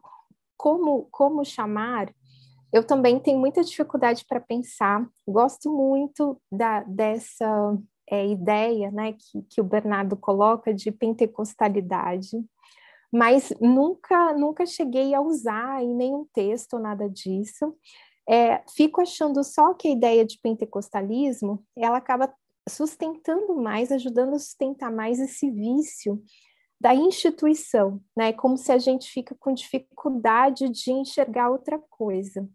[0.56, 2.12] como, como chamar,
[2.72, 5.06] eu também tenho muita dificuldade para pensar.
[5.26, 7.78] Gosto muito da, dessa
[8.10, 12.36] é, ideia, né, que, que o Bernardo coloca de pentecostalidade
[13.12, 17.74] mas nunca, nunca cheguei a usar em nenhum texto nada disso.
[18.28, 22.32] É, fico achando só que a ideia de pentecostalismo, ela acaba
[22.68, 26.22] sustentando mais, ajudando a sustentar mais esse vício
[26.80, 28.32] da instituição, né?
[28.32, 32.46] Como se a gente fica com dificuldade de enxergar outra coisa.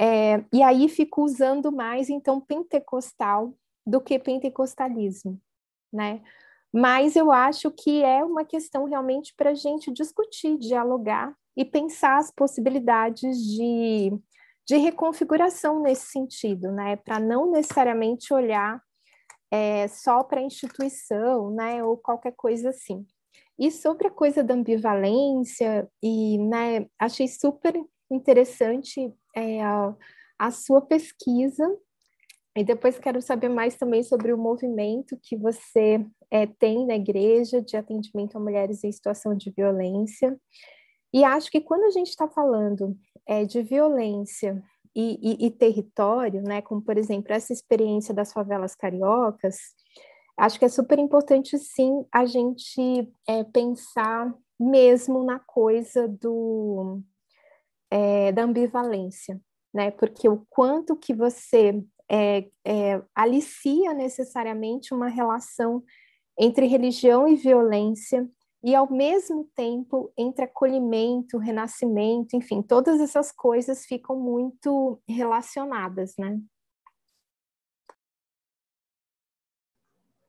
[0.00, 3.54] É, e aí fico usando mais, então, pentecostal
[3.86, 5.40] do que pentecostalismo,
[5.92, 6.22] né?
[6.72, 12.16] Mas eu acho que é uma questão realmente para a gente discutir, dialogar e pensar
[12.16, 14.10] as possibilidades de,
[14.66, 16.96] de reconfiguração nesse sentido, né?
[16.96, 18.82] Para não necessariamente olhar
[19.52, 21.84] é, só para instituição, né?
[21.84, 23.06] Ou qualquer coisa assim.
[23.58, 27.78] E sobre a coisa da ambivalência, e né, achei super
[28.10, 29.94] interessante é, a,
[30.38, 31.64] a sua pesquisa
[32.56, 37.62] e depois quero saber mais também sobre o movimento que você é, tem na igreja
[37.62, 40.38] de atendimento a mulheres em situação de violência.
[41.12, 42.96] E acho que quando a gente está falando
[43.26, 44.62] é, de violência
[44.94, 49.56] e, e, e, território, né, como por exemplo essa experiência das favelas cariocas,
[50.36, 57.00] acho que é super importante sim a gente é, pensar mesmo na coisa do
[57.90, 59.40] é, da ambivalência,
[59.72, 59.90] né?
[59.90, 65.82] Porque o quanto que você é, é, alicia necessariamente uma relação
[66.38, 68.26] entre religião e violência,
[68.62, 76.40] e ao mesmo tempo entre acolhimento, renascimento, enfim, todas essas coisas ficam muito relacionadas, né?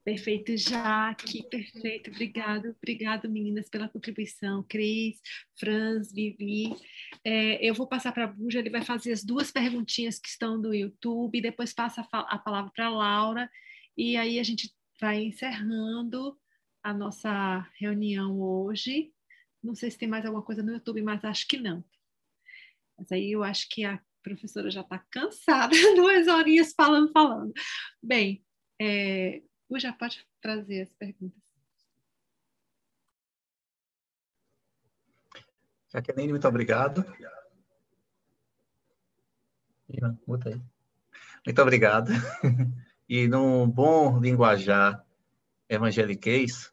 [0.04, 5.22] Perfeito, Jaque, perfeito, obrigado, obrigado meninas pela contribuição, Cris,
[5.58, 6.76] Franz, Vivi.
[7.24, 10.60] É, eu vou passar para a Buja, ele vai fazer as duas perguntinhas que estão
[10.60, 13.50] do YouTube, depois passa a, a palavra para a Laura,
[13.96, 16.38] e aí a gente vai encerrando
[16.84, 19.14] a nossa reunião hoje.
[19.64, 21.84] Não sei se tem mais alguma coisa no YouTube, mas acho que não.
[22.98, 27.54] Mas aí eu acho que a professora já está cansada, duas horinhas falando, falando.
[28.02, 28.44] Bem,
[28.80, 29.42] é,
[29.78, 31.42] já pode trazer as perguntas.
[35.92, 37.06] Jaqueline, muito obrigado.
[41.46, 42.12] Muito obrigado.
[43.08, 45.06] E num bom linguajar
[45.70, 46.73] evangeliquez,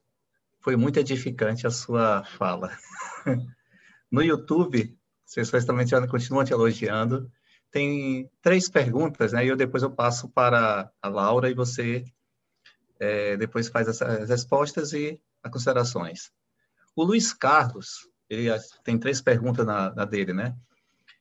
[0.60, 2.70] foi muito edificante a sua fala.
[4.12, 7.30] No YouTube, as pessoas também continuam te elogiando.
[7.70, 9.44] Tem três perguntas, né?
[9.44, 12.04] E eu depois eu passo para a Laura e você
[12.98, 16.32] é, depois faz as respostas e as considerações.
[16.96, 18.50] O Luiz Carlos, ele
[18.82, 20.56] tem três perguntas na, na dele, né?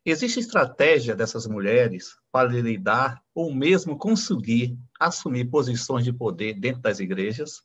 [0.04, 7.00] Existe estratégia dessas mulheres para lidar ou mesmo conseguir assumir posições de poder dentro das
[7.00, 7.62] igrejas?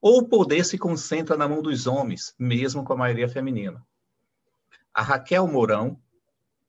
[0.00, 3.84] Ou o poder se concentra na mão dos homens, mesmo com a maioria feminina?
[4.94, 6.00] A Raquel Mourão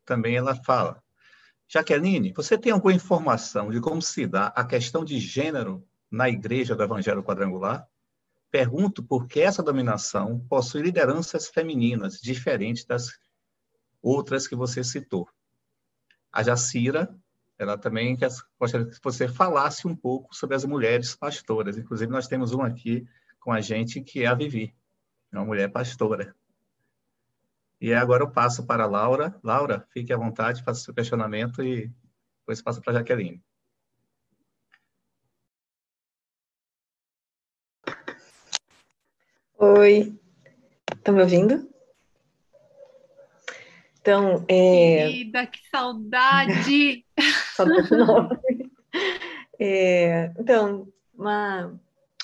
[0.05, 1.01] também ela fala:
[1.67, 6.75] Jaqueline, você tem alguma informação de como se dá a questão de gênero na igreja
[6.75, 7.87] do Evangelho Quadrangular?
[8.51, 13.17] Pergunto porque essa dominação possui lideranças femininas diferentes das
[14.01, 15.29] outras que você citou.
[16.29, 17.15] A Jacira,
[17.57, 18.17] ela também
[18.59, 21.77] gostaria que você falasse um pouco sobre as mulheres pastoras.
[21.77, 23.07] Inclusive, nós temos uma aqui
[23.41, 24.73] com a gente que é a Vivi,
[25.33, 26.33] uma mulher pastora.
[27.81, 29.37] E agora eu passo para a Laura.
[29.43, 31.91] Laura, fique à vontade, faça o seu questionamento e
[32.39, 33.43] depois passa para a Jaqueline.
[39.57, 40.19] Oi,
[40.95, 41.69] estão me ouvindo?
[43.99, 45.07] Então, é...
[45.07, 47.05] Querida, que saudade!
[47.55, 48.39] saudade nova.
[49.59, 51.79] É, então, uma...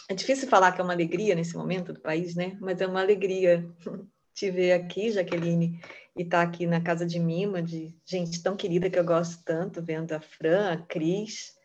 [0.09, 2.57] é difícil falar que é uma alegria nesse momento do país, né?
[2.59, 3.67] Mas é uma alegria
[4.33, 5.79] te ver aqui, Jaqueline,
[6.15, 9.43] e estar tá aqui na casa de Mima, de gente tão querida que eu gosto
[9.43, 11.55] tanto, vendo a Fran, a Cris.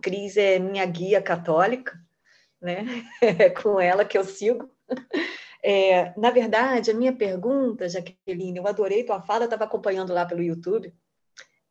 [0.00, 1.98] Cris é minha guia católica,
[2.60, 2.84] né?
[3.20, 4.70] É com ela que eu sigo.
[5.62, 10.42] É, na verdade, a minha pergunta, Jaqueline, eu adorei tua fala, estava acompanhando lá pelo
[10.42, 10.92] YouTube,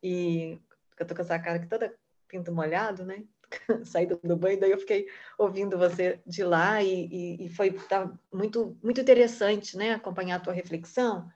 [0.02, 0.58] e
[0.98, 1.94] eu tô com essa cara aqui toda
[2.26, 3.24] pinto molhado, né?
[3.84, 5.08] Saída do banho, daí eu fiquei
[5.38, 9.92] ouvindo você de lá e, e, e foi tá muito, muito interessante, né?
[9.92, 11.28] Acompanhar a tua reflexão.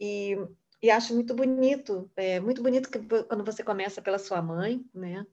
[0.00, 0.36] E,
[0.82, 5.26] e acho muito bonito, é, muito bonito que, quando você começa pela sua mãe, né?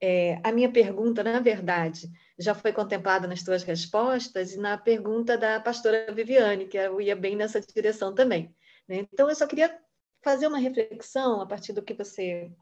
[0.00, 5.38] É, a minha pergunta, na verdade, já foi contemplada nas tuas respostas e na pergunta
[5.38, 8.54] da pastora Viviane, que eu ia bem nessa direção também.
[8.88, 9.06] Né?
[9.12, 9.78] Então, eu só queria
[10.22, 12.52] fazer uma reflexão a partir do que você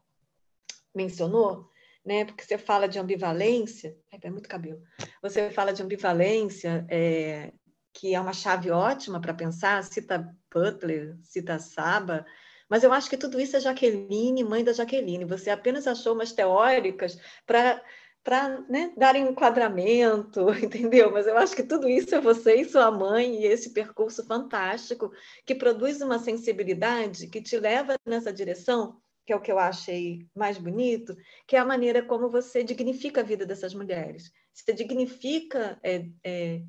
[0.93, 1.69] mencionou,
[2.05, 2.25] né?
[2.25, 4.81] porque você fala de ambivalência, é muito cabelo,
[5.21, 7.51] você fala de ambivalência, é,
[7.93, 12.25] que é uma chave ótima para pensar, cita Butler, cita Saba,
[12.69, 15.25] mas eu acho que tudo isso é Jaqueline, mãe da Jaqueline.
[15.25, 17.79] Você apenas achou umas teóricas para
[18.23, 21.11] para né, um enquadramento, entendeu?
[21.11, 25.11] Mas eu acho que tudo isso é você e sua mãe e esse percurso fantástico
[25.45, 30.27] que produz uma sensibilidade que te leva nessa direção, que é o que eu achei
[30.35, 31.15] mais bonito,
[31.47, 34.31] que é a maneira como você dignifica a vida dessas mulheres.
[34.53, 36.61] Você dignifica é, é,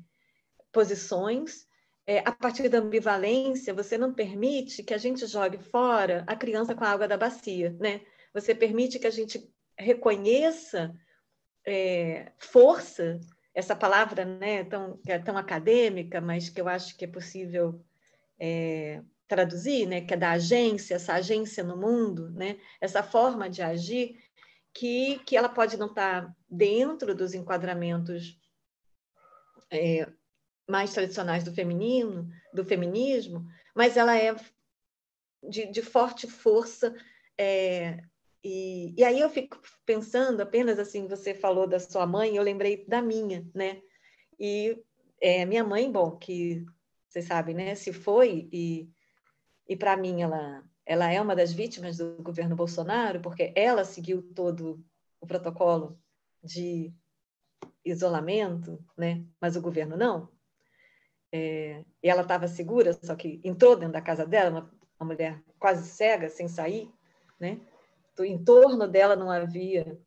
[0.71, 1.67] posições
[2.07, 6.75] é, a partir da ambivalência, você não permite que a gente jogue fora a criança
[6.75, 8.01] com a água da bacia, né?
[8.33, 10.93] Você permite que a gente reconheça
[11.65, 13.19] é, força,
[13.53, 17.81] essa palavra né, tão, que é tão acadêmica, mas que eu acho que é possível
[18.39, 23.61] é, traduzir, né, que é da agência, essa agência no mundo, né, essa forma de
[23.61, 24.17] agir,
[24.73, 28.39] que, que ela pode não estar dentro dos enquadramentos
[29.71, 30.07] é,
[30.69, 34.35] mais tradicionais do feminino, do feminismo, mas ela é
[35.43, 36.93] de, de forte força.
[37.37, 37.99] É,
[38.43, 42.85] e, e aí eu fico pensando apenas assim, você falou da sua mãe, eu lembrei
[42.85, 43.81] da minha, né?
[44.39, 44.77] E
[45.21, 46.65] é, minha mãe, bom, que
[47.07, 47.75] vocês sabem, né?
[47.75, 48.89] Se foi e,
[49.67, 54.21] e para mim ela ela é uma das vítimas do governo Bolsonaro porque ela seguiu
[54.21, 54.83] todo
[55.19, 55.99] o protocolo
[56.43, 56.93] de
[57.83, 59.25] isolamento, né?
[59.41, 60.29] Mas o governo não.
[61.31, 65.41] É, e ela estava segura, só que entrou dentro da casa dela, uma, uma mulher
[65.59, 66.89] quase cega, sem sair,
[67.39, 67.59] né?
[68.19, 69.99] Em torno dela não havia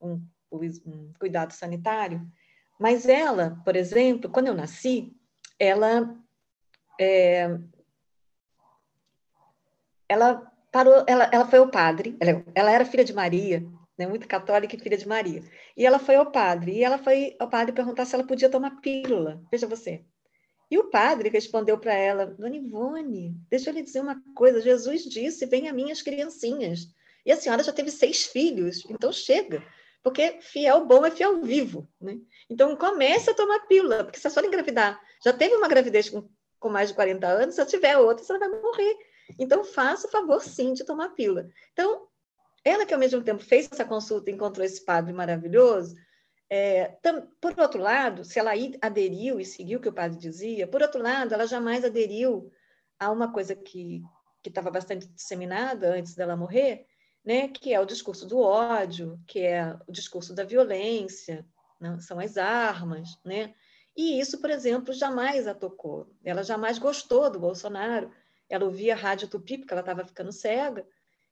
[0.00, 2.26] um, um cuidado sanitário.
[2.78, 5.14] Mas ela, por exemplo, quando eu nasci,
[5.58, 6.16] ela
[6.98, 7.58] é,
[10.10, 13.64] ela parou, ela, ela foi ao padre, ela, ela, era filha de Maria,
[13.96, 15.40] né, muito católica e filha de Maria.
[15.76, 18.80] E ela foi ao padre, e ela foi ao padre perguntar se ela podia tomar
[18.80, 19.40] pílula.
[19.52, 20.04] Veja você.
[20.68, 24.60] E o padre respondeu para ela: Dona Ivone, deixa eu lhe dizer uma coisa.
[24.60, 26.88] Jesus disse: Venha minhas criancinhas.
[27.24, 29.62] E a senhora já teve seis filhos, então chega.
[30.02, 31.88] Porque fiel bom é fiel vivo.
[32.00, 32.18] Né?
[32.48, 36.28] Então comece a tomar pílula, porque se a senhora engravidar, já teve uma gravidez com,
[36.58, 38.96] com mais de 40 anos, se tiver outra, você vai morrer.
[39.38, 41.48] Então faça o favor sim de tomar pílula.
[41.72, 42.06] Então,
[42.64, 45.94] ela que ao mesmo tempo fez essa consulta e encontrou esse padre maravilhoso,
[46.48, 48.52] é, tam, por outro lado, se ela
[48.82, 52.50] aderiu e seguiu o que o padre dizia, por outro lado, ela jamais aderiu
[52.98, 54.02] a uma coisa que
[54.44, 56.86] estava bastante disseminada antes dela morrer,
[57.24, 61.46] né, que é o discurso do ódio, que é o discurso da violência,
[61.80, 63.54] né, são as armas, né?
[63.96, 66.10] E isso, por exemplo, jamais a tocou.
[66.24, 68.10] Ela jamais gostou do Bolsonaro.
[68.50, 70.86] Ela ouvia a rádio Tupi, porque ela estava ficando cega,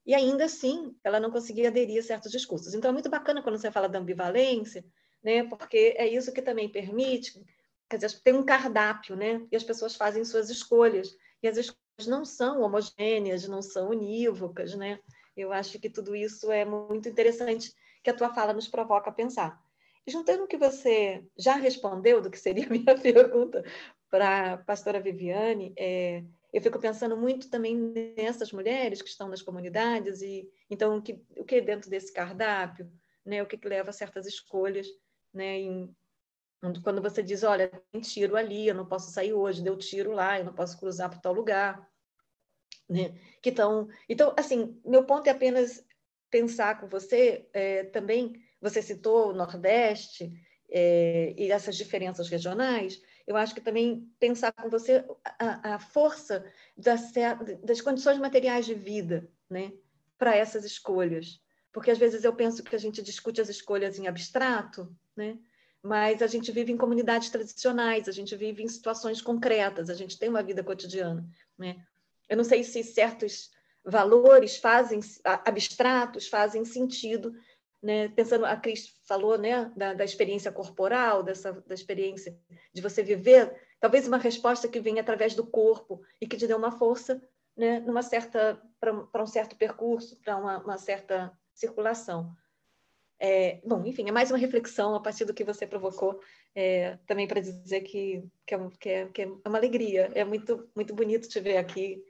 [0.07, 2.73] e ainda assim ela não conseguia aderir a certos discursos.
[2.73, 4.85] Então é muito bacana quando você fala da ambivalência,
[5.23, 5.45] né?
[5.45, 7.45] Porque é isso que também permite,
[7.91, 9.47] quer dizer, tem um cardápio, né?
[9.53, 11.15] E as pessoas fazem suas escolhas.
[11.43, 14.99] E as escolhas não são homogêneas, não são unívocas, né?
[15.37, 17.73] Eu acho que tudo isso é muito interessante
[18.03, 19.61] que a tua fala nos provoca a pensar.
[20.07, 23.63] E juntando o que você já respondeu do que seria a minha pergunta
[24.11, 27.77] para a pastora Viviane, é, eu fico pensando muito também
[28.17, 32.13] nessas mulheres que estão nas comunidades e então o que, o que é dentro desse
[32.13, 32.91] cardápio,
[33.25, 34.87] né, o que, que leva a certas escolhas
[35.33, 35.59] né?
[35.61, 35.97] Em,
[36.83, 40.39] quando você diz, olha, tem tiro ali, eu não posso sair hoje, deu tiro lá,
[40.39, 41.89] eu não posso cruzar para tal lugar,
[42.89, 43.15] né?
[43.41, 45.85] Que tão, então, assim, meu ponto é apenas
[46.31, 48.35] pensar com você é, também.
[48.61, 50.33] Você citou o Nordeste
[50.69, 53.01] é, e essas diferenças regionais.
[53.29, 55.05] Eu acho que também pensar com você
[55.39, 57.13] a, a força das,
[57.63, 59.71] das condições materiais de vida, né?
[60.17, 61.39] Para essas escolhas,
[61.71, 65.39] porque às vezes eu penso que a gente discute as escolhas em abstrato, né?
[65.83, 70.19] Mas a gente vive em comunidades tradicionais, a gente vive em situações concretas, a gente
[70.19, 71.29] tem uma vida cotidiana,
[71.59, 71.85] né?
[72.31, 73.51] Eu não sei se certos
[73.85, 75.01] valores fazem
[75.45, 77.35] abstratos fazem sentido,
[77.83, 78.09] né?
[78.09, 82.37] Pensando a Cris falou, né, da, da experiência corporal, dessa da experiência
[82.73, 86.55] de você viver, talvez uma resposta que venha através do corpo e que te dê
[86.55, 87.23] uma força,
[87.57, 92.33] né, numa certa para um certo percurso, para uma, uma certa circulação.
[93.21, 96.21] É, bom, enfim, é mais uma reflexão a partir do que você provocou,
[96.55, 100.69] é, também para dizer que, que, é, que, é, que, é, uma alegria, é muito,
[100.75, 102.05] muito bonito te ver aqui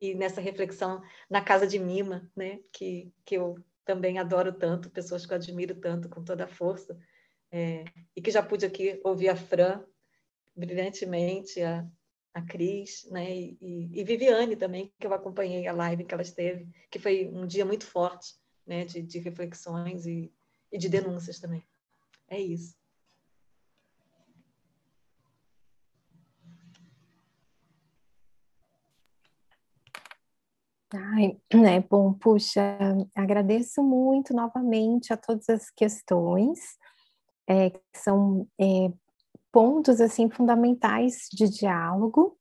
[0.00, 1.00] e, nessa reflexão
[1.30, 3.56] na Casa de Mima, né, que, que eu
[3.88, 6.94] também adoro tanto, pessoas que eu admiro tanto, com toda a força,
[7.50, 7.84] é,
[8.14, 9.82] e que já pude aqui ouvir a Fran
[10.54, 11.88] brilhantemente, a,
[12.34, 16.68] a Cris, né, e, e Viviane também, que eu acompanhei a live que ela esteve,
[16.90, 18.34] que foi um dia muito forte,
[18.66, 20.30] né, de, de reflexões e
[20.70, 21.64] e de denúncias também.
[22.28, 22.76] É isso.
[30.94, 32.78] Ai, né, bom, puxa,
[33.14, 36.58] agradeço muito novamente a todas as questões,
[37.46, 38.90] é, que são é,
[39.52, 42.38] pontos, assim, fundamentais de diálogo.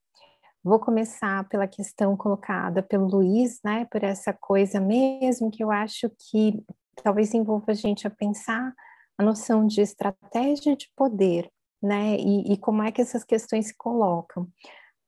[0.63, 6.09] Vou começar pela questão colocada pelo Luiz, né, por essa coisa mesmo que eu acho
[6.17, 6.63] que
[7.03, 8.73] talvez envolva a gente a pensar
[9.17, 11.49] a noção de estratégia de poder,
[11.81, 12.15] né?
[12.17, 14.47] E, e como é que essas questões se colocam.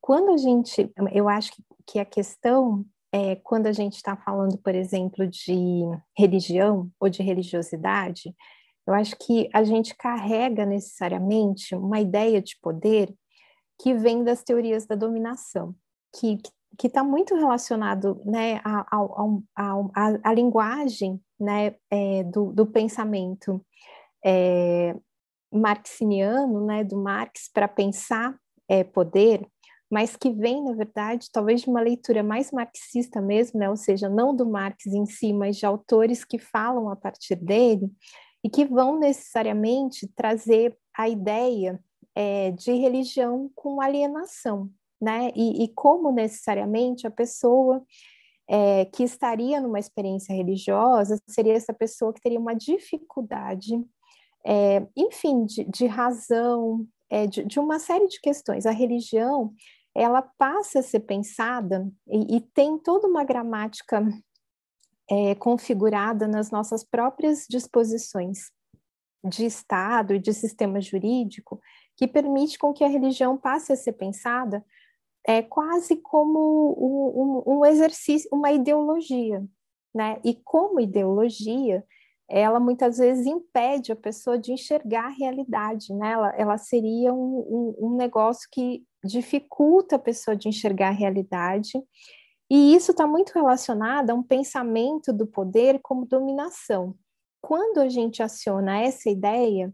[0.01, 4.57] Quando a gente, eu acho que, que a questão é quando a gente está falando,
[4.57, 5.81] por exemplo, de
[6.17, 8.33] religião ou de religiosidade,
[8.87, 13.13] eu acho que a gente carrega necessariamente uma ideia de poder
[13.79, 15.75] que vem das teorias da dominação,
[16.11, 16.39] que
[16.83, 18.59] está muito relacionado né,
[20.23, 23.63] à linguagem né, é, do, do, pensamento
[24.25, 24.95] é,
[25.51, 28.37] marxiniano, né, do Marx, para pensar
[28.67, 29.47] é, poder,
[29.89, 34.07] mas que vem, na verdade, talvez de uma leitura mais marxista mesmo, né, ou seja,
[34.07, 37.91] não do Marx em si, mas de autores que falam a partir dele
[38.43, 41.79] e que vão necessariamente trazer a ideia
[42.13, 44.69] é, de religião com alienação,
[45.01, 47.83] né, e, e como necessariamente a pessoa
[48.47, 53.73] é, que estaria numa experiência religiosa seria essa pessoa que teria uma dificuldade,
[54.45, 58.65] é, enfim, de, de razão, é, de, de, uma série de questões.
[58.65, 59.53] A religião
[59.95, 64.03] ela passa a ser pensada e, e tem toda uma gramática
[65.09, 68.51] é, configurada nas nossas próprias disposições
[69.23, 71.59] de Estado e de sistema jurídico
[71.97, 74.63] que permite com que a religião passe a ser pensada
[75.27, 79.45] é quase como um, um, exercício, uma ideologia,
[79.93, 80.19] né?
[80.23, 81.83] E como ideologia,
[82.29, 86.11] ela muitas vezes impede a pessoa de enxergar a realidade, né?
[86.11, 91.71] Ela, ela seria um, um, um negócio que dificulta a pessoa de enxergar a realidade,
[92.49, 96.95] e isso está muito relacionado a um pensamento do poder como dominação.
[97.41, 99.71] Quando a gente aciona essa ideia,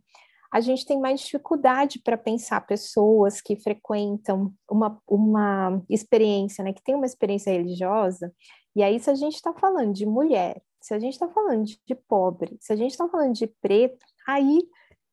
[0.52, 6.84] a gente tem mais dificuldade para pensar pessoas que frequentam uma, uma experiência, né, que
[6.84, 8.34] tem uma experiência religiosa,
[8.76, 11.80] e aí se a gente está falando de mulher, se a gente está falando de,
[11.86, 14.62] de pobre, se a gente está falando de preto, aí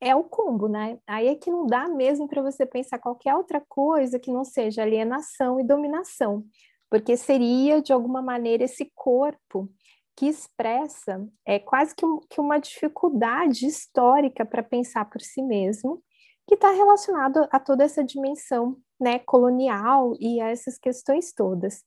[0.02, 0.98] é o combo, né?
[1.06, 4.82] Aí é que não dá mesmo para você pensar qualquer outra coisa que não seja
[4.82, 6.44] alienação e dominação,
[6.90, 9.70] porque seria de alguma maneira esse corpo
[10.16, 16.02] que expressa é quase que, um, que uma dificuldade histórica para pensar por si mesmo,
[16.48, 21.84] que está relacionado a toda essa dimensão né, colonial e a essas questões todas.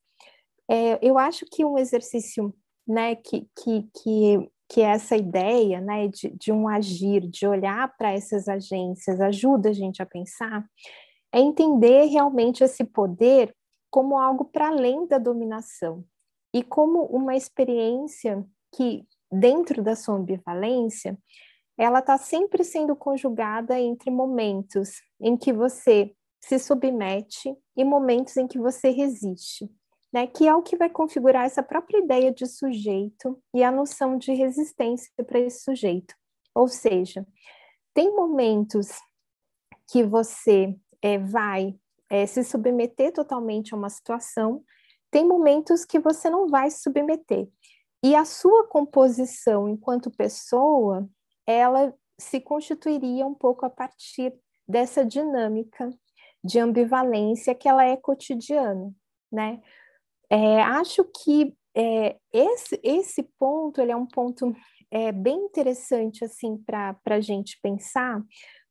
[0.69, 2.55] É, eu acho que um exercício
[2.87, 8.11] né, que, que, que, que essa ideia né, de, de um agir, de olhar para
[8.11, 10.65] essas agências, ajuda a gente a pensar,
[11.31, 13.55] é entender realmente esse poder
[13.89, 16.03] como algo para além da dominação,
[16.53, 21.17] e como uma experiência que, dentro da sua ambivalência,
[21.77, 28.47] ela está sempre sendo conjugada entre momentos em que você se submete e momentos em
[28.47, 29.69] que você resiste,
[30.15, 30.27] né?
[30.27, 34.31] Que é o que vai configurar essa própria ideia de sujeito e a noção de
[34.31, 36.15] resistência para esse sujeito.
[36.55, 37.27] Ou seja,
[37.93, 38.87] tem momentos
[39.91, 41.75] que você é, vai
[42.09, 44.63] é, se submeter totalmente a uma situação
[45.11, 47.49] tem momentos que você não vai se submeter.
[48.01, 51.09] E a sua composição enquanto pessoa,
[51.45, 54.33] ela se constituiria um pouco a partir
[54.65, 55.89] dessa dinâmica
[56.41, 58.93] de ambivalência que ela é cotidiana,
[59.29, 59.61] né?
[60.29, 64.55] É, acho que é, esse, esse ponto ele é um ponto
[64.89, 68.21] é, bem interessante assim para a gente pensar,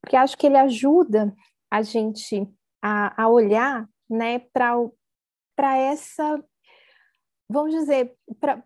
[0.01, 1.33] porque acho que ele ajuda
[1.69, 2.47] a gente
[2.81, 6.43] a, a olhar né, para essa,
[7.49, 8.15] vamos dizer,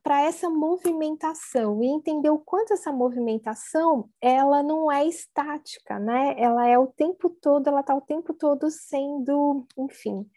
[0.03, 6.36] para essa movimentação e entender o quanto essa movimentação ela não é estática, né?
[6.38, 10.30] Ela é o tempo todo, ela está o tempo todo sendo, enfim,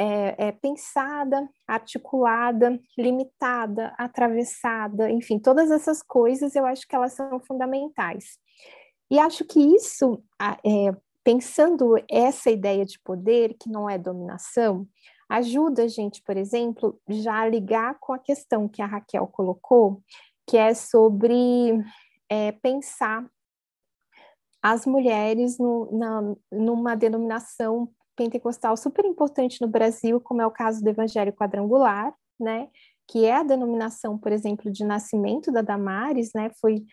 [0.00, 7.40] é, é, pensada, articulada, limitada, atravessada, enfim, todas essas coisas eu acho que elas são
[7.40, 8.38] fundamentais.
[9.10, 10.94] E acho que isso, é,
[11.24, 14.86] pensando essa ideia de poder, que não é dominação,
[15.28, 20.00] ajuda a gente, por exemplo, já a ligar com a questão que a Raquel colocou,
[20.46, 21.84] que é sobre
[22.28, 23.28] é, pensar
[24.62, 27.88] as mulheres no, na, numa denominação
[28.18, 32.68] pentecostal super importante no Brasil, como é o caso do Evangelho Quadrangular, né?
[33.06, 36.50] Que é a denominação, por exemplo, de nascimento da Damares, né?
[36.60, 36.84] Foi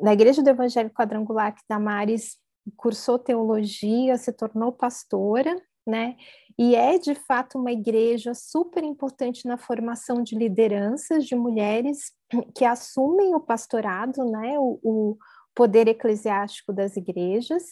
[0.00, 2.38] na Igreja do Evangelho Quadrangular que Damares
[2.76, 5.54] cursou teologia, se tornou pastora,
[5.86, 6.16] né?
[6.58, 12.12] E é de fato uma igreja super importante na formação de lideranças de mulheres
[12.54, 14.58] que assumem o pastorado, né?
[14.58, 15.18] O, o
[15.54, 17.64] poder eclesiástico das igrejas.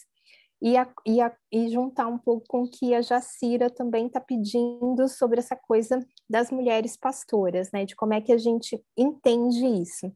[0.61, 4.19] E, a, e, a, e, juntar um pouco com o que a Jacira também está
[4.19, 7.85] pedindo sobre essa coisa das mulheres pastoras, né?
[7.85, 10.11] De como é que a gente entende isso.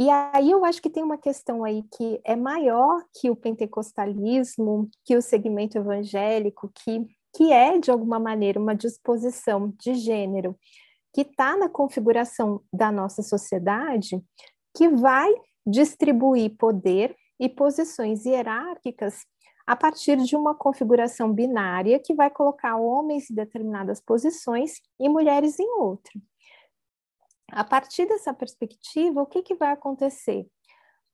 [0.00, 4.88] E aí eu acho que tem uma questão aí que é maior que o pentecostalismo,
[5.04, 7.04] que o segmento evangélico, que,
[7.34, 10.56] que é, de alguma maneira, uma disposição de gênero
[11.12, 14.22] que está na configuração da nossa sociedade,
[14.76, 15.34] que vai
[15.66, 19.24] distribuir poder e posições hierárquicas
[19.68, 25.58] a partir de uma configuração binária que vai colocar homens em determinadas posições e mulheres
[25.58, 26.12] em outra
[27.50, 30.46] a partir dessa perspectiva, o que, que vai acontecer?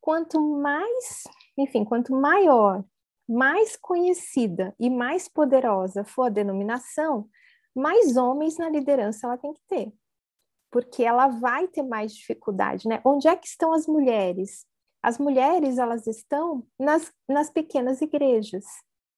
[0.00, 1.24] Quanto mais,
[1.56, 2.84] enfim, quanto maior,
[3.28, 7.28] mais conhecida e mais poderosa for a denominação,
[7.74, 9.92] mais homens na liderança ela tem que ter.
[10.70, 13.00] Porque ela vai ter mais dificuldade, né?
[13.04, 14.66] Onde é que estão as mulheres?
[15.04, 18.64] As mulheres, elas estão nas, nas pequenas igrejas,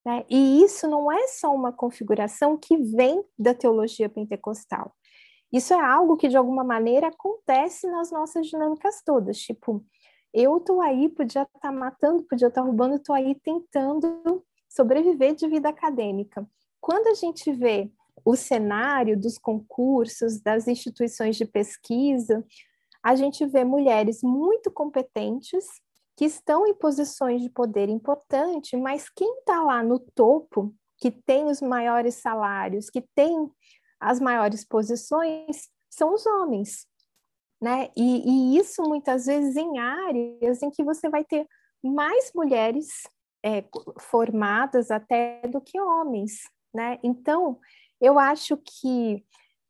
[0.04, 0.24] né?
[0.28, 4.92] E isso não é só uma configuração que vem da teologia pentecostal.
[5.52, 9.38] Isso é algo que, de alguma maneira, acontece nas nossas dinâmicas todas.
[9.38, 9.80] Tipo,
[10.34, 15.36] eu tô aí, podia estar tá matando, podia estar tá roubando, tô aí tentando sobreviver
[15.36, 16.44] de vida acadêmica.
[16.80, 17.92] Quando a gente vê
[18.24, 22.44] o cenário dos concursos, das instituições de pesquisa,
[23.06, 25.64] a gente vê mulheres muito competentes
[26.16, 31.44] que estão em posições de poder importante, mas quem está lá no topo, que tem
[31.44, 33.48] os maiores salários, que tem
[34.00, 36.88] as maiores posições são os homens.
[37.60, 37.90] né?
[37.96, 41.46] E, e isso muitas vezes em áreas em que você vai ter
[41.80, 42.88] mais mulheres
[43.44, 43.64] é,
[44.00, 46.40] formadas até do que homens,
[46.74, 46.98] né?
[47.04, 47.60] Então,
[48.00, 49.24] eu acho que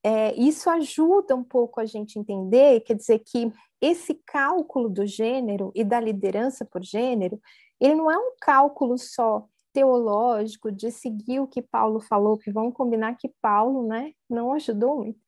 [0.07, 5.73] é, isso ajuda um pouco a gente entender, quer dizer que esse cálculo do gênero
[5.75, 7.41] e da liderança por gênero,
[7.81, 12.73] ele não é um cálculo só teológico de seguir o que Paulo falou, que vamos
[12.73, 15.19] combinar que Paulo, né, não ajudou muito,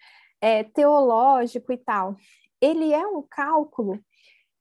[0.41, 2.15] é teológico e tal.
[2.61, 3.99] Ele é um cálculo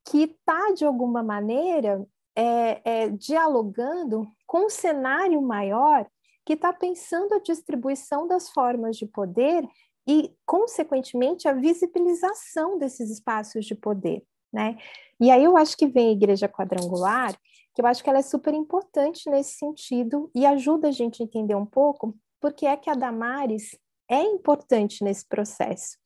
[0.03, 2.03] que está, de alguma maneira,
[2.35, 6.07] é, é, dialogando com um cenário maior
[6.43, 9.63] que está pensando a distribuição das formas de poder
[10.07, 14.23] e, consequentemente, a visibilização desses espaços de poder,
[14.53, 14.77] né?
[15.19, 17.37] E aí eu acho que vem a igreja quadrangular,
[17.73, 21.25] que eu acho que ela é super importante nesse sentido e ajuda a gente a
[21.25, 23.77] entender um pouco porque é que a Damares
[24.09, 25.97] é importante nesse processo.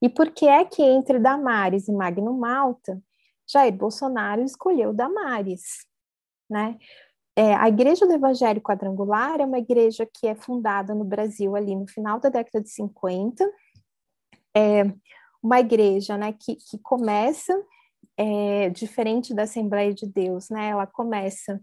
[0.00, 3.00] E por que é que entre Damares e Magno Malta,
[3.48, 5.86] Jair Bolsonaro escolheu Damares,
[6.48, 6.78] né?
[7.34, 11.74] É, a Igreja do Evangelho Quadrangular é uma igreja que é fundada no Brasil ali
[11.74, 13.44] no final da década de 50.
[14.54, 14.84] É
[15.42, 17.58] uma igreja né, que, que começa
[18.16, 20.68] é, diferente da Assembleia de Deus, né?
[20.68, 21.60] Ela começa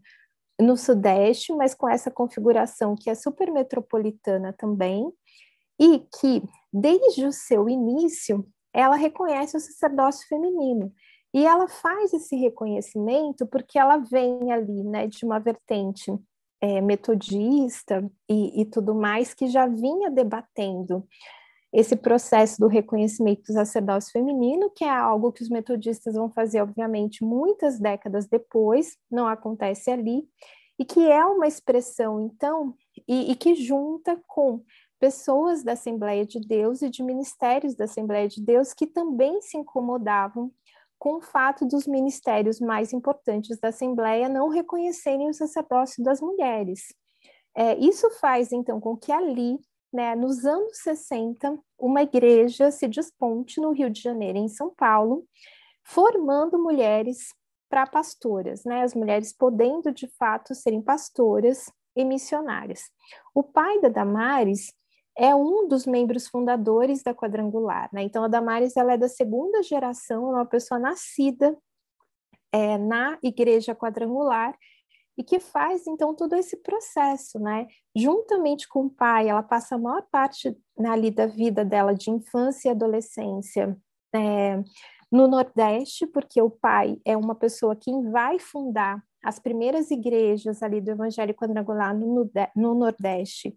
[0.59, 5.09] no Sudeste, mas com essa configuração que é super metropolitana também,
[5.79, 6.43] e que,
[6.73, 10.91] desde o seu início, ela reconhece o sacerdócio feminino.
[11.33, 16.11] E ela faz esse reconhecimento porque ela vem ali, né, de uma vertente
[16.61, 21.05] é, metodista e, e tudo mais que já vinha debatendo
[21.71, 26.61] esse processo do reconhecimento do sacerdócio feminino, que é algo que os metodistas vão fazer,
[26.61, 30.27] obviamente, muitas décadas depois, não acontece ali,
[30.79, 32.73] e que é uma expressão, então,
[33.07, 34.63] e, e que junta com
[34.99, 39.57] pessoas da Assembleia de Deus e de ministérios da Assembleia de Deus que também se
[39.57, 40.51] incomodavam
[40.99, 46.93] com o fato dos ministérios mais importantes da Assembleia não reconhecerem o sacerdócio das mulheres.
[47.55, 49.57] É, isso faz, então, com que ali
[49.91, 55.25] né, nos anos 60, uma igreja se desponte no Rio de Janeiro, em São Paulo,
[55.83, 57.33] formando mulheres
[57.69, 62.81] para pastoras, né, as mulheres podendo de fato serem pastoras e missionárias.
[63.33, 64.71] O pai da Damares
[65.19, 68.03] é um dos membros fundadores da Quadrangular, né?
[68.03, 71.57] Então a Damares ela é da segunda geração, é uma pessoa nascida
[72.53, 74.57] é, na Igreja Quadrangular
[75.17, 77.67] e que faz então todo esse processo, né?
[77.93, 82.09] Juntamente com o pai, ela passa a maior parte né, ali da vida dela de
[82.09, 83.77] infância e adolescência
[84.15, 84.63] é,
[85.11, 90.79] no Nordeste, porque o pai é uma pessoa que vai fundar as primeiras igrejas ali
[90.79, 93.53] do Evangelho Quadrangular no, no Nordeste,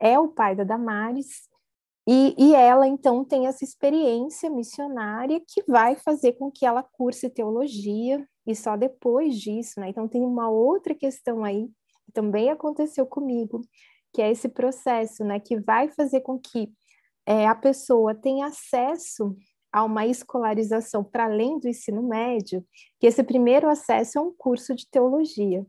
[0.00, 1.48] é o pai da Damares,
[2.08, 7.28] e, e, ela, então, tem essa experiência missionária que vai fazer com que ela curse
[7.28, 9.88] teologia, e só depois disso, né?
[9.88, 11.66] Então, tem uma outra questão aí,
[12.04, 13.60] que também aconteceu comigo,
[14.12, 15.40] que é esse processo, né?
[15.40, 16.72] Que vai fazer com que
[17.26, 19.36] é, a pessoa tenha acesso
[19.72, 22.64] a uma escolarização para além do ensino médio,
[23.00, 25.66] que esse primeiro acesso é um curso de teologia.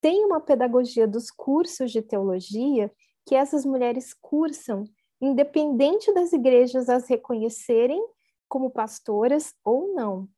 [0.00, 2.90] Tem uma pedagogia dos cursos de teologia
[3.26, 4.84] que essas mulheres cursam
[5.20, 8.02] independente das igrejas as reconhecerem
[8.48, 10.28] como pastoras ou não.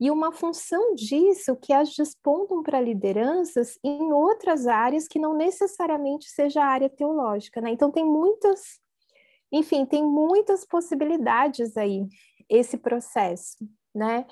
[0.00, 6.30] E uma função disso que as despontam para lideranças em outras áreas que não necessariamente
[6.30, 7.70] seja a área teológica, né?
[7.72, 8.78] Então tem muitas,
[9.50, 12.06] enfim, tem muitas possibilidades aí
[12.48, 13.56] esse processo,
[13.92, 14.24] né?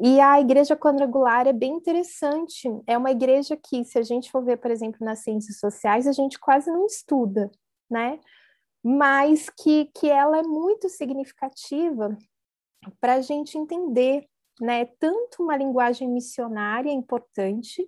[0.00, 2.68] E a igreja quadrangular é bem interessante.
[2.86, 6.12] É uma igreja que, se a gente for ver, por exemplo, nas ciências sociais, a
[6.12, 7.50] gente quase não estuda,
[7.88, 8.18] né?
[8.84, 12.14] mas que, que ela é muito significativa
[13.00, 14.26] para a gente entender,
[14.60, 17.82] né, tanto uma linguagem missionária importante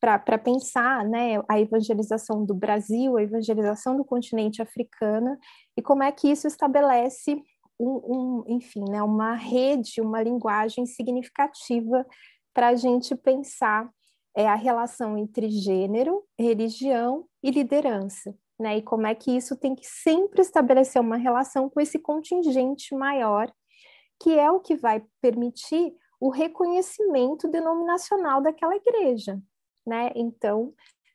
[0.00, 5.38] para pensar né, a evangelização do Brasil, a evangelização do continente africano,
[5.76, 7.40] e como é que isso estabelece
[7.78, 12.06] um, um enfim, né, uma rede, uma linguagem significativa
[12.52, 13.90] para a gente pensar
[14.36, 18.78] é, a relação entre gênero, religião e liderança né?
[18.78, 23.52] E como é que isso tem que sempre estabelecer uma relação com esse contingente maior,
[24.20, 29.40] que é o que vai permitir o reconhecimento denominacional daquela igreja,
[29.86, 30.12] né?
[30.14, 30.72] Então,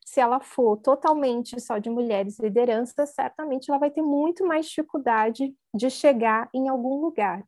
[0.10, 5.54] se ela for totalmente só de mulheres lideranças, certamente ela vai ter muito mais dificuldade
[5.72, 7.44] de chegar em algum lugar.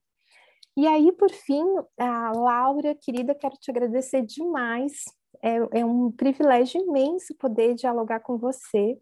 [0.78, 1.66] E aí, por fim,
[1.98, 5.06] a Laura, querida, quero te agradecer demais.
[5.42, 8.96] É, é um privilégio imenso poder dialogar com você.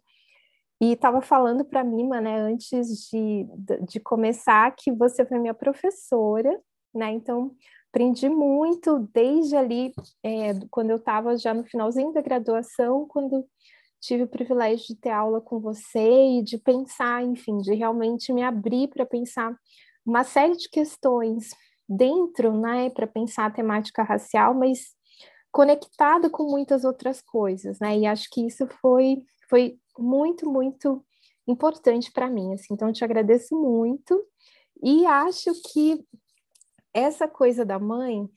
[0.79, 3.45] E estava falando para mim, né, antes de,
[3.85, 6.57] de começar, que você foi minha professora
[6.93, 7.11] né?
[7.11, 7.55] Então,
[7.89, 9.93] aprendi muito desde ali,
[10.23, 13.45] é, quando eu estava já no finalzinho da graduação, quando
[13.99, 18.43] tive o privilégio de ter aula com você e de pensar, enfim, de realmente me
[18.43, 19.55] abrir para pensar
[20.05, 21.49] uma série de questões
[21.87, 24.95] dentro, né, para pensar a temática racial, mas
[25.51, 27.97] conectada com muitas outras coisas, né?
[27.97, 31.03] E acho que isso foi foi muito muito
[31.47, 32.73] importante para mim, assim.
[32.73, 34.23] Então, te agradeço muito
[34.83, 36.05] e acho que
[36.93, 38.29] essa coisa da mãe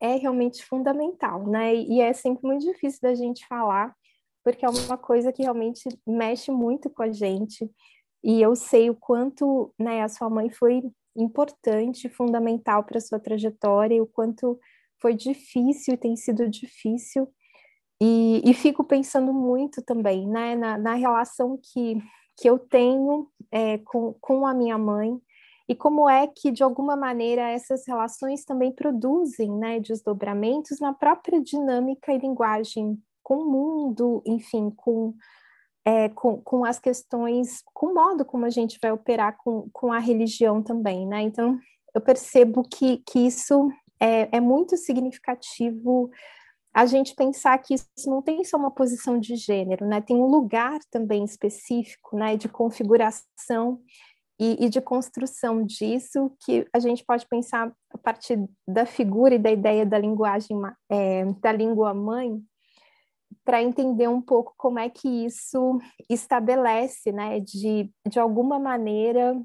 [0.00, 1.74] é realmente fundamental, né?
[1.74, 3.94] E é sempre muito difícil da gente falar,
[4.44, 7.68] porque é uma coisa que realmente mexe muito com a gente.
[8.22, 10.82] E eu sei o quanto, né, a sua mãe foi
[11.16, 14.58] importante, fundamental para a sua trajetória, e o quanto
[15.00, 17.28] foi difícil tem sido difícil.
[18.00, 21.96] E, e fico pensando muito também, né, na, na relação que,
[22.36, 25.18] que eu tenho é, com, com a minha mãe,
[25.68, 31.40] e como é que, de alguma maneira, essas relações também produzem né, desdobramentos na própria
[31.40, 35.12] dinâmica e linguagem com o mundo, enfim, com,
[35.84, 39.92] é, com, com as questões, com o modo como a gente vai operar com, com
[39.92, 41.22] a religião também, né?
[41.22, 41.58] Então,
[41.92, 43.68] eu percebo que, que isso
[43.98, 46.10] é, é muito significativo
[46.72, 50.00] a gente pensar que isso não tem só uma posição de gênero, né?
[50.00, 53.80] Tem um lugar também específico, né, de configuração
[54.38, 58.38] e, e, de construção disso, que a gente pode pensar a partir
[58.68, 60.58] da figura e da ideia da linguagem,
[60.90, 62.42] é, da língua mãe,
[63.44, 65.78] para entender um pouco como é que isso
[66.10, 69.40] estabelece, né, de, de alguma maneira,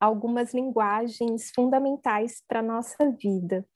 [0.00, 3.66] algumas linguagens fundamentais para a nossa vida.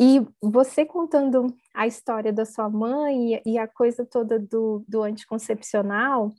[0.00, 5.02] E você contando a história da sua mãe e, e a coisa toda do, do
[5.02, 6.32] anticoncepcional,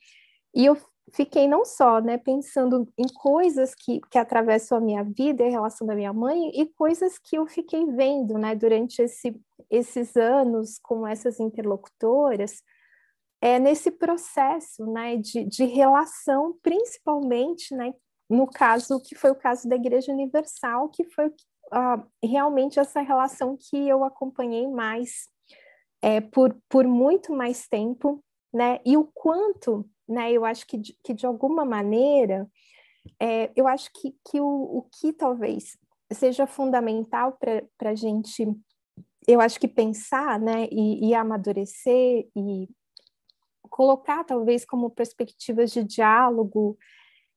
[0.53, 0.77] e eu
[1.13, 5.51] fiquei não só né, pensando em coisas que, que atravessam a minha vida e a
[5.51, 10.79] relação da minha mãe, e coisas que eu fiquei vendo né, durante esse, esses anos
[10.79, 12.63] com essas interlocutoras,
[13.39, 17.93] é, nesse processo né, de, de relação, principalmente né,
[18.29, 23.55] no caso que foi o caso da Igreja Universal, que foi uh, realmente essa relação
[23.59, 25.27] que eu acompanhei mais
[26.01, 30.31] é, por, por muito mais tempo, né, e o quanto né?
[30.31, 32.49] Eu acho que de, que de alguma maneira,
[33.19, 35.77] é, eu acho que, que o, o que talvez
[36.11, 37.37] seja fundamental
[37.77, 38.45] para a gente,
[39.27, 42.69] eu acho que pensar, né, e, e amadurecer e
[43.69, 46.77] colocar talvez como perspectivas de diálogo,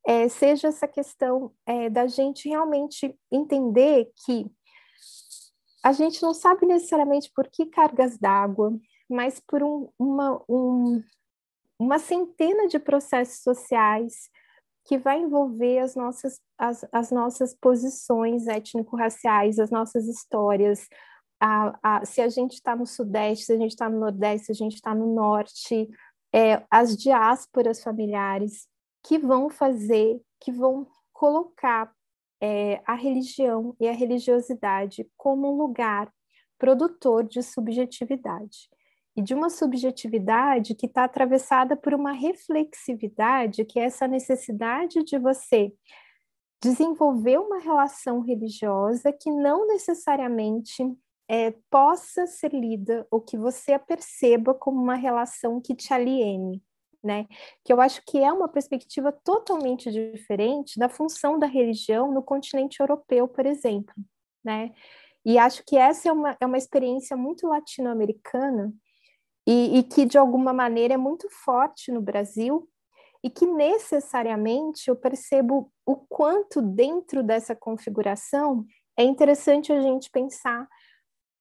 [0.07, 4.47] é, seja essa questão é, da gente realmente entender que
[5.83, 8.77] a gente não sabe necessariamente por que cargas d'água,
[9.09, 11.03] mas por um, uma, um,
[11.79, 14.31] uma centena de processos sociais
[14.87, 20.87] que vai envolver as nossas, as, as nossas posições étnico-raciais, as nossas histórias.
[21.41, 24.53] A, a, se a gente está no Sudeste, se a gente está no Nordeste, se
[24.53, 25.89] a gente está no Norte,
[26.33, 28.69] é, as diásporas familiares
[29.05, 31.93] que vão fazer, que vão colocar
[32.41, 36.13] é, a religião e a religiosidade como um lugar
[36.59, 38.69] produtor de subjetividade
[39.17, 45.19] e de uma subjetividade que está atravessada por uma reflexividade, que é essa necessidade de
[45.19, 45.73] você
[46.63, 50.83] desenvolver uma relação religiosa que não necessariamente
[51.29, 56.63] é, possa ser lida ou que você a perceba como uma relação que te aliene,
[57.03, 57.27] né?
[57.65, 62.81] Que eu acho que é uma perspectiva totalmente diferente da função da religião no continente
[62.81, 63.95] europeu, por exemplo,
[64.45, 64.73] né?
[65.25, 68.73] E acho que essa é uma, é uma experiência muito latino-americana
[69.47, 72.69] e, e que de alguma maneira é muito forte no Brasil
[73.23, 78.65] e que necessariamente eu percebo o quanto dentro dessa configuração
[78.97, 80.69] é interessante a gente pensar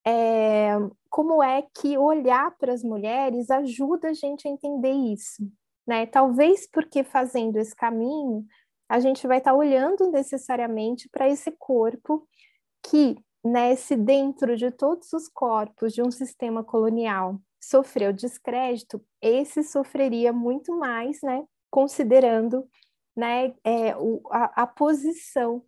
[0.06, 0.76] é,
[1.10, 5.42] como é que olhar para as mulheres ajuda a gente a entender isso,
[5.88, 6.06] né?
[6.06, 8.46] Talvez porque fazendo esse caminho
[8.88, 12.28] a gente vai estar tá olhando necessariamente para esse corpo
[12.84, 20.32] que, né, dentro de todos os corpos de um sistema colonial sofreu descrédito, esse sofreria
[20.32, 22.68] muito mais, né, considerando
[23.16, 25.64] né, é, o, a, a posição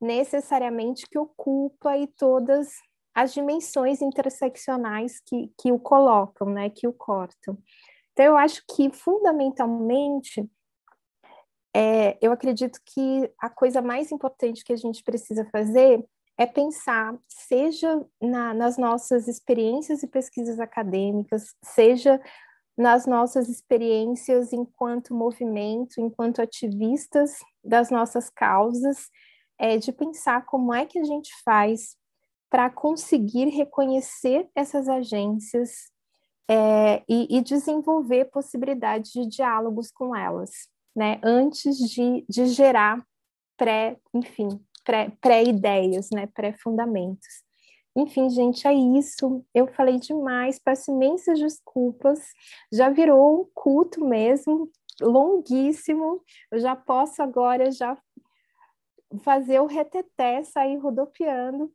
[0.00, 2.68] necessariamente que ocupa e todas
[3.14, 7.58] as dimensões interseccionais que, que o colocam, né, que o cortam.
[8.12, 10.48] Então, eu acho que, fundamentalmente,
[11.74, 16.04] é, eu acredito que a coisa mais importante que a gente precisa fazer
[16.38, 22.20] é pensar, seja na, nas nossas experiências e pesquisas acadêmicas, seja
[22.76, 29.08] nas nossas experiências enquanto movimento, enquanto ativistas das nossas causas,
[29.58, 31.96] é de pensar como é que a gente faz
[32.48, 35.90] para conseguir reconhecer essas agências
[36.48, 40.50] é, e, e, desenvolver possibilidades de diálogos com elas,
[40.96, 41.20] né?
[41.22, 43.04] Antes de, de gerar
[43.54, 44.48] pré, enfim,
[45.20, 46.26] pré-ideias, pré né?
[46.26, 47.44] Pré-fundamentos.
[47.96, 49.44] Enfim, gente, é isso.
[49.52, 52.20] Eu falei demais, peço imensas desculpas.
[52.72, 56.22] Já virou um culto mesmo, longuíssimo.
[56.50, 57.96] Eu já posso agora já
[59.22, 61.72] fazer o reteté, sair rodopiando.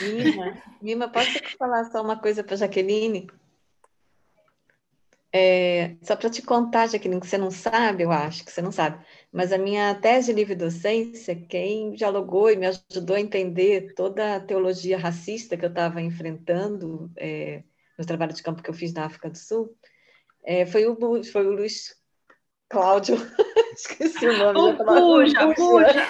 [0.00, 3.28] Mima, Mima, posso falar só uma coisa para Jaqueline?
[5.30, 8.72] É, só para te contar, Jaqueline, que você não sabe, eu acho que você não
[8.72, 13.92] sabe, mas a minha tese de livre docência, quem dialogou e me ajudou a entender
[13.94, 17.62] toda a teologia racista que eu estava enfrentando é,
[17.98, 19.76] no trabalho de campo que eu fiz na África do Sul,
[20.44, 21.94] é, foi, o, foi o Luiz
[22.70, 23.16] Cláudio,
[23.76, 24.58] esqueci o nome.
[24.58, 26.06] O Puja, Puja.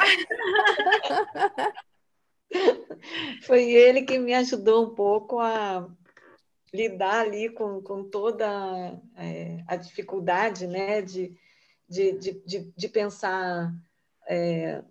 [3.42, 5.88] foi ele que me ajudou um pouco a
[6.72, 11.36] lidar ali com, com toda é, a dificuldade né, de,
[11.88, 13.72] de, de, de pensar,
[14.28, 14.82] é,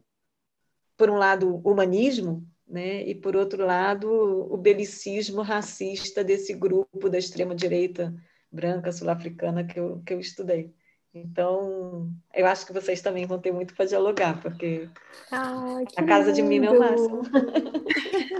[0.96, 7.10] por um lado, o humanismo, né, e, por outro lado, o belicismo racista desse grupo
[7.10, 8.14] da extrema-direita
[8.52, 10.74] branca sul-africana que eu, que eu estudei.
[11.14, 14.90] Então, eu acho que vocês também vão ter muito para dialogar, porque
[15.32, 17.22] Ai, a casa de mim é o máximo.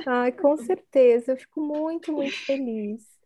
[0.06, 3.17] Ai, com certeza, eu fico muito, muito feliz.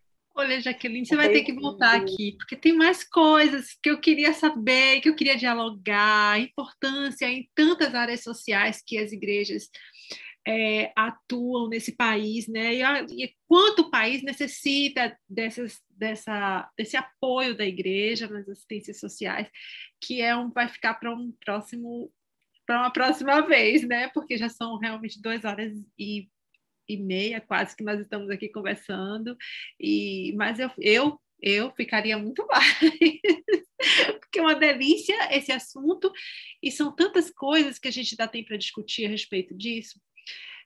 [0.41, 4.33] Olha, Jaqueline, você vai ter que voltar aqui, porque tem mais coisas que eu queria
[4.33, 9.69] saber, que eu queria dialogar, importância em tantas áreas sociais que as igrejas
[10.47, 12.73] é, atuam nesse país, né?
[12.73, 19.47] E, e, quanto o país necessita dessas, dessa, desse apoio da igreja nas assistências sociais,
[20.01, 22.11] que é um, vai ficar para um próximo
[22.65, 24.07] para uma próxima vez, né?
[24.07, 26.27] Porque já são realmente duas horas e
[26.93, 29.35] e meia, quase que nós estamos aqui conversando,
[29.79, 32.77] e mas eu, eu, eu ficaria muito mais,
[34.19, 36.11] porque é uma delícia esse assunto,
[36.61, 39.99] e são tantas coisas que a gente dá tempo para discutir a respeito disso,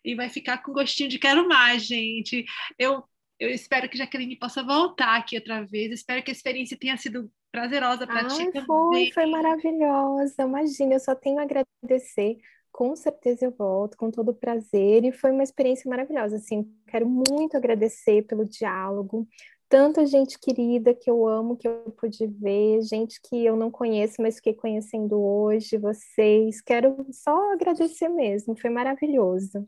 [0.03, 2.45] e vai ficar com gostinho de quero mais, gente.
[2.77, 3.03] Eu,
[3.39, 7.31] eu espero que Jaqueline possa voltar aqui outra vez, espero que a experiência tenha sido
[7.51, 8.65] prazerosa para ti também.
[8.65, 10.43] Foi, foi maravilhosa.
[10.43, 12.37] Imagina, eu só tenho a agradecer
[12.75, 16.35] com certeza eu volto com todo prazer e foi uma experiência maravilhosa.
[16.35, 19.25] Assim, quero muito agradecer pelo diálogo,
[19.69, 24.21] tanta gente querida que eu amo, que eu pude ver, gente que eu não conheço,
[24.21, 26.59] mas fiquei conhecendo hoje, vocês.
[26.59, 29.65] Quero só agradecer mesmo, foi maravilhoso.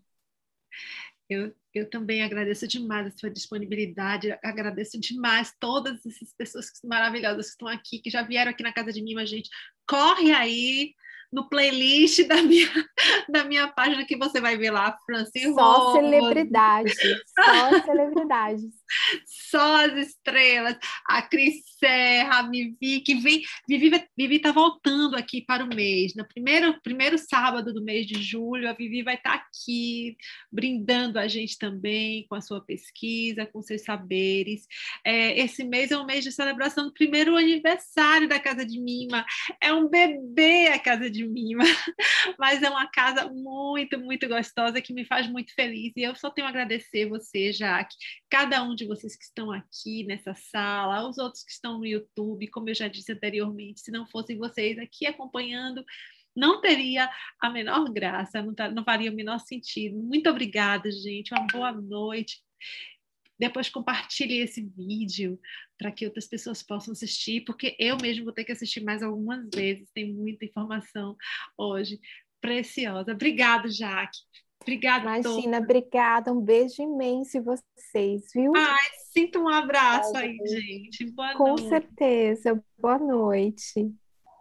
[1.30, 7.52] Eu, eu também agradeço demais a sua disponibilidade, agradeço demais todas essas pessoas maravilhosas que
[7.52, 9.50] estão aqui, que já vieram aqui na casa de mim, mas, gente,
[9.88, 10.94] corre aí,
[11.32, 12.68] no playlist da minha,
[13.30, 16.96] da minha página que você vai ver lá, Francis Só celebridades,
[17.36, 18.77] só celebridades.
[19.26, 25.42] Só as estrelas, a Cris Serra, a Vivi, que vem, Vivi, Vivi tá voltando aqui
[25.42, 29.38] para o mês, no primeiro, primeiro sábado do mês de julho, a Vivi vai estar
[29.38, 30.16] tá aqui,
[30.52, 34.66] brindando a gente também com a sua pesquisa, com seus saberes.
[35.04, 39.26] É, esse mês é um mês de celebração do primeiro aniversário da Casa de Mima,
[39.62, 41.56] é um bebê a Casa de de mim,
[42.38, 45.92] mas é uma casa muito, muito gostosa que me faz muito feliz.
[45.96, 47.96] E eu só tenho a agradecer você, Jaque,
[48.30, 52.48] cada um de vocês que estão aqui nessa sala, os outros que estão no YouTube,
[52.48, 55.84] como eu já disse anteriormente, se não fossem vocês aqui acompanhando,
[56.36, 57.10] não teria
[57.42, 59.98] a menor graça, não, tá, não faria o menor sentido.
[59.98, 61.34] Muito obrigada, gente.
[61.34, 62.42] Uma boa noite.
[63.40, 65.40] Depois compartilhe esse vídeo
[65.78, 69.48] para que outras pessoas possam assistir, porque eu mesmo vou ter que assistir mais algumas
[69.54, 69.90] vezes.
[69.94, 71.16] Tem muita informação
[71.58, 72.00] hoje
[72.40, 73.12] preciosa.
[73.12, 74.20] Obrigada, Jaque.
[74.68, 76.34] Obrigada, Imagina, obrigada.
[76.34, 78.52] Um beijo imenso em vocês, viu?
[78.54, 81.06] Ai, sinto um abraço aí, gente.
[81.12, 81.70] Boa Com noite.
[81.70, 82.62] certeza.
[82.78, 83.96] Boa noite.